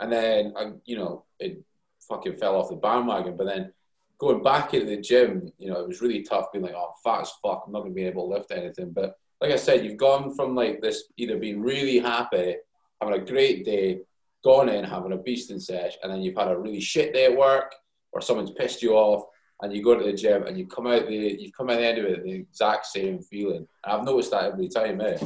[0.00, 1.62] And then, I, you know, it
[2.08, 3.36] fucking fell off the bandwagon.
[3.36, 3.72] But then
[4.18, 7.22] going back into the gym, you know, it was really tough being like, oh, fat
[7.22, 7.64] as fuck.
[7.66, 8.90] I'm not going to be able to lift anything.
[8.90, 12.56] But like I said, you've gone from like this, either being really happy,
[13.00, 14.00] having a great day,
[14.44, 17.26] gone in, having a beast beasting sesh, and then you've had a really shit day
[17.26, 17.74] at work
[18.12, 19.24] or someone's pissed you off
[19.62, 21.86] and you go to the gym and you come out the you come out the
[21.86, 23.66] end of it the exact same feeling.
[23.84, 25.18] And I've noticed that every time, eh?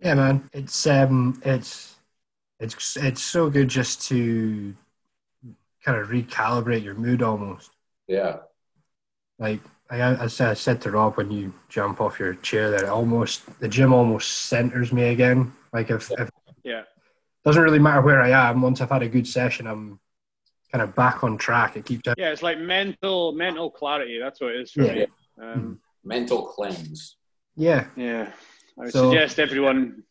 [0.00, 1.96] yeah, man, it's um, it's
[2.58, 4.74] it's it's so good just to
[5.84, 7.70] kind of recalibrate your mood almost.
[8.08, 8.38] Yeah.
[9.38, 9.60] Like
[9.90, 12.88] I, I said, I said to Rob when you jump off your chair that it
[12.88, 15.52] almost the gym almost centers me again.
[15.72, 16.30] Like if, if
[16.64, 16.82] Yeah.
[17.44, 18.62] Doesn't really matter where I am.
[18.62, 19.98] Once I've had a good session, I'm
[20.72, 21.76] kind of back on track.
[21.76, 24.18] It keeps Yeah, it's like mental mental clarity.
[24.18, 24.94] That's what it is for Yeah.
[24.94, 25.06] me.
[25.40, 27.16] Um, Mental cleanse.
[27.56, 28.32] yeah, yeah,
[28.78, 30.04] I would So- suggest everyone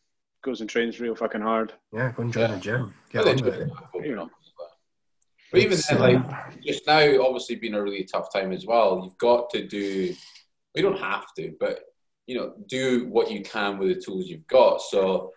[0.44, 1.74] goes and trains real fucking hard.
[1.94, 2.12] yeah.
[2.16, 2.56] Go and join Yeah.
[2.56, 2.94] the gym.
[3.12, 3.70] Get But on with it.
[5.54, 9.02] even then, like just now, obviously being a really tough time as well.
[9.04, 10.14] You've got to do.
[10.76, 11.84] We don't have to, but
[12.28, 14.82] you know, do what you can with the tools you've got.
[14.84, 15.34] So,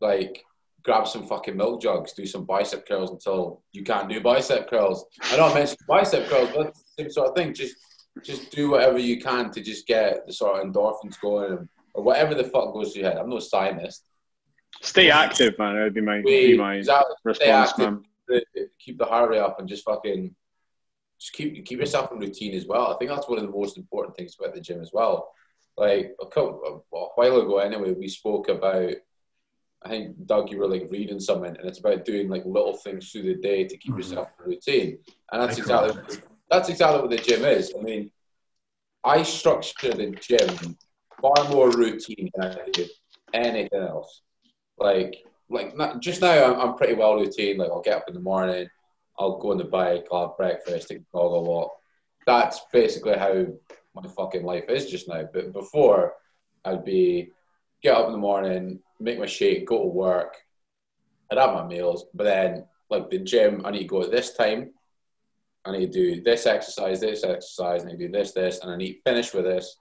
[0.00, 0.44] like,
[0.82, 5.04] grab some fucking milk jugs, do some bicep curls until you can't do bicep curls.
[5.22, 7.54] I know I mentioned bicep curls, but same sort of thing.
[7.54, 7.76] Just,
[8.24, 12.34] just do whatever you can to just get the sort of endorphins going, or whatever
[12.34, 13.18] the fuck goes through your head.
[13.20, 14.04] I'm no scientist.
[14.82, 15.76] Stay active, man.
[15.76, 18.02] That would be my, We, be my exactly, response, man.
[18.78, 20.34] keep the heart rate up and just fucking
[21.20, 22.92] just keep keep yourself in routine as well.
[22.94, 25.32] I think that's one of the most important things about the gym as well.
[25.76, 28.92] Like a couple a while ago, anyway, we spoke about.
[29.82, 33.10] I think Doug, you were like reading something, and it's about doing like little things
[33.10, 33.98] through the day to keep Mhm.
[33.98, 34.98] yourself in routine,
[35.32, 37.72] and that's Micro exactly that's exactly what the gym is.
[37.78, 38.10] I mean,
[39.04, 40.76] I structure the gym
[41.22, 42.86] far more routine than I do
[43.32, 44.22] anything else.
[44.78, 45.16] Like,
[45.48, 47.58] like not, just now, I'm, I'm pretty well routine.
[47.58, 48.68] Like, I'll get up in the morning,
[49.18, 51.72] I'll go on the bike, I'll have breakfast, take the dog a walk.
[52.26, 53.46] That's basically how
[53.94, 55.24] my fucking life is just now.
[55.32, 56.14] But before,
[56.64, 57.30] I'd be
[57.82, 60.36] get up in the morning, make my shake, go to work,
[61.30, 64.34] I'd have my meals, but then like the gym, I need to go at this
[64.34, 64.72] time.
[65.64, 68.76] I need to do this exercise, this exercise, and I do this, this, and I
[68.76, 69.76] need to finish with this.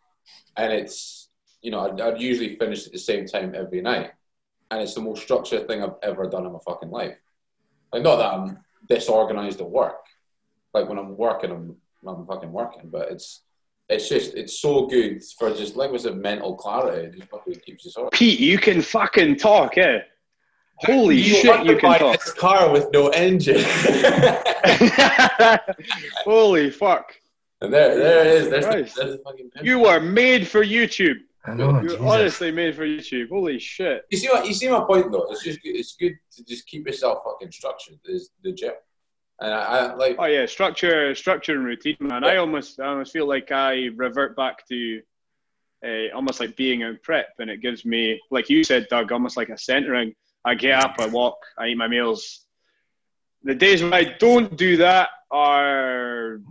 [0.57, 1.29] And it's,
[1.61, 4.11] you know, I'd, I'd usually finish at the same time every night.
[4.69, 7.17] And it's the most structured thing I've ever done in my fucking life.
[7.91, 10.05] Like, not that I'm disorganized at work.
[10.73, 12.89] Like, when I'm working, I'm, I'm fucking working.
[12.89, 13.41] But it's,
[13.89, 17.07] it's just, it's so good for just, like, was a mental clarity.
[17.07, 18.17] It just fucking keeps you sorted.
[18.17, 19.99] Pete, you can fucking talk, eh?
[20.81, 22.19] Holy You shit, you can why talk.
[22.19, 23.61] This car with no engine.
[26.23, 27.13] Holy fuck.
[27.61, 28.49] and there, there it is.
[28.49, 29.65] There's the, there's the fucking pimp.
[29.65, 31.17] You are made for YouTube.
[31.45, 31.71] I know.
[31.81, 31.99] You're Jesus.
[32.01, 33.29] honestly made for YouTube.
[33.29, 34.03] Holy shit.
[34.09, 35.27] You see what you see my point though.
[35.31, 37.99] It's just it's good to just keep yourself fucking structured.
[38.05, 38.71] Is the gym,
[39.41, 42.23] and I, I like Oh yeah, structure, structure and routine, man.
[42.23, 45.01] I almost, I almost feel like I revert back to,
[45.85, 49.37] uh, almost like being in prep, and it gives me, like you said, Doug, almost
[49.37, 50.13] like a centering.
[50.45, 52.45] I get up, I walk, I eat my meals.
[53.43, 56.41] The days when I don't do that are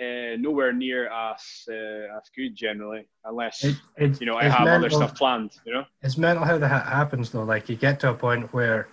[0.00, 4.54] uh, nowhere near as uh, as good generally, unless It, it's, you know I it's
[4.54, 5.52] have other stuff planned.
[5.64, 5.84] You know.
[6.02, 7.42] It's mental how that happens though.
[7.42, 8.88] Like you get to a point where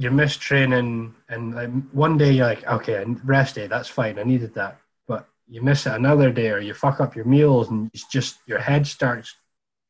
[0.00, 4.18] you miss training, and like one day you're like, okay, rest day, that's fine.
[4.18, 7.68] I needed that, but you miss it another day, or you fuck up your meals,
[7.68, 9.36] and it's just your head starts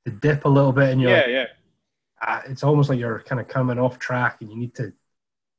[0.05, 1.47] to dip a little bit, and you're Yeah, like, yeah.
[2.23, 4.93] ah, it's almost like you're kind of coming off track, and you need to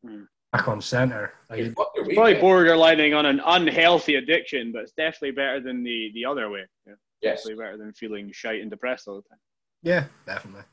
[0.04, 0.24] Hmm.
[0.52, 1.32] back on center.
[1.50, 2.48] Like you it- fuck your It's probably weekend.
[2.52, 6.66] borderlining on an unhealthy addiction, but it's definitely better than the the other way.
[6.86, 6.96] Yeah.
[7.22, 7.44] Yes.
[7.44, 9.40] Definitely better than feeling shite and depressed all the time.
[9.84, 10.64] yeah, definitely.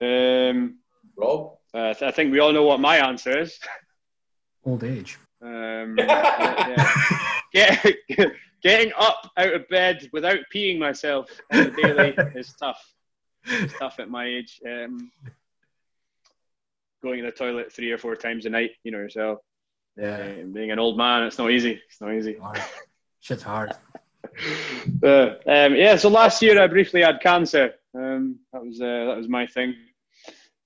[0.00, 0.78] Um,
[1.16, 1.55] Rob.
[1.74, 3.58] Uh, I think we all know what my answer is.
[4.64, 5.18] Old age.
[5.42, 6.92] Um, yeah.
[7.52, 7.94] Get,
[8.62, 12.82] getting up out of bed without peeing myself on the daily is tough.
[13.44, 14.60] It's tough at my age.
[14.66, 15.10] Um,
[17.02, 19.38] going to the toilet three or four times a night, you know yourself.
[19.96, 21.80] Yeah, Uh, being an old man, it's not easy.
[21.88, 22.34] It's not easy.
[22.34, 22.60] hard.
[23.20, 23.72] shit's hard.
[25.02, 27.74] Uh, um, yeah, so last year I briefly had cancer.
[27.94, 29.74] Um, that was uh, that was my thing.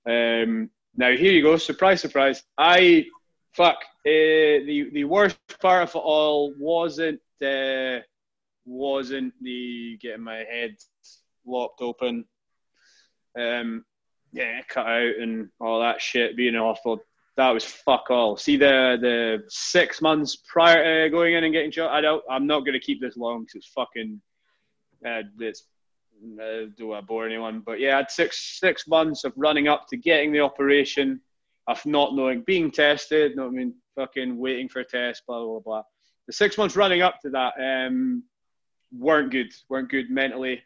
[0.05, 1.57] Um, now here you go.
[1.57, 2.43] Surprise, surprise.
[2.57, 3.05] I
[3.53, 3.77] fuck.
[4.05, 7.99] Uh, the the worst part of it all wasn't uh,
[8.65, 10.75] wasn't the getting my head
[11.45, 12.25] lopped open.
[13.37, 13.85] Um,
[14.33, 16.37] yeah, cut out and all that shit.
[16.37, 16.99] Being awful.
[17.37, 18.37] That was fuck all.
[18.37, 21.91] See the the six months prior to going in and getting shot.
[21.91, 22.23] I don't.
[22.29, 24.21] I'm not going to keep this long because it's fucking.
[25.05, 25.63] Uh, it's
[26.41, 27.61] uh, do I bore anyone?
[27.65, 31.21] But yeah, I had six six months of running up to getting the operation,
[31.67, 35.59] of not knowing, being tested, not I mean, fucking waiting for a test, blah blah
[35.59, 35.83] blah.
[36.27, 38.23] The six months running up to that um,
[38.91, 39.51] weren't good.
[39.69, 40.61] weren't good mentally.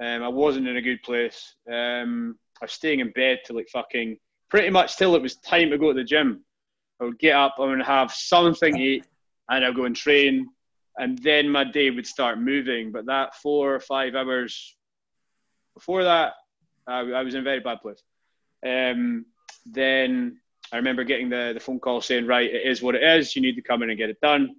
[0.00, 1.54] Um, I wasn't in a good place.
[1.70, 4.18] Um, I was staying in bed till like fucking
[4.48, 6.44] pretty much till it was time to go to the gym.
[7.00, 9.06] I would get up, I would have something to eat,
[9.48, 10.48] and I'd go and train,
[10.96, 12.90] and then my day would start moving.
[12.90, 14.76] But that four or five hours
[15.78, 16.32] before that,
[16.88, 18.02] I, I was in a very bad place.
[18.66, 19.26] Um,
[19.64, 20.40] then
[20.72, 23.36] I remember getting the, the phone call saying, right, it is what it is.
[23.36, 24.56] You need to come in and get it done.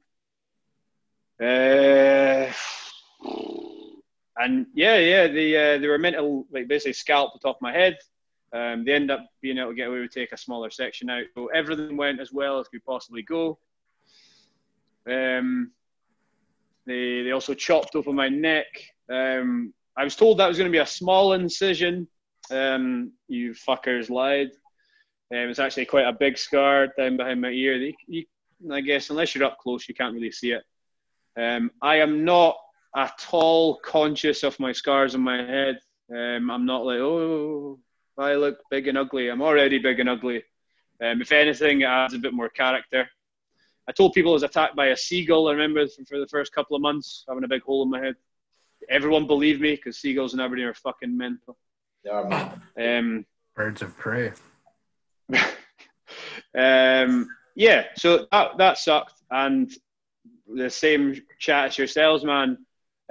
[1.41, 2.51] Uh,
[4.37, 7.61] and yeah, yeah, they, uh, they were meant to like basically scalp the top of
[7.61, 7.97] my head.
[8.53, 11.25] Um, they end up being able to get away with take a smaller section out.
[11.35, 13.59] So everything went as well as could possibly go.
[15.05, 15.71] Um,
[16.87, 18.67] they they also chopped open my neck.
[19.11, 22.07] Um, I was told that was going to be a small incision.
[22.49, 24.51] Um, you fuckers lied.
[25.30, 27.76] Um, it's actually quite a big scar down behind my ear.
[27.76, 28.26] You, you,
[28.71, 30.63] I guess unless you're up close, you can't really see it.
[31.38, 32.55] Um, I am not
[32.95, 35.80] at all conscious of my scars on my head.
[36.09, 37.77] Um, I'm not like, oh,
[38.17, 39.27] I look big and ugly.
[39.27, 40.43] I'm already big and ugly.
[41.03, 43.09] Um, if anything, it adds a bit more character.
[43.89, 45.49] I told people I was attacked by a seagull.
[45.49, 47.99] I remember for, for the first couple of months having a big hole in my
[47.99, 48.15] head.
[48.89, 51.57] Everyone believed me because seagulls in Aberdeen are fucking mental.
[52.03, 52.61] They are man.
[52.79, 53.25] Um,
[53.55, 54.31] Birds of prey.
[56.57, 59.13] um, yeah, so that, that sucked.
[59.31, 59.71] And
[60.47, 62.57] the same chat as yourselves, man.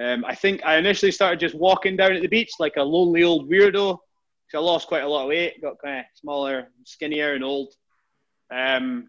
[0.03, 3.25] Um, I think I initially started just walking down at the beach like a lonely
[3.25, 3.99] old weirdo.
[4.49, 7.75] So I lost quite a lot of weight, got kind of smaller, skinnier, and old.
[8.51, 9.09] Um,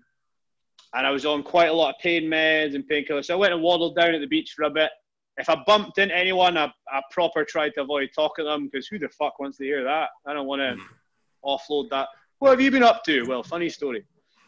[0.94, 3.26] and I was on quite a lot of pain meds and painkillers.
[3.26, 4.90] So I went and waddled down at the beach for a bit.
[5.40, 8.88] If I bumped into anyone, I, I proper tried to avoid talking to them because
[8.88, 10.10] who the fuck wants to hear that?
[10.26, 10.78] I don't want to
[11.44, 12.10] offload that.
[12.40, 13.24] What have you been up to?
[13.24, 14.04] Well, funny story.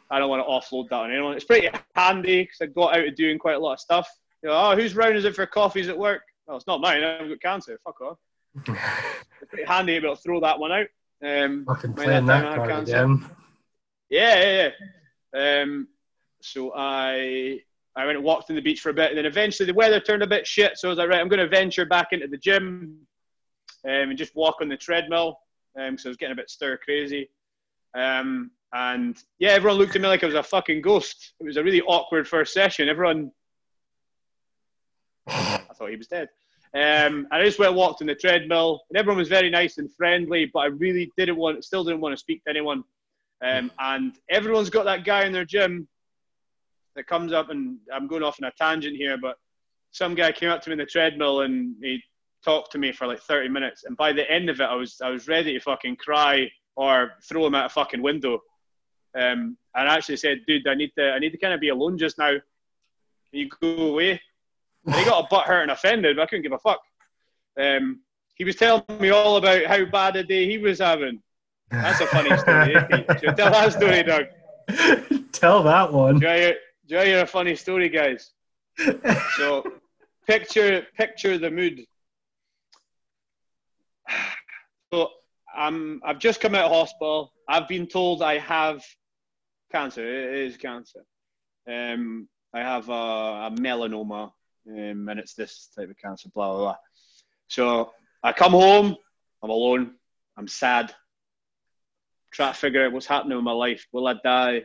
[0.09, 1.35] I don't want to offload that on anyone.
[1.35, 4.09] It's pretty handy because I got out of doing quite a lot of stuff.
[4.43, 6.23] You know, oh, whose round is it for coffees at work?
[6.45, 7.03] Well, it's not mine.
[7.03, 7.79] I've got cancer.
[7.83, 8.17] Fuck off.
[9.41, 10.87] It's pretty handy to be able to throw that one out.
[11.25, 13.25] Um, Fucking playing that that card again.
[14.07, 14.69] yeah, yeah,
[15.33, 15.61] yeah.
[15.63, 15.87] Um,
[16.41, 17.61] so I
[17.95, 19.99] I went and walked on the beach for a bit, and then eventually the weather
[19.99, 20.77] turned a bit shit.
[20.77, 22.99] So I was like, right, I'm going to venture back into the gym
[23.85, 25.39] um, and just walk on the treadmill.
[25.77, 27.29] Um, so I was getting a bit stir crazy.
[27.93, 31.33] Um, and yeah, everyone looked at me like I was a fucking ghost.
[31.41, 32.87] It was a really awkward first session.
[32.87, 33.31] Everyone,
[35.27, 36.29] I thought he was dead.
[36.73, 39.77] Um, and I just went and walked on the treadmill, and everyone was very nice
[39.77, 40.49] and friendly.
[40.53, 42.85] But I really didn't want, still didn't want to speak to anyone.
[43.43, 45.87] Um, and everyone's got that guy in their gym
[46.95, 49.37] that comes up, and I'm going off on a tangent here, but
[49.91, 52.01] some guy came up to me in the treadmill and he
[52.43, 53.83] talked to me for like 30 minutes.
[53.83, 57.11] And by the end of it, I was I was ready to fucking cry or
[57.27, 58.39] throw him out a fucking window.
[59.13, 61.69] Um, and I actually said, dude, I need to I need to kind of be
[61.69, 62.31] alone just now.
[62.31, 62.41] Can
[63.31, 64.21] you go away?
[64.85, 66.79] And he got a butt hurt and offended, but I couldn't give a fuck.
[67.59, 68.01] Um,
[68.35, 71.21] he was telling me all about how bad a day he was having.
[71.69, 72.75] That's a funny story.
[72.89, 73.19] Pete?
[73.19, 75.31] Should I tell that story, Doug?
[75.31, 76.19] Tell that one.
[76.19, 76.55] Do you hear,
[76.91, 78.31] do you hear a funny story, guys?
[79.37, 79.63] So,
[80.27, 81.85] picture picture the mood.
[84.91, 85.07] So,
[85.55, 87.31] I'm I've just come out of hospital.
[87.47, 88.83] I've been told I have
[89.71, 90.03] cancer.
[90.03, 91.05] It is cancer.
[91.65, 94.33] Um, I have a, a melanoma,
[94.67, 96.27] um, and it's this type of cancer.
[96.35, 96.75] Blah blah blah.
[97.47, 98.97] So I come home.
[99.41, 99.93] I'm alone.
[100.35, 100.93] I'm sad.
[102.31, 103.87] Try to figure out what's happening with my life.
[103.93, 104.63] Will I die?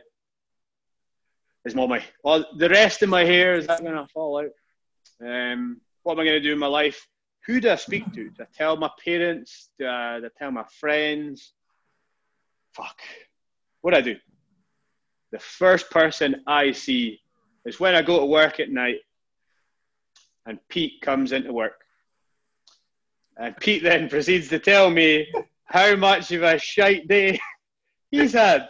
[1.67, 5.27] Is my well, the rest of my hair is that gonna fall out?
[5.27, 7.05] Um, what am I gonna do in my life?
[7.45, 8.29] Who do I speak to?
[8.29, 9.69] Do I tell my parents?
[9.77, 11.51] Do I, do I tell my friends?
[12.73, 13.01] Fuck.
[13.81, 14.15] What do I do?
[15.33, 17.19] The first person I see
[17.65, 18.99] is when I go to work at night,
[20.45, 21.81] and Pete comes into work,
[23.35, 25.27] and Pete then proceeds to tell me
[25.65, 27.37] how much of a shite day
[28.09, 28.69] he's had.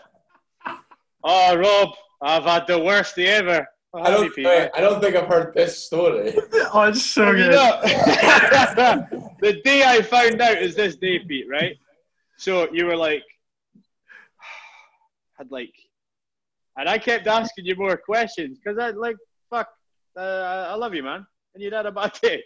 [1.24, 1.90] Oh, Rob,
[2.22, 3.68] I've had the worst day ever.
[3.94, 6.36] I don't, think, I don't think I've heard this story.
[6.74, 7.52] Oh, it's so good.
[7.52, 7.82] not?
[9.42, 11.78] the day I found out is this day, Pete, right?
[12.38, 13.24] So you were like,
[15.38, 15.74] had like,
[16.78, 19.16] and I kept asking you more questions because I like,
[19.50, 19.70] fuck,
[20.18, 22.44] uh, I love you, man, and you'd had a bad day.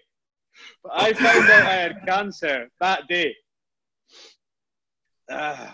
[0.83, 3.35] But I found out I had cancer that day.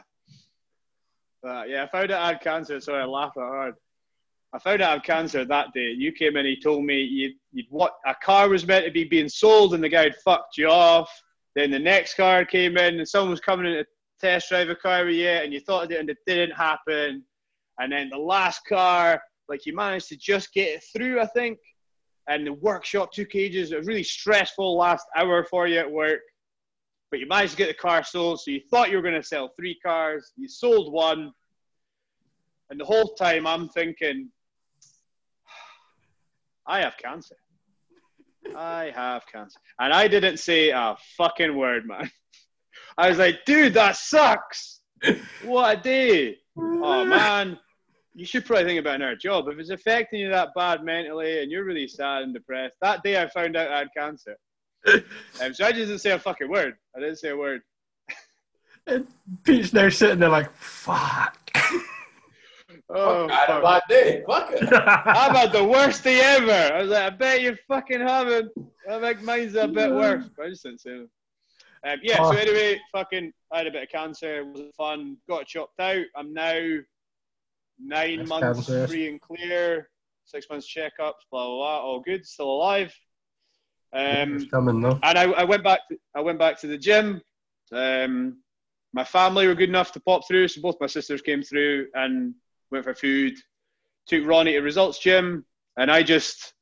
[1.47, 3.75] Uh, yeah, I found out I had cancer, so I laughed hard.
[4.53, 5.91] I found out I had cancer that day.
[5.91, 9.03] You came in, he told me you'd, you'd what a car was meant to be
[9.03, 11.11] being sold, and the guy had fucked you off.
[11.55, 13.85] Then the next car came in, and someone was coming in to
[14.21, 17.23] test drive a car with you, and you thought it, and it didn't happen.
[17.79, 21.59] And then the last car, like you managed to just get it through, I think.
[22.27, 23.71] And the workshop took ages.
[23.71, 26.19] It A really stressful last hour for you at work.
[27.11, 29.23] But you managed to get the car sold, so you thought you were going to
[29.23, 30.33] sell three cars.
[30.35, 31.31] You sold one.
[32.69, 34.29] And the whole time I'm thinking,
[36.67, 37.35] I have cancer.
[38.55, 39.59] I have cancer.
[39.79, 42.09] And I didn't say a fucking word, man.
[42.97, 44.81] I was like, dude, that sucks.
[45.43, 46.37] What a day.
[46.57, 47.57] Oh, man.
[48.15, 49.47] You should probably think about another job.
[49.47, 53.21] If it's affecting you that bad mentally and you're really sad and depressed, that day
[53.21, 54.35] I found out I had cancer.
[54.87, 56.75] Um, so I just didn't say a fucking word.
[56.95, 57.61] I didn't say a word.
[58.87, 59.05] And
[59.43, 61.37] Pete's now sitting there like, fuck.
[62.89, 63.63] Oh, I had a fuck.
[63.63, 64.23] bad day.
[64.25, 64.73] Fuck it.
[64.73, 66.73] I've had the worst day ever.
[66.73, 68.49] I was like, I bet you fucking haven't.
[68.89, 70.25] I think mine's a bit worse.
[70.37, 71.09] But I just didn't say it.
[71.85, 72.31] Um, yeah, so Oh.
[72.31, 74.39] anyway, fucking, I had a bit of cancer.
[74.39, 75.17] It wasn't fun.
[75.29, 76.05] Got chopped out.
[76.15, 76.77] I'm now
[77.79, 78.87] nine That's months cancer.
[78.87, 79.89] free and clear.
[80.25, 81.81] Six months checkups, blah, blah, blah.
[81.81, 82.25] All good.
[82.25, 82.93] Still alive.
[83.93, 84.99] Um, coming though.
[85.03, 85.79] and I, I went back.
[85.89, 87.21] To, I went back to the gym.
[87.71, 88.37] Um,
[88.93, 92.33] my family were good enough to pop through, so both my sisters came through and
[92.71, 93.33] went for food.
[94.07, 95.45] Took Ronnie to Results Gym,
[95.77, 96.53] and I just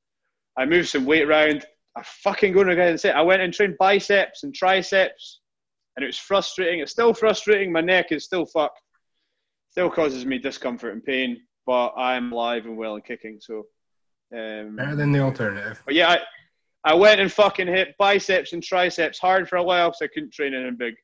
[0.57, 1.65] I moved some weight around.
[1.95, 5.41] I fucking to go and say I went and trained biceps and triceps,
[5.95, 6.80] and it was frustrating.
[6.80, 7.72] It's still frustrating.
[7.72, 8.82] My neck is still fucked.
[9.69, 13.40] Still causes me discomfort and pain, but I'm alive and well and kicking.
[13.41, 13.65] So,
[14.34, 15.82] um, Better than the alternative.
[15.86, 16.19] but yeah, I,
[16.91, 20.34] I went and fucking hit biceps and triceps hard for a while because I couldn't
[20.34, 20.95] train anything big.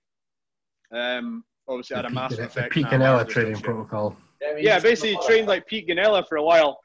[0.94, 2.74] Um, obviously, I had a massive effect.
[2.74, 4.16] Pete on my Canella arms and training protocol.
[4.48, 6.80] I mean, Yeah, basically not- trained like Pete Ganella for a while,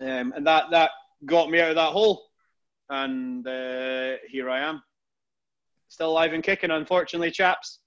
[0.00, 0.90] um, and that that
[1.24, 2.24] got me out of that hole,
[2.90, 4.82] and uh, here I am,
[5.88, 6.70] still alive and kicking.
[6.70, 7.80] Unfortunately, chaps,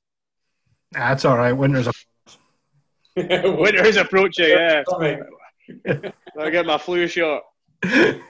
[0.91, 1.51] That's all right.
[1.53, 1.91] Winter's a
[3.15, 4.49] winter is approaching.
[4.49, 5.21] Yeah, Coming.
[6.39, 7.43] I get my flu shot.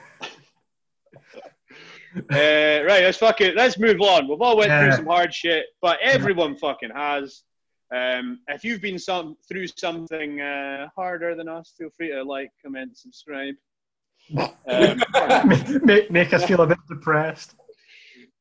[2.12, 3.54] Uh, right, let's fuck it.
[3.54, 4.26] Let's move on.
[4.28, 7.44] We've all went through some hard shit, but everyone fucking has.
[7.92, 12.50] Um, if you've been some through something uh, harder than us, feel free to like,
[12.62, 13.54] comment, subscribe.
[14.36, 15.02] Um,
[15.84, 17.56] make, make us feel a bit depressed.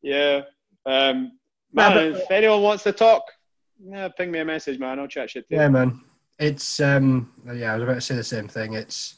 [0.02, 0.42] yeah,
[0.86, 1.32] um,
[1.74, 1.94] man.
[2.14, 3.24] but- if anyone wants to talk,
[3.84, 5.00] yeah, ping me a message, man.
[5.00, 5.62] I'll chat shit to you.
[5.62, 6.02] Yeah, man.
[6.38, 8.74] It's um yeah, I was about to say the same thing.
[8.74, 9.16] It's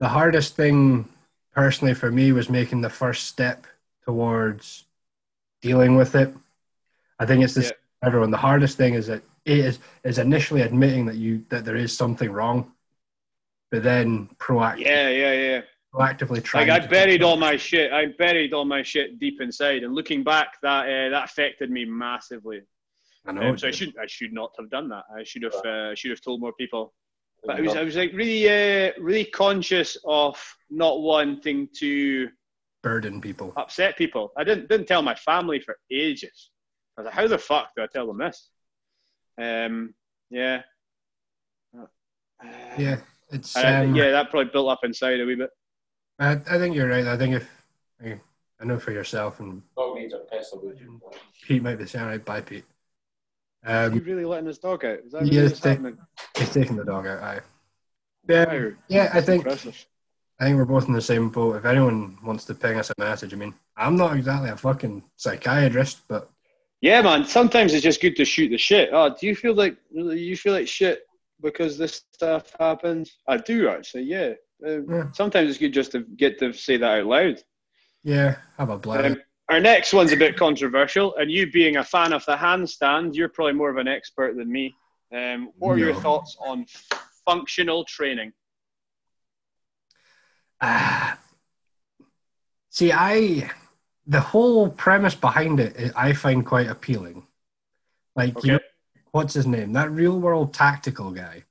[0.00, 1.08] the hardest thing
[1.54, 3.66] personally for me was making the first step
[4.04, 4.84] towards
[5.62, 6.34] dealing with it.
[7.18, 8.06] I think it's this Yeah.
[8.06, 8.30] everyone.
[8.30, 12.30] The hardest thing is that is is initially admitting that you that there is something
[12.30, 12.72] wrong,
[13.70, 15.60] but then proactive, Yeah, yeah, yeah.
[15.94, 16.68] proactively trying.
[16.68, 17.92] Like I buried all my shit.
[17.92, 21.84] I buried all my shit deep inside, and looking back, that uh, that affected me
[21.84, 22.62] massively.
[23.26, 23.50] I know.
[23.50, 25.04] Um, so I should I should not have done that.
[25.16, 26.92] I should have uh, should have told more people.
[27.44, 30.36] But I was I was like really uh, really conscious of
[30.70, 32.28] not wanting to
[32.82, 33.52] burden people.
[33.56, 34.32] upset people.
[34.36, 36.50] I didn't didn't tell my family for ages.
[36.96, 38.50] I was like, how the fuck do I tell them this?
[39.38, 39.94] Um,
[40.30, 40.62] yeah.
[41.78, 41.86] Uh,
[42.78, 42.96] Yeah,
[43.30, 45.50] it's I- um, yeah, that probably built up inside a wee bit.
[46.18, 47.06] I, I think you're right.
[47.06, 47.48] I think if
[48.02, 48.18] I,
[48.60, 50.72] I know for yourself and Dog needs a pistol.
[51.46, 52.24] Pete might be saying right.
[52.24, 52.64] Bye, Pete.
[53.64, 55.00] Are you Um, really letting his dog out?
[55.00, 55.98] Is that Yeah, really what's they- happening?
[56.36, 57.22] he's taking the dog out.
[57.22, 57.40] Aye.
[58.28, 59.10] Yeah, Wow, yeah.
[59.12, 59.86] I think impressive.
[60.38, 61.56] I think we're both in the same boat.
[61.56, 65.02] If anyone wants to ping us a message, I mean, I'm not exactly a fucking
[65.16, 66.30] psychiatrist, but
[66.80, 67.24] Yeah, man.
[67.24, 68.90] Sometimes it's just good to shoot the shit.
[68.92, 71.02] Oh, do you feel like you feel like shit
[71.40, 73.16] because this stuff happens?
[73.26, 74.02] I do actually.
[74.04, 74.34] Yeah.
[74.66, 75.12] Um, Yeah.
[75.12, 77.42] Sometimes it's good just to get to say that out loud.
[78.04, 79.04] yeah, have a blast.
[79.06, 83.14] Um, our next one's a bit controversial, and you being a fan of the handstand,
[83.14, 84.74] you're probably more of an expert than me.
[85.14, 86.66] Um, what are your thoughts on
[87.24, 88.32] functional training?
[90.60, 91.18] Ah.
[92.70, 93.50] see, I
[94.06, 97.26] the whole premise behind it, I find quite appealing.
[98.14, 98.46] Like, Okay.
[98.48, 98.60] you know,
[99.12, 99.72] what's his name?
[99.72, 101.44] That real world tactical guy.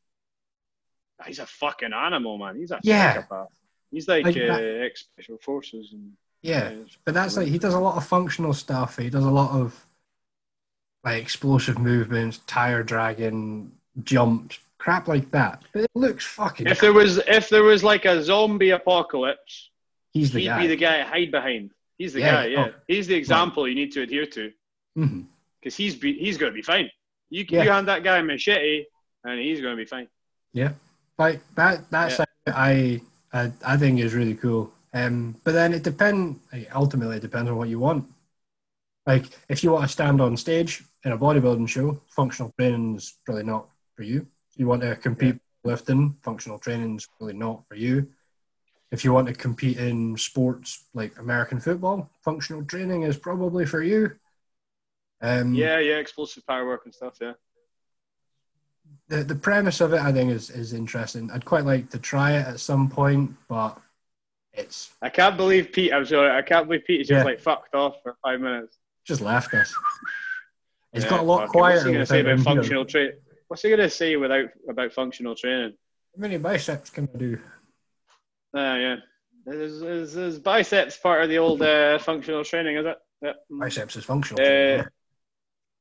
[1.26, 2.56] He's a fucking animal, man.
[2.57, 3.14] He's a Yeah.
[3.15, 3.48] psychopath.
[3.91, 4.41] He's like, Like uh,
[4.86, 8.53] ex special forces and Yeah, uh, but that's like he does a lot of functional
[8.53, 8.98] stuff.
[8.98, 9.86] He does a lot of
[11.03, 13.72] like explosive movements, tire dragging,
[14.03, 15.64] jumps, crap like that.
[15.73, 16.68] But it looks fucking.
[16.68, 19.69] If there was if there was like a zombie apocalypse,
[20.11, 20.61] he's the he'd guy.
[20.61, 21.72] be the guy to hide behind.
[21.98, 22.66] He's the Yeah, guy, yeah.
[22.70, 22.74] oh.
[22.88, 24.52] He's the example you need to adhere to
[25.62, 26.90] because he's be, he's going to be fine.
[27.30, 27.64] You Yeah.
[27.64, 28.86] you hand that guy a machete
[29.24, 30.08] and he's going to be fine.
[30.54, 30.72] Yeah,
[31.18, 31.90] like that.
[31.92, 33.02] That's I,
[33.34, 34.72] I I think is really cool.
[34.94, 36.40] Um, but then it depend.
[36.54, 38.06] Like, ultimately, it depends on what you want.
[39.06, 43.18] Like if you want to stand on stage in a bodybuilding show, functional training is
[43.26, 44.26] probably not for you.
[44.52, 48.08] If you want to compete lifting, functional training is probably not for you.
[48.96, 53.84] If you want to compete in sports like American football, functional training is probably for
[53.84, 54.14] you.
[55.20, 57.18] Um, Yeah, yeah, explosive power work and stuff.
[57.20, 57.34] Yeah,
[59.10, 61.30] the, the premise of it, I think, is, is interesting.
[61.30, 63.78] I'd quite like to try it at some point, but
[64.54, 65.92] it's I can't believe Pete.
[65.92, 67.24] I'm sorry, I can't believe Pete is just Yeah.
[67.26, 68.78] like fucked off for five minutes.
[69.04, 69.76] just left us.
[70.94, 71.50] It's Yeah, got a lot it.
[71.50, 71.76] quieter.
[71.76, 73.18] What's he going to say about functional training?
[73.50, 75.74] What's he going to say without about functional training?
[76.16, 77.38] How many biceps can I do?
[78.56, 78.95] Ah, yeah.
[79.48, 82.77] Is, is, is biceps part of the old uh, functional training?
[82.77, 82.98] Is it?
[83.22, 83.34] Yeah.
[83.49, 84.41] Biceps is functional.
[84.41, 84.86] Uh, training,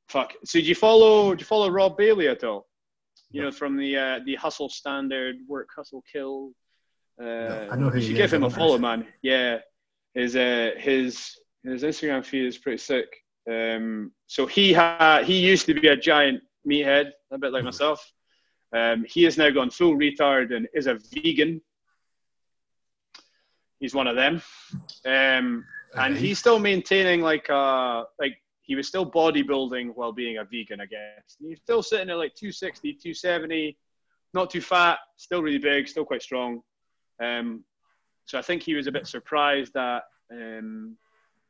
[0.08, 0.32] fuck.
[0.44, 1.34] So do you follow?
[1.34, 2.66] Do you follow Rob Bailey at all?
[3.30, 6.52] You know, from the uh, the Hustle Standard, Work Hustle Kill.
[7.20, 9.06] Uh, I know who you he should give him a follow, man.
[9.22, 9.58] Yeah,
[10.14, 13.08] his uh, his his Instagram feed is pretty sick.
[13.50, 17.66] Um, so he had he used to be a giant meathead, a bit like Mhm.
[17.66, 18.12] myself.
[18.72, 21.60] Um, he has now gone full retard and is a vegan.
[23.84, 24.40] He's one of them,
[25.04, 25.62] um,
[25.94, 30.80] and he's still maintaining like uh like he was still bodybuilding while being a vegan,
[30.80, 31.36] I guess.
[31.38, 33.76] He's still sitting at like 260, 270,
[34.32, 36.62] not too fat, still really big, still quite strong.
[37.22, 37.62] Um,
[38.24, 40.96] so I think he was a bit surprised that um,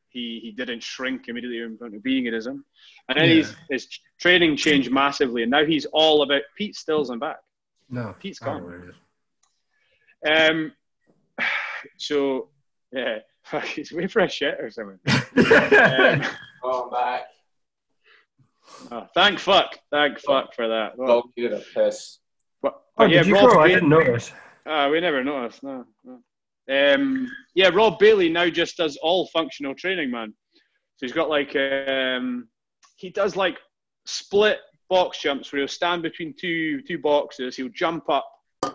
[0.08, 2.64] he he didn't shrink immediately in front of veganism,
[3.08, 3.34] and then Yeah.
[3.36, 3.88] he's, his
[4.18, 7.36] training changed massively, and now he's all about Pete Stills and back.
[7.88, 8.60] No, Pete's gone.
[8.62, 10.50] know where it is.
[10.50, 10.72] Um,
[11.98, 12.48] so
[12.92, 14.98] yeah, fuck, he's waiting for a shit or something.
[15.36, 16.22] Um,
[16.66, 17.24] Oh, I'm back.
[18.90, 20.96] oh, thank fuck, thank fuck for that.
[20.96, 22.18] Well, Dog needed a piss.
[22.62, 23.58] but, oh, yeah, did you Rob go?
[23.60, 24.32] I Bailey- didn't notice.
[24.66, 25.62] Ah, we never noticed.
[25.62, 26.20] No, no.
[26.94, 30.32] Um, yeah, Rob Bailey now just does all functional training, man.
[30.96, 32.48] So he's got like um,
[32.96, 33.58] he does like
[34.06, 37.56] split box jumps where he'll stand between two two boxes.
[37.56, 38.26] He'll jump up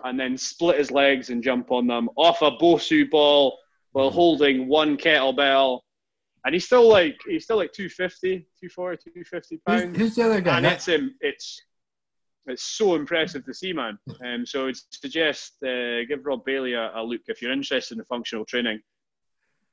[0.04, 3.58] and then split his legs and jump on them off a Bosu ball
[3.92, 5.80] while holding one kettlebell.
[6.44, 9.96] And he's still like he's still like 250, 240, 250 pounds.
[9.96, 10.56] who's the other guy?
[10.56, 11.14] And that's him.
[11.20, 11.60] It's
[12.46, 13.98] it's so impressive to see, man.
[14.24, 18.04] Um, so I'd suggest uh, give Rob Bailey a, a look if you're interested in
[18.04, 18.80] functional training.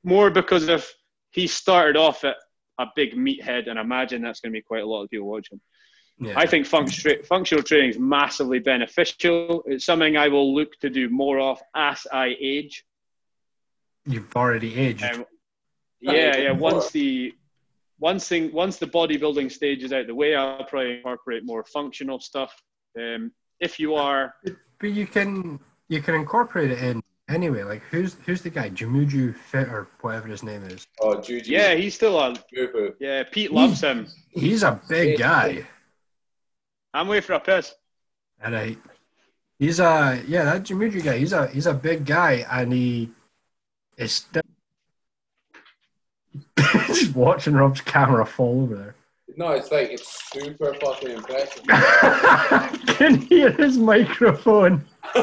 [0.04, 0.92] More because if
[1.30, 2.36] he started off at
[2.78, 5.28] a big meathead, and I imagine that's going to be quite a lot of people
[5.28, 5.60] watching.
[6.20, 6.34] Yeah.
[6.36, 9.62] I think func- functional training is massively beneficial.
[9.66, 12.84] It's something I will look to do more of as I age.
[14.06, 15.04] You've already aged.
[15.04, 15.26] Um,
[16.00, 16.52] yeah, yeah.
[16.52, 17.34] Once the
[18.00, 22.20] once thing once the bodybuilding stage is out the way, I'll probably incorporate more functional
[22.20, 22.54] stuff.
[22.98, 24.34] Um, if you are,
[24.78, 27.64] but you can you can incorporate it in anyway.
[27.64, 28.70] Like who's who's the guy?
[28.70, 30.86] Jamuju Fit or whatever his name is.
[31.00, 31.50] Oh, Juju.
[31.50, 32.94] yeah, he's still a Boo-boo.
[33.00, 33.24] yeah.
[33.30, 34.06] Pete loves him.
[34.30, 35.66] He's a big guy,
[36.98, 37.74] I'm waiting for a piss.
[38.40, 38.76] and I
[39.58, 41.18] he's a yeah that Jamuju guy.
[41.18, 43.10] He's a he's a big guy, and he
[43.96, 44.42] is still
[46.88, 48.94] just watching Rob's camera fall over there.
[49.36, 51.62] No, it's like it's super fucking impressive.
[52.96, 54.84] can hear his microphone.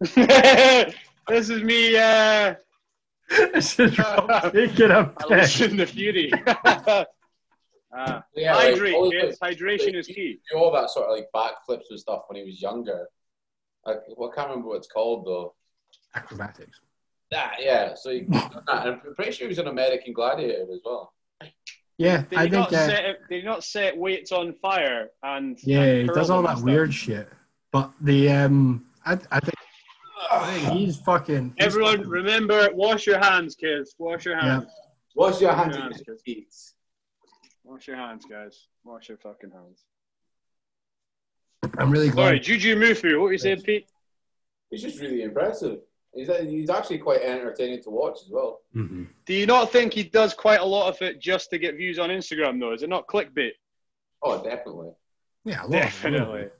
[0.00, 0.94] this
[1.28, 1.96] is me.
[1.96, 2.54] Uh,
[3.28, 5.58] This is Rob taking a I piss.
[5.60, 6.30] listen to Fury.
[7.96, 9.38] Uh, yeah, like, hydrate, all, kids.
[9.40, 10.40] like, Hydration is key.
[10.52, 13.06] do all that sort of like backflips and stuff when he was younger.
[13.84, 15.54] Like, well, I can't remember what it's called though.
[16.14, 16.80] Acrobatics.
[17.30, 17.94] That yeah.
[17.94, 18.52] So he, that.
[18.68, 21.12] And I'm pretty sure he was an American Gladiator as well.
[21.98, 22.52] Yeah, Did I he, think.
[22.52, 26.28] not Uh, set, did he not set weights on fire and yeah, and he does
[26.28, 27.28] all that and weird shit.
[27.72, 29.54] But the um, I, I think
[30.30, 31.54] I he's fucking.
[31.56, 33.94] he's Everyone, fucking- remember, wash your hands, kids.
[33.98, 34.70] Wash your hands.
[35.14, 36.20] Wash your Yeah, hand it's in good.
[37.66, 37.72] The feet?
[37.72, 38.68] Wash your hands, guys.
[38.84, 39.84] Wash your fucking hands.
[41.78, 42.42] I'm really Sorry, glad.
[42.42, 43.18] Jujimufu.
[43.18, 43.86] What were you saying, Pete?
[44.70, 45.78] He's just really impressive.
[46.14, 48.60] He's, he's actually quite entertaining to watch as well.
[48.74, 49.08] Mhm.
[49.26, 51.98] Do you not think he does quite a lot of it just to get views
[51.98, 52.72] on Instagram, though?
[52.72, 53.52] Is it not clickbait?
[54.22, 54.90] Oh, definitely.
[55.44, 56.50] Yeah, a lot of it, a lot of Definitely.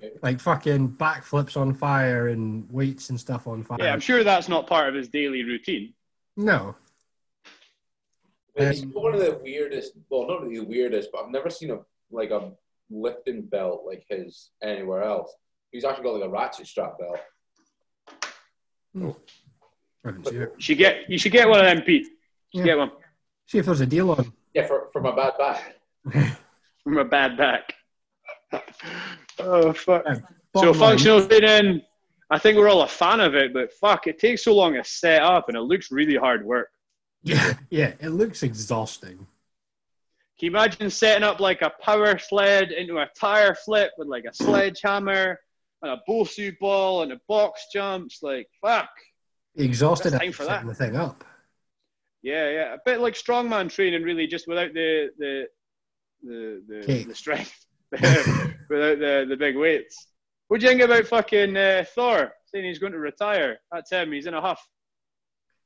[0.00, 0.22] it.
[0.22, 3.78] Like fucking backflips on fire and weights and stuff on fire.
[3.80, 5.92] Yeah, I'm sure that's not part of his daily routine.
[6.36, 6.76] No.
[8.54, 9.92] But he's Um, one of the weirdest.
[10.10, 11.80] Well, not really the weirdest, but I've never seen a
[12.10, 12.52] like a
[12.90, 15.34] lifting belt like his anywhere else.
[15.70, 17.18] He's actually got like a ratchet strap belt.
[18.94, 20.52] I haven't seen it.
[20.56, 22.08] You should get, you should get one of them, Pete.
[22.52, 22.64] Yeah.
[22.64, 22.90] Get one
[23.46, 24.32] See if there's a deal on.
[24.54, 25.76] Yeah, for, for my bad back.
[26.84, 27.74] from a bad back.
[29.38, 30.02] oh fuck.
[30.06, 30.20] Yeah, So
[30.52, 31.82] bottom line, functional training,
[32.30, 34.84] I think we're all a fan of it, but fuck, it takes so long to
[34.84, 36.68] set up, and it looks really hard work.
[37.22, 39.26] Yeah, yeah, it looks exhausting.
[40.38, 44.24] Can you imagine setting up like a power sled into a tire flip with like
[44.24, 45.38] a sledgehammer
[45.82, 48.22] and a Bosu ball and a box jumps?
[48.22, 48.88] Like, fuck.
[49.54, 51.24] Exhausted time for setting the thing up.
[52.22, 52.74] Yeah, yeah.
[52.74, 55.46] A bit like strongman training, really, just without the the
[56.22, 60.08] the the, the strength, without the the big weights.
[60.48, 63.58] What do you think about fucking uh, Thor saying he's going to retire?
[63.70, 64.12] That's him.
[64.12, 64.66] He's in a huff.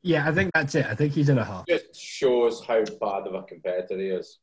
[0.06, 0.86] Yeah, I think that's it.
[0.86, 1.64] I think he's in a huff.
[1.68, 4.38] Just shows how bad of a competitor he is.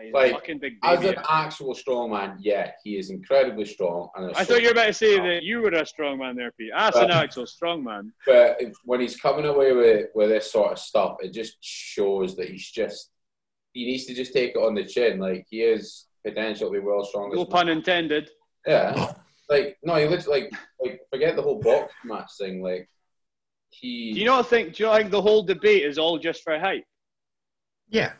[0.00, 4.08] He's Like, big As an actual strong man, yeah, he is incredibly strong.
[4.14, 6.52] And I thought you were about to say that you were a strong man there,
[6.52, 6.70] Pete.
[6.76, 8.12] As an actual strongman.
[8.24, 12.36] But if- when he's coming away with, with this sort of stuff, it just shows
[12.36, 13.10] that he's just
[13.72, 15.18] he needs to just take it on the chin.
[15.18, 17.36] Like he is potential to be world's strongest.
[17.36, 17.50] No man.
[17.50, 18.30] pun intended.
[18.64, 19.12] Yeah.
[19.48, 22.62] Like no, he literally like like forget the whole box match thing.
[22.62, 22.88] Like
[23.80, 24.12] he.
[24.14, 24.74] Do you not think?
[24.74, 26.84] Do you not think the whole debate is all just for hype?
[27.88, 28.12] Yeah.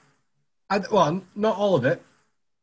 [0.69, 2.03] I, well, not all of it.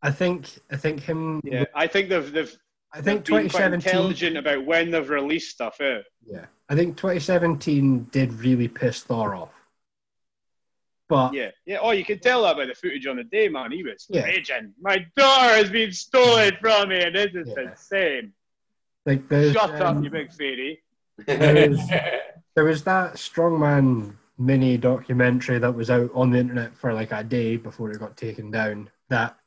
[0.02, 1.40] I think I think him.
[1.44, 2.54] Yeah, I think they've they've
[2.94, 3.90] I think been quite 2017.
[3.90, 5.78] intelligent about when they've released stuff.
[5.80, 6.00] Eh?
[6.26, 9.50] Yeah, I think 2017 did really piss Thor off.
[11.10, 11.78] But Yeah, yeah.
[11.82, 13.72] Oh, you can tell that by the footage on the day, man.
[13.72, 14.24] He was Yeah.
[14.24, 14.74] raging.
[14.82, 17.70] My daughter has been stolen from me, and this is Yeah.
[17.72, 18.34] insane.
[19.06, 20.82] like there's Shut um, up, you big fairy.
[21.28, 21.80] there was,
[22.56, 27.24] there was that strongman mini documentary that was out on the internet for like a
[27.24, 28.90] day before it got taken down.
[29.10, 29.38] That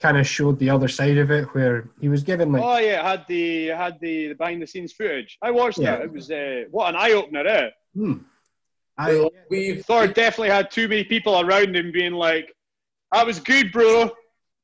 [0.00, 3.00] kind of showed the other side of it, where he was given like oh yeah,
[3.00, 5.38] it had the it had the, the behind the scenes footage.
[5.42, 5.96] I watched Yeah.
[5.96, 6.02] that.
[6.02, 7.46] It was uh, what an eye opener.
[7.46, 7.70] Eh?
[7.94, 8.14] hmm.
[8.98, 12.54] I, We've Thor definitely had too many people around him being like,
[13.12, 14.10] "That was good, bro."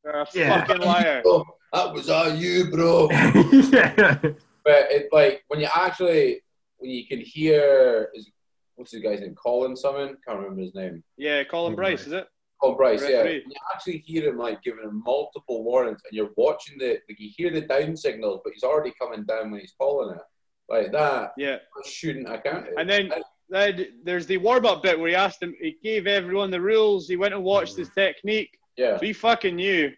[0.04, 0.64] You're a Yeah.
[0.64, 1.22] fucking liar.
[1.72, 3.08] that was all you, bro.
[3.10, 4.18] yeah.
[4.64, 6.42] But it like when you actually
[6.78, 8.30] when you can hear is
[8.76, 9.34] what's the guy's name?
[9.34, 10.16] Colin something?
[10.26, 11.02] Can't remember his name.
[11.16, 12.28] Yeah, Colin Bryce, is it?
[12.60, 13.16] Colin Bryce, yeah.
[13.18, 13.42] Referee.
[13.44, 17.18] When you actually hear him like giving him multiple warnings and you're watching the like
[17.18, 20.22] you hear the down signals, but he's already coming down when he's calling it.
[20.68, 21.58] Like that Yeah.
[21.84, 22.74] shouldn't account it.
[22.76, 23.12] And then
[23.48, 27.08] then there's the warm up bit where he asked him, he gave everyone the rules.
[27.08, 27.82] He went and watched mm-hmm.
[27.82, 28.58] his technique.
[28.76, 28.98] yeah.
[28.98, 29.92] So he fucking knew.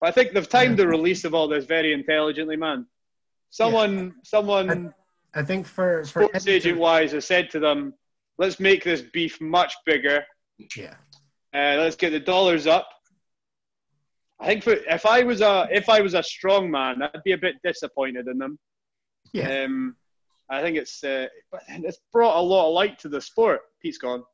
[0.00, 2.86] But I think they've timed the release of all this very intelligently, man.
[3.50, 4.92] Someone, someone,
[5.34, 7.94] I think for for sports agent wise, has said to them,
[8.38, 10.24] "Let's make this beef much bigger.
[10.76, 10.94] yeah.
[11.54, 12.88] Uh, let's get the dollars up."
[14.40, 17.32] I think for, if I was a if I was a strong man, I'd be
[17.32, 18.58] a bit disappointed in them.
[19.32, 19.64] Yeah.
[19.64, 19.96] Um,
[20.50, 23.60] I think it's uh, but it's brought a lot of light to the sport.
[23.80, 24.24] Pete's gone.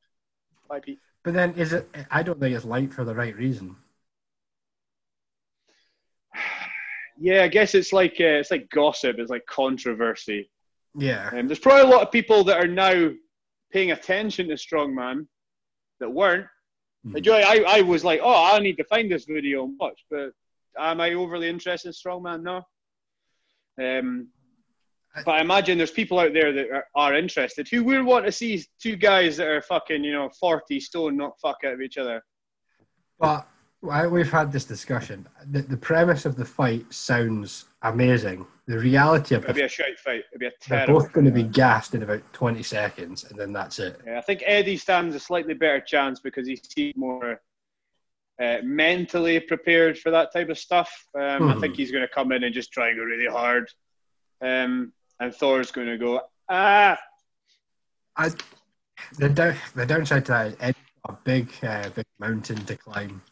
[0.69, 0.99] Bye, Pete.
[1.23, 1.89] But then is it?
[2.11, 3.77] I don't think it's light for the right reason.
[7.21, 9.17] Yeah, I guess it's like uh, it's like gossip.
[9.19, 10.49] It's like controversy.
[10.97, 11.31] Yeah.
[11.33, 13.11] Um, there's probably a lot of people that are now
[13.73, 15.27] paying attention to strongman
[16.01, 16.47] that weren't.
[17.05, 17.13] Hmm.
[17.15, 20.05] Like, I, I was like, oh, I need to find this video and watch.
[20.11, 20.31] But
[20.79, 22.43] am I overly interested in strongman?
[22.43, 22.63] No.
[23.81, 24.29] Um,
[25.25, 28.33] but I imagine there's people out there that are, are interested who will want to
[28.33, 31.99] see two guys that are fucking, you know, 40 stone knock fuck out of each
[31.99, 32.23] other.
[33.19, 33.49] But
[33.91, 35.27] I, we've had this discussion.
[35.51, 38.47] The, the premise of the fight sounds amazing.
[38.69, 40.25] The reality of It'd be a shite fight.
[40.31, 40.87] It'd be a terrible.
[40.93, 43.99] they're both going to be gassed in about 20 seconds, and then that's it.
[44.07, 47.41] Yeah, I think Eddie stands a slightly better chance because he seems more
[48.39, 51.07] uh, mentally prepared for that type of stuff.
[51.15, 51.61] Um, I Mhm.
[51.61, 53.71] think he's going to come in and just try and go really hard.
[54.43, 56.21] Um, and Thor's going to go,
[56.51, 56.99] ah,
[58.17, 58.31] I,
[59.19, 62.77] the, down, the downside to that is Eddie's got a big, uh, big mountain to
[62.77, 63.23] climb.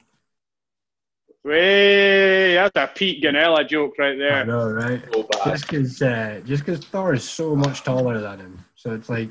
[1.47, 2.55] Way.
[2.55, 4.33] That's a Pete Ganella joke right there.
[4.33, 4.47] I there.
[4.47, 5.03] know, right?
[5.13, 5.29] So.
[5.45, 9.31] Just because uh, just 'cause Thor is so much taller than him, so it's like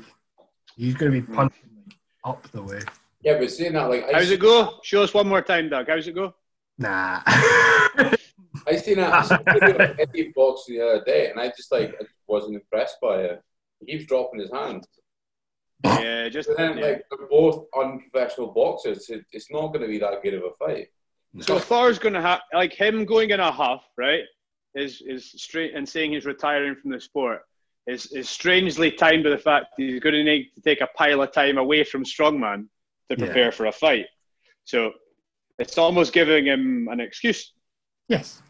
[0.76, 2.80] he's going to be punching like, up the way.
[3.22, 4.78] Yeah, but saying that, like I How's it go?
[4.82, 5.88] Show us one more time, Doug.
[5.88, 6.34] How's it go?
[6.78, 7.20] Nah.
[7.26, 11.70] I seen that I seen a video Eddie boxing the other day, and I just
[11.70, 13.42] like I just wasn't impressed by it.
[13.80, 14.86] He keeps dropping his hand.
[15.84, 16.86] Yeah, just But then, yeah.
[16.86, 19.08] like they're both unprofessional boxers.
[19.10, 20.88] It, it's not going to be that good of a fight.
[21.40, 24.22] So Thor's going to have like him going in a huff, right?
[24.74, 27.40] Is is straight and saying he's retiring from the sport
[27.86, 31.22] is is strangely timed with the fact he's going to need to take a pile
[31.22, 32.66] of time away from strongman
[33.10, 33.24] to Yeah.
[33.26, 34.06] prepare for a fight.
[34.64, 34.92] So
[35.58, 37.52] it's almost giving him an excuse.
[38.08, 38.42] yes.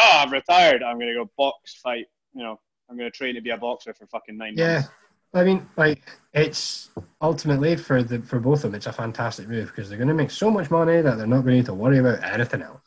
[0.00, 0.82] Oh, I'm retired.
[0.82, 2.06] I'm going to go box fight.
[2.34, 2.58] You know,
[2.88, 4.72] I'm going to train to be a boxer for fucking nine Yeah.
[4.74, 4.88] months.
[5.34, 6.02] I mean, like
[6.34, 6.90] it's
[7.20, 10.14] ultimately for the for both of them, it's a fantastic move because they're going to
[10.14, 12.82] make so much money that they're not going to to worry about anything else.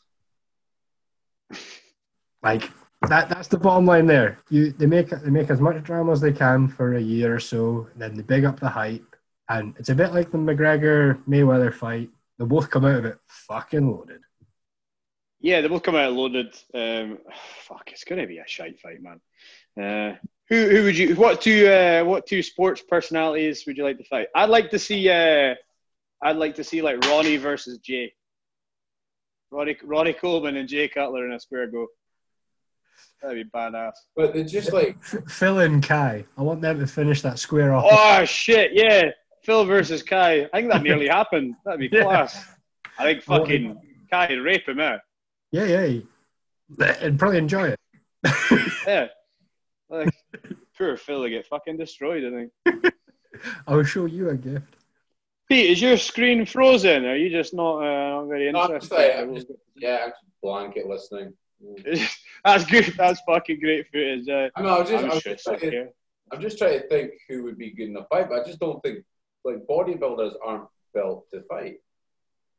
[2.44, 2.70] Like
[3.08, 4.40] that that's the bottom line there.
[4.50, 7.40] You they make they make as much drama as they can for a year or
[7.40, 9.16] so, then they big up the hype,
[9.50, 12.10] and it's a bit like the McGregor Mayweather fight.
[12.38, 14.22] They both come out of it fucking loaded.
[15.40, 16.56] Yeah, they both come out loaded.
[16.74, 17.20] Um,
[17.60, 19.22] fuck, it's going to be a shite fight, man.
[19.80, 20.18] Uh,
[20.50, 21.16] who who would you?
[21.16, 24.28] What two uh, what two sports personalities would you like to fight?
[24.36, 25.10] I'd like to see.
[25.10, 25.56] Uh,
[26.24, 28.14] I'd like to see like Ronnie versus Jay.
[29.52, 31.88] Ronnie Ronnie Coleman and Jay Cutler in a square go.
[33.22, 33.94] That'd be badass.
[34.16, 37.74] But they're just like F- Phil and Kai, I want them to finish that square
[37.74, 37.86] off.
[37.90, 38.72] Oh shit!
[38.74, 39.10] Yeah,
[39.44, 40.44] Phil versus Kai.
[40.54, 41.56] I think that nearly happened.
[41.66, 42.04] That'd be Yeah.
[42.04, 42.46] class.
[43.00, 43.78] I think fucking
[44.12, 45.00] Kai would rape him out.
[45.52, 47.80] Yeah, yeah, and probably enjoy it.
[48.88, 49.08] Yeah.
[50.00, 50.14] Like,
[50.78, 52.24] poor Phil would get fucking destroyed.
[52.26, 52.94] I think.
[53.68, 54.76] I'll show you a gift.
[55.50, 57.06] Pete, is your screen frozen?
[57.06, 58.90] Are you just not, uh, not very No, I'm interested?
[58.90, 61.34] just like- I'm just- Yeah, I'm just blanket listening.
[62.44, 62.94] That's good.
[62.98, 64.28] That's fucking great footage.
[64.28, 64.70] Uh, I know.
[64.70, 65.88] I was just, I'm I was sure just trying to.
[66.32, 68.60] I'm just trying to think who would be good in a fight, but I just
[68.60, 69.00] don't think
[69.44, 71.76] like bodybuilders aren't built to fight.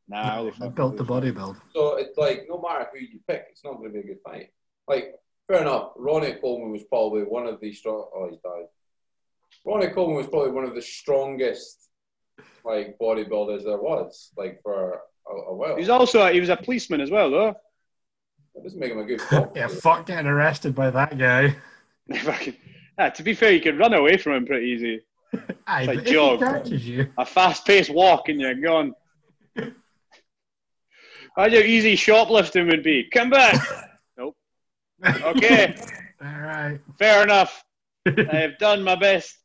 [0.08, 1.10] Nah, I'll built the lose.
[1.34, 1.56] bodybuild.
[1.74, 4.20] So it's like no matter who you pick, it's not going to be a good
[4.24, 4.48] fight.
[4.88, 5.14] Like
[5.48, 8.08] fair enough, Ronnie Coleman was probably one of the strong.
[8.14, 8.66] Oh, he's died.
[9.64, 11.88] Ronnie Coleman was probably one of the strongest
[12.64, 15.76] like bodybuilders there was, like for a, a while.
[15.76, 17.54] He's also a, he was a policeman as well, though.
[18.54, 19.50] That doesn't make him a good fighter.
[19.54, 21.56] Yeah, fuck getting arrested by that guy.
[22.22, 22.56] Fucking-
[22.98, 25.00] ah, to be fair, you can run away from him pretty easy.
[25.66, 26.66] Aye, It's like but if he jog.
[26.68, 28.94] you, A fast-paced walk and you're gone.
[29.56, 29.74] Imagine
[31.36, 33.08] how easy shoplifting would be.
[33.12, 33.56] Come back.
[35.22, 35.74] Okay,
[36.24, 37.62] all right, fair enough.
[38.06, 39.36] I have done my best.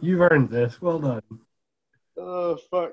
[0.00, 0.80] you've earned this.
[0.80, 1.22] Well done.
[2.16, 2.92] Oh fuck!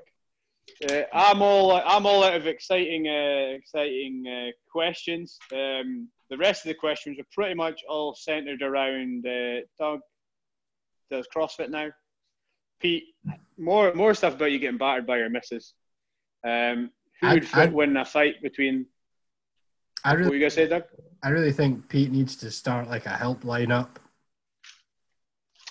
[0.90, 5.38] Uh, I'm all I'm all out of exciting uh, exciting uh, questions.
[5.52, 10.00] Um, the rest of the questions are pretty much all centered around uh, Doug
[11.10, 11.88] does CrossFit now.
[12.80, 13.04] Pete,
[13.58, 15.74] more more stuff about you getting battered by your missus.
[16.44, 16.90] Um,
[17.20, 18.86] who I'd- I'd- win a fight between?
[20.04, 20.84] I What were really, you gonna say, Doug?
[21.22, 23.98] I really think Pete needs to start like a helpline up.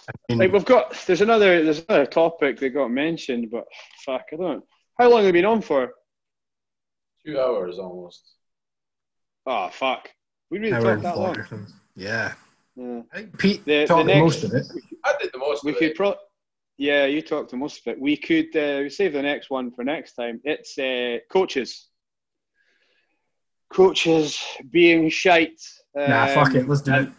[0.08, 3.66] I mean, Like we've got there's another there's another topic that got mentioned, but
[4.06, 4.64] fuck, I don't.
[5.00, 5.94] How long have we been on for?
[7.26, 8.22] Two hours almost.
[9.48, 10.10] Oh fuck,
[10.52, 11.68] we really hour talked and that long.
[11.96, 12.34] Yeah,
[12.76, 13.02] Yeah.
[13.14, 14.66] I think Pete The- the talked next- most of it.
[15.04, 15.96] I did the most We of could it.
[15.96, 16.16] pro.
[16.78, 18.00] Yeah, you talked to most of it.
[18.00, 20.42] We could uh, save the next one for next time.
[20.44, 21.88] It's uh, coaches.
[23.74, 24.40] Coaches
[24.72, 25.62] being shite.
[25.96, 26.68] Nah, fuck Um, it.
[26.70, 27.10] Let's do it.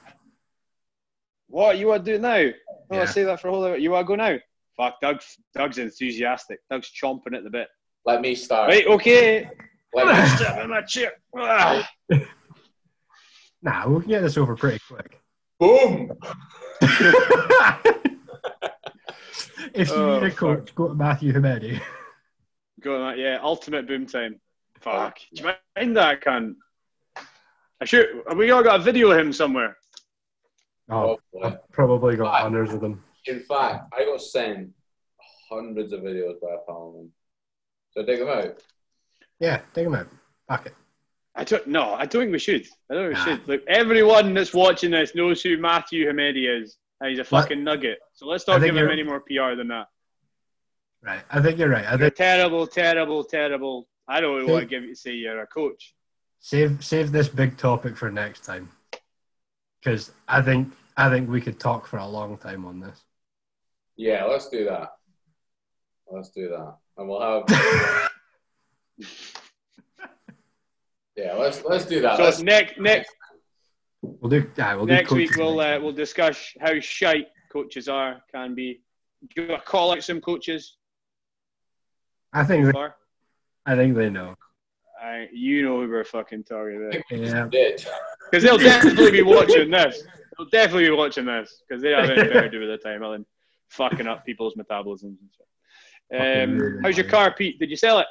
[1.48, 2.35] What you want to do now?
[2.35, 2.52] I Yeah.
[2.90, 3.77] want to say that for a whole hour.
[3.77, 4.36] You want to go now?
[4.77, 6.60] Fuck, Doug's Doug's enthusiastic.
[6.70, 7.68] Doug's chomping at the bit.
[8.05, 8.68] Let me start.
[8.70, 9.48] Right, okay.
[9.94, 11.12] Let me Step in my chair.
[11.36, 11.89] Ah.
[13.62, 15.20] Nah, we can get this over pretty quick.
[15.59, 16.12] Boom!
[19.74, 21.81] if you Oh, need a coach, go to Matthew Hamedi.
[22.82, 23.39] Go on that, yeah.
[23.43, 24.39] Ultimate boom time.
[24.80, 25.18] Fuck.
[25.34, 26.54] Do you mind that, cunt?
[27.80, 28.06] I should.
[28.28, 29.76] Have we all got a video of him somewhere?
[30.88, 31.18] Oh.
[31.34, 33.02] oh I've probably got hundreds of them.
[33.26, 34.70] In fact, I got sent
[35.50, 37.10] hundreds of videos by a pal of mine.
[37.90, 38.62] So dig them out.
[39.40, 40.08] Yeah, take them out.
[40.48, 40.74] Fuck it.
[41.34, 41.66] I don't.
[41.66, 42.66] No, I don't think we should.
[42.90, 43.48] I don't think we should.
[43.48, 46.78] Look, everyone that's watching this knows who Matthew Hamedi is.
[47.00, 47.42] And he's a What?
[47.42, 47.98] fucking nugget.
[48.14, 49.88] So let's I not think give him you're- any more PR than that.
[51.02, 51.20] Right.
[51.30, 51.84] I think you're right.
[51.84, 53.86] I You're think terrible, terrible, terrible.
[54.08, 55.94] I don't See- want to give you say you're a coach.
[56.40, 58.70] save save this big topic for next time.
[59.82, 63.02] Because I think I think we could talk for a long time on this.
[63.96, 64.92] Yeah, let's do that.
[66.10, 66.76] Let's do that.
[66.96, 67.44] And we'll have.
[71.16, 72.16] yeah, let's let's do that.
[72.16, 73.10] So Let's, next next
[74.02, 74.50] We'll do.
[74.56, 78.54] Yeah, we'll next do week we'll next uh, we'll discuss how shite coaches are can
[78.54, 78.82] be.
[79.34, 80.76] Do you call out some coaches?
[82.32, 82.96] I think they, Far?
[83.66, 84.34] I think they know.
[85.02, 86.94] I, you know who we're fucking talking about.
[86.94, 87.05] It.
[87.10, 87.47] Yeah.
[88.30, 90.02] Because they'll definitely be watching this.
[90.36, 93.02] They'll definitely be watching this because they have anything better to do with their time
[93.02, 93.26] other than
[93.68, 95.47] fucking up people's metabolisms and stuff.
[96.14, 97.59] Um, really how's your car, Pete?
[97.59, 98.06] Did you sell it?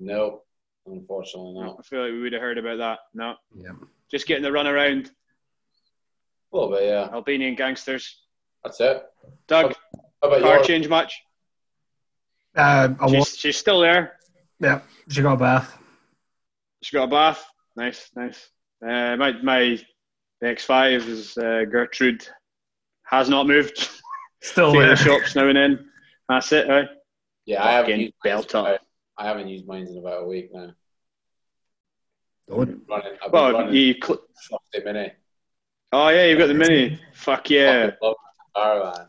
[0.00, 0.42] No,
[0.86, 1.76] unfortunately not.
[1.78, 2.98] I feel like we would have heard about that.
[3.14, 3.70] No, Yeah.
[4.10, 5.10] just getting the run around
[6.52, 7.08] A little bit, yeah.
[7.12, 8.18] Albanian gangsters.
[8.64, 9.02] That's it.
[9.46, 9.74] Doug,
[10.22, 10.66] How about car yours?
[10.66, 11.20] change much?
[12.56, 14.18] Um, I She's, she's still there.
[14.62, 14.80] Yeah.
[15.08, 15.78] She got a bath.
[16.82, 17.44] She got a bath.
[17.76, 18.48] Nice, nice.
[18.82, 19.78] Uh, my my
[20.42, 22.26] X5 is uh, Gertrude.
[23.04, 23.88] Has not moved.
[24.42, 25.88] Still in the shops now and then.
[26.28, 26.88] That's it, right?
[27.44, 28.66] Yeah, I haven't used mine belt in up.
[28.66, 28.80] about-
[29.18, 30.72] I haven't used mine in about a week now.
[32.48, 32.82] Don't.
[32.88, 33.94] Running, I've been Well, running you.
[34.02, 35.12] Cl- Shopty Mini.
[35.92, 36.98] oh yeah, you've got the mini.
[37.12, 37.90] Fuck yeah.
[38.02, 38.16] Love
[38.54, 39.06] my car, man.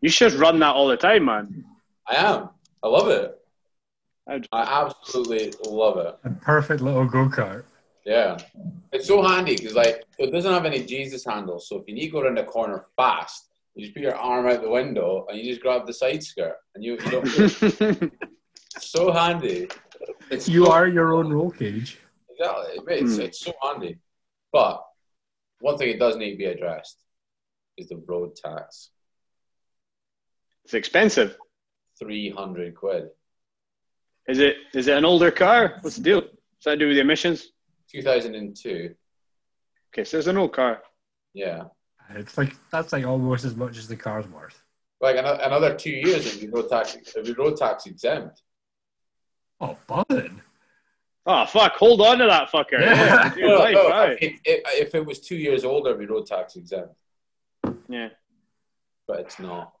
[0.00, 1.64] You should run that all the time, man.
[2.06, 2.50] I am.
[2.82, 3.36] I love it.
[4.26, 6.16] I'd- I absolutely love it.
[6.24, 7.64] A perfect little go kart.
[8.04, 8.38] Yeah.
[8.92, 11.68] It's so handy because like it doesn't have any Jesus handles.
[11.68, 14.46] So if you need to go around the corner fast, you just put your arm
[14.46, 18.12] out the window and you just grab the side skirt and you, you don't
[18.78, 19.68] so handy.
[20.30, 21.98] It's You so- are your own roll cage.
[22.30, 23.20] exactly it's, Hmm.
[23.22, 23.98] it's so handy.
[24.52, 24.84] But
[25.60, 26.98] one thing it does need to be addressed
[27.76, 28.90] is the road tax.
[30.64, 31.36] it's expensive.
[31.98, 33.08] Three hundred quid.
[34.28, 34.56] Is it?
[34.74, 35.78] Is it an older car?
[35.82, 36.20] What's the deal?
[36.22, 36.30] Does
[36.64, 37.48] that do with the emissions?
[37.90, 38.94] Two thousand and two.
[39.92, 40.82] Okay, so it's an old car.
[41.34, 41.64] Yeah.
[42.10, 44.60] It's like that's like almost as much as the car's worth.
[45.00, 48.42] Like ano- another two years, it'd be road tax, it'd be road tax exempt.
[49.60, 50.40] Oh, buzzing.
[51.26, 51.72] Oh ah, fuck!
[51.76, 52.80] Hold on to that fucker.
[52.80, 53.32] Yeah.
[53.36, 54.18] Yeah, No, life, no, right.
[54.20, 56.94] if, if, if it was two years older, it'd be road tax exempt,
[57.88, 58.08] yeah.
[59.06, 59.72] but it's not.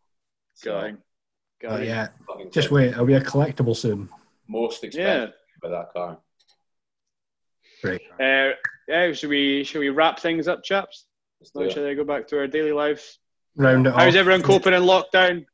[0.54, 0.98] So, Going.
[1.64, 1.84] Oh, Going.
[1.84, 2.08] yeah.
[2.50, 2.88] Just wait.
[2.88, 4.08] It'll be a collectible soon.
[4.48, 4.88] Most Yeah.
[4.88, 6.18] expensive by that car.
[7.82, 8.02] Great.
[8.20, 8.50] Uh,
[8.88, 9.12] yeah.
[9.12, 11.06] Should we should we wrap things up, chaps?
[11.40, 13.18] Let's Or should I go back to our daily lives?
[13.56, 14.00] Round it off.
[14.00, 15.44] How's everyone coping in lockdown?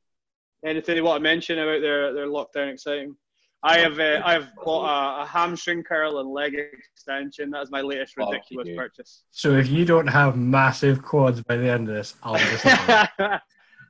[0.64, 3.16] Anything they want to mention about their, their lockdown exciting?
[3.62, 7.50] I have uh, I've bought a, a hamstring curl and leg extension.
[7.50, 8.76] That's my latest ridiculous you.
[8.76, 9.24] purchase.
[9.32, 13.08] So if you don't have massive quads by the end of this, I'll disappoint.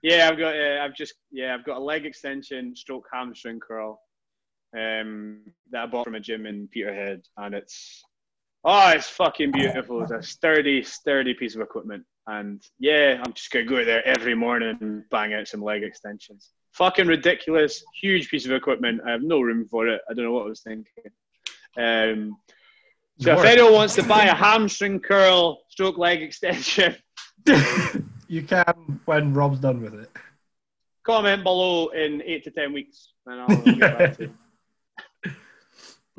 [0.02, 4.00] yeah, I've got uh, I've just yeah I've got a leg extension stroke hamstring curl
[4.76, 5.40] um,
[5.70, 8.02] that I bought from a gym in Peterhead, and it's
[8.64, 10.02] oh it's fucking beautiful.
[10.02, 14.34] It's a sturdy sturdy piece of equipment, and yeah, I'm just gonna go there every
[14.34, 16.50] morning and bang out some leg extensions.
[16.72, 19.00] Fucking ridiculous, huge piece of equipment.
[19.04, 20.00] I have no room for it.
[20.08, 20.86] I don't know what I was thinking.
[21.76, 22.36] Um,
[23.18, 26.96] so if anyone wants to buy a hamstring curl stroke leg extension,
[28.28, 30.10] you can when Rob's done with it.
[31.02, 34.34] comment below in eight to ten weeks, and I'll, I'll get back to you.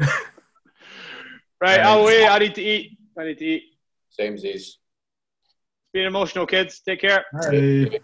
[1.61, 2.27] right, I'll wait.
[2.27, 2.97] I need to eat.
[3.17, 3.63] I need to eat.
[4.09, 4.77] Same as these.
[5.93, 6.81] Being emotional, kids.
[6.85, 7.25] Take care.
[7.33, 7.99] Bye.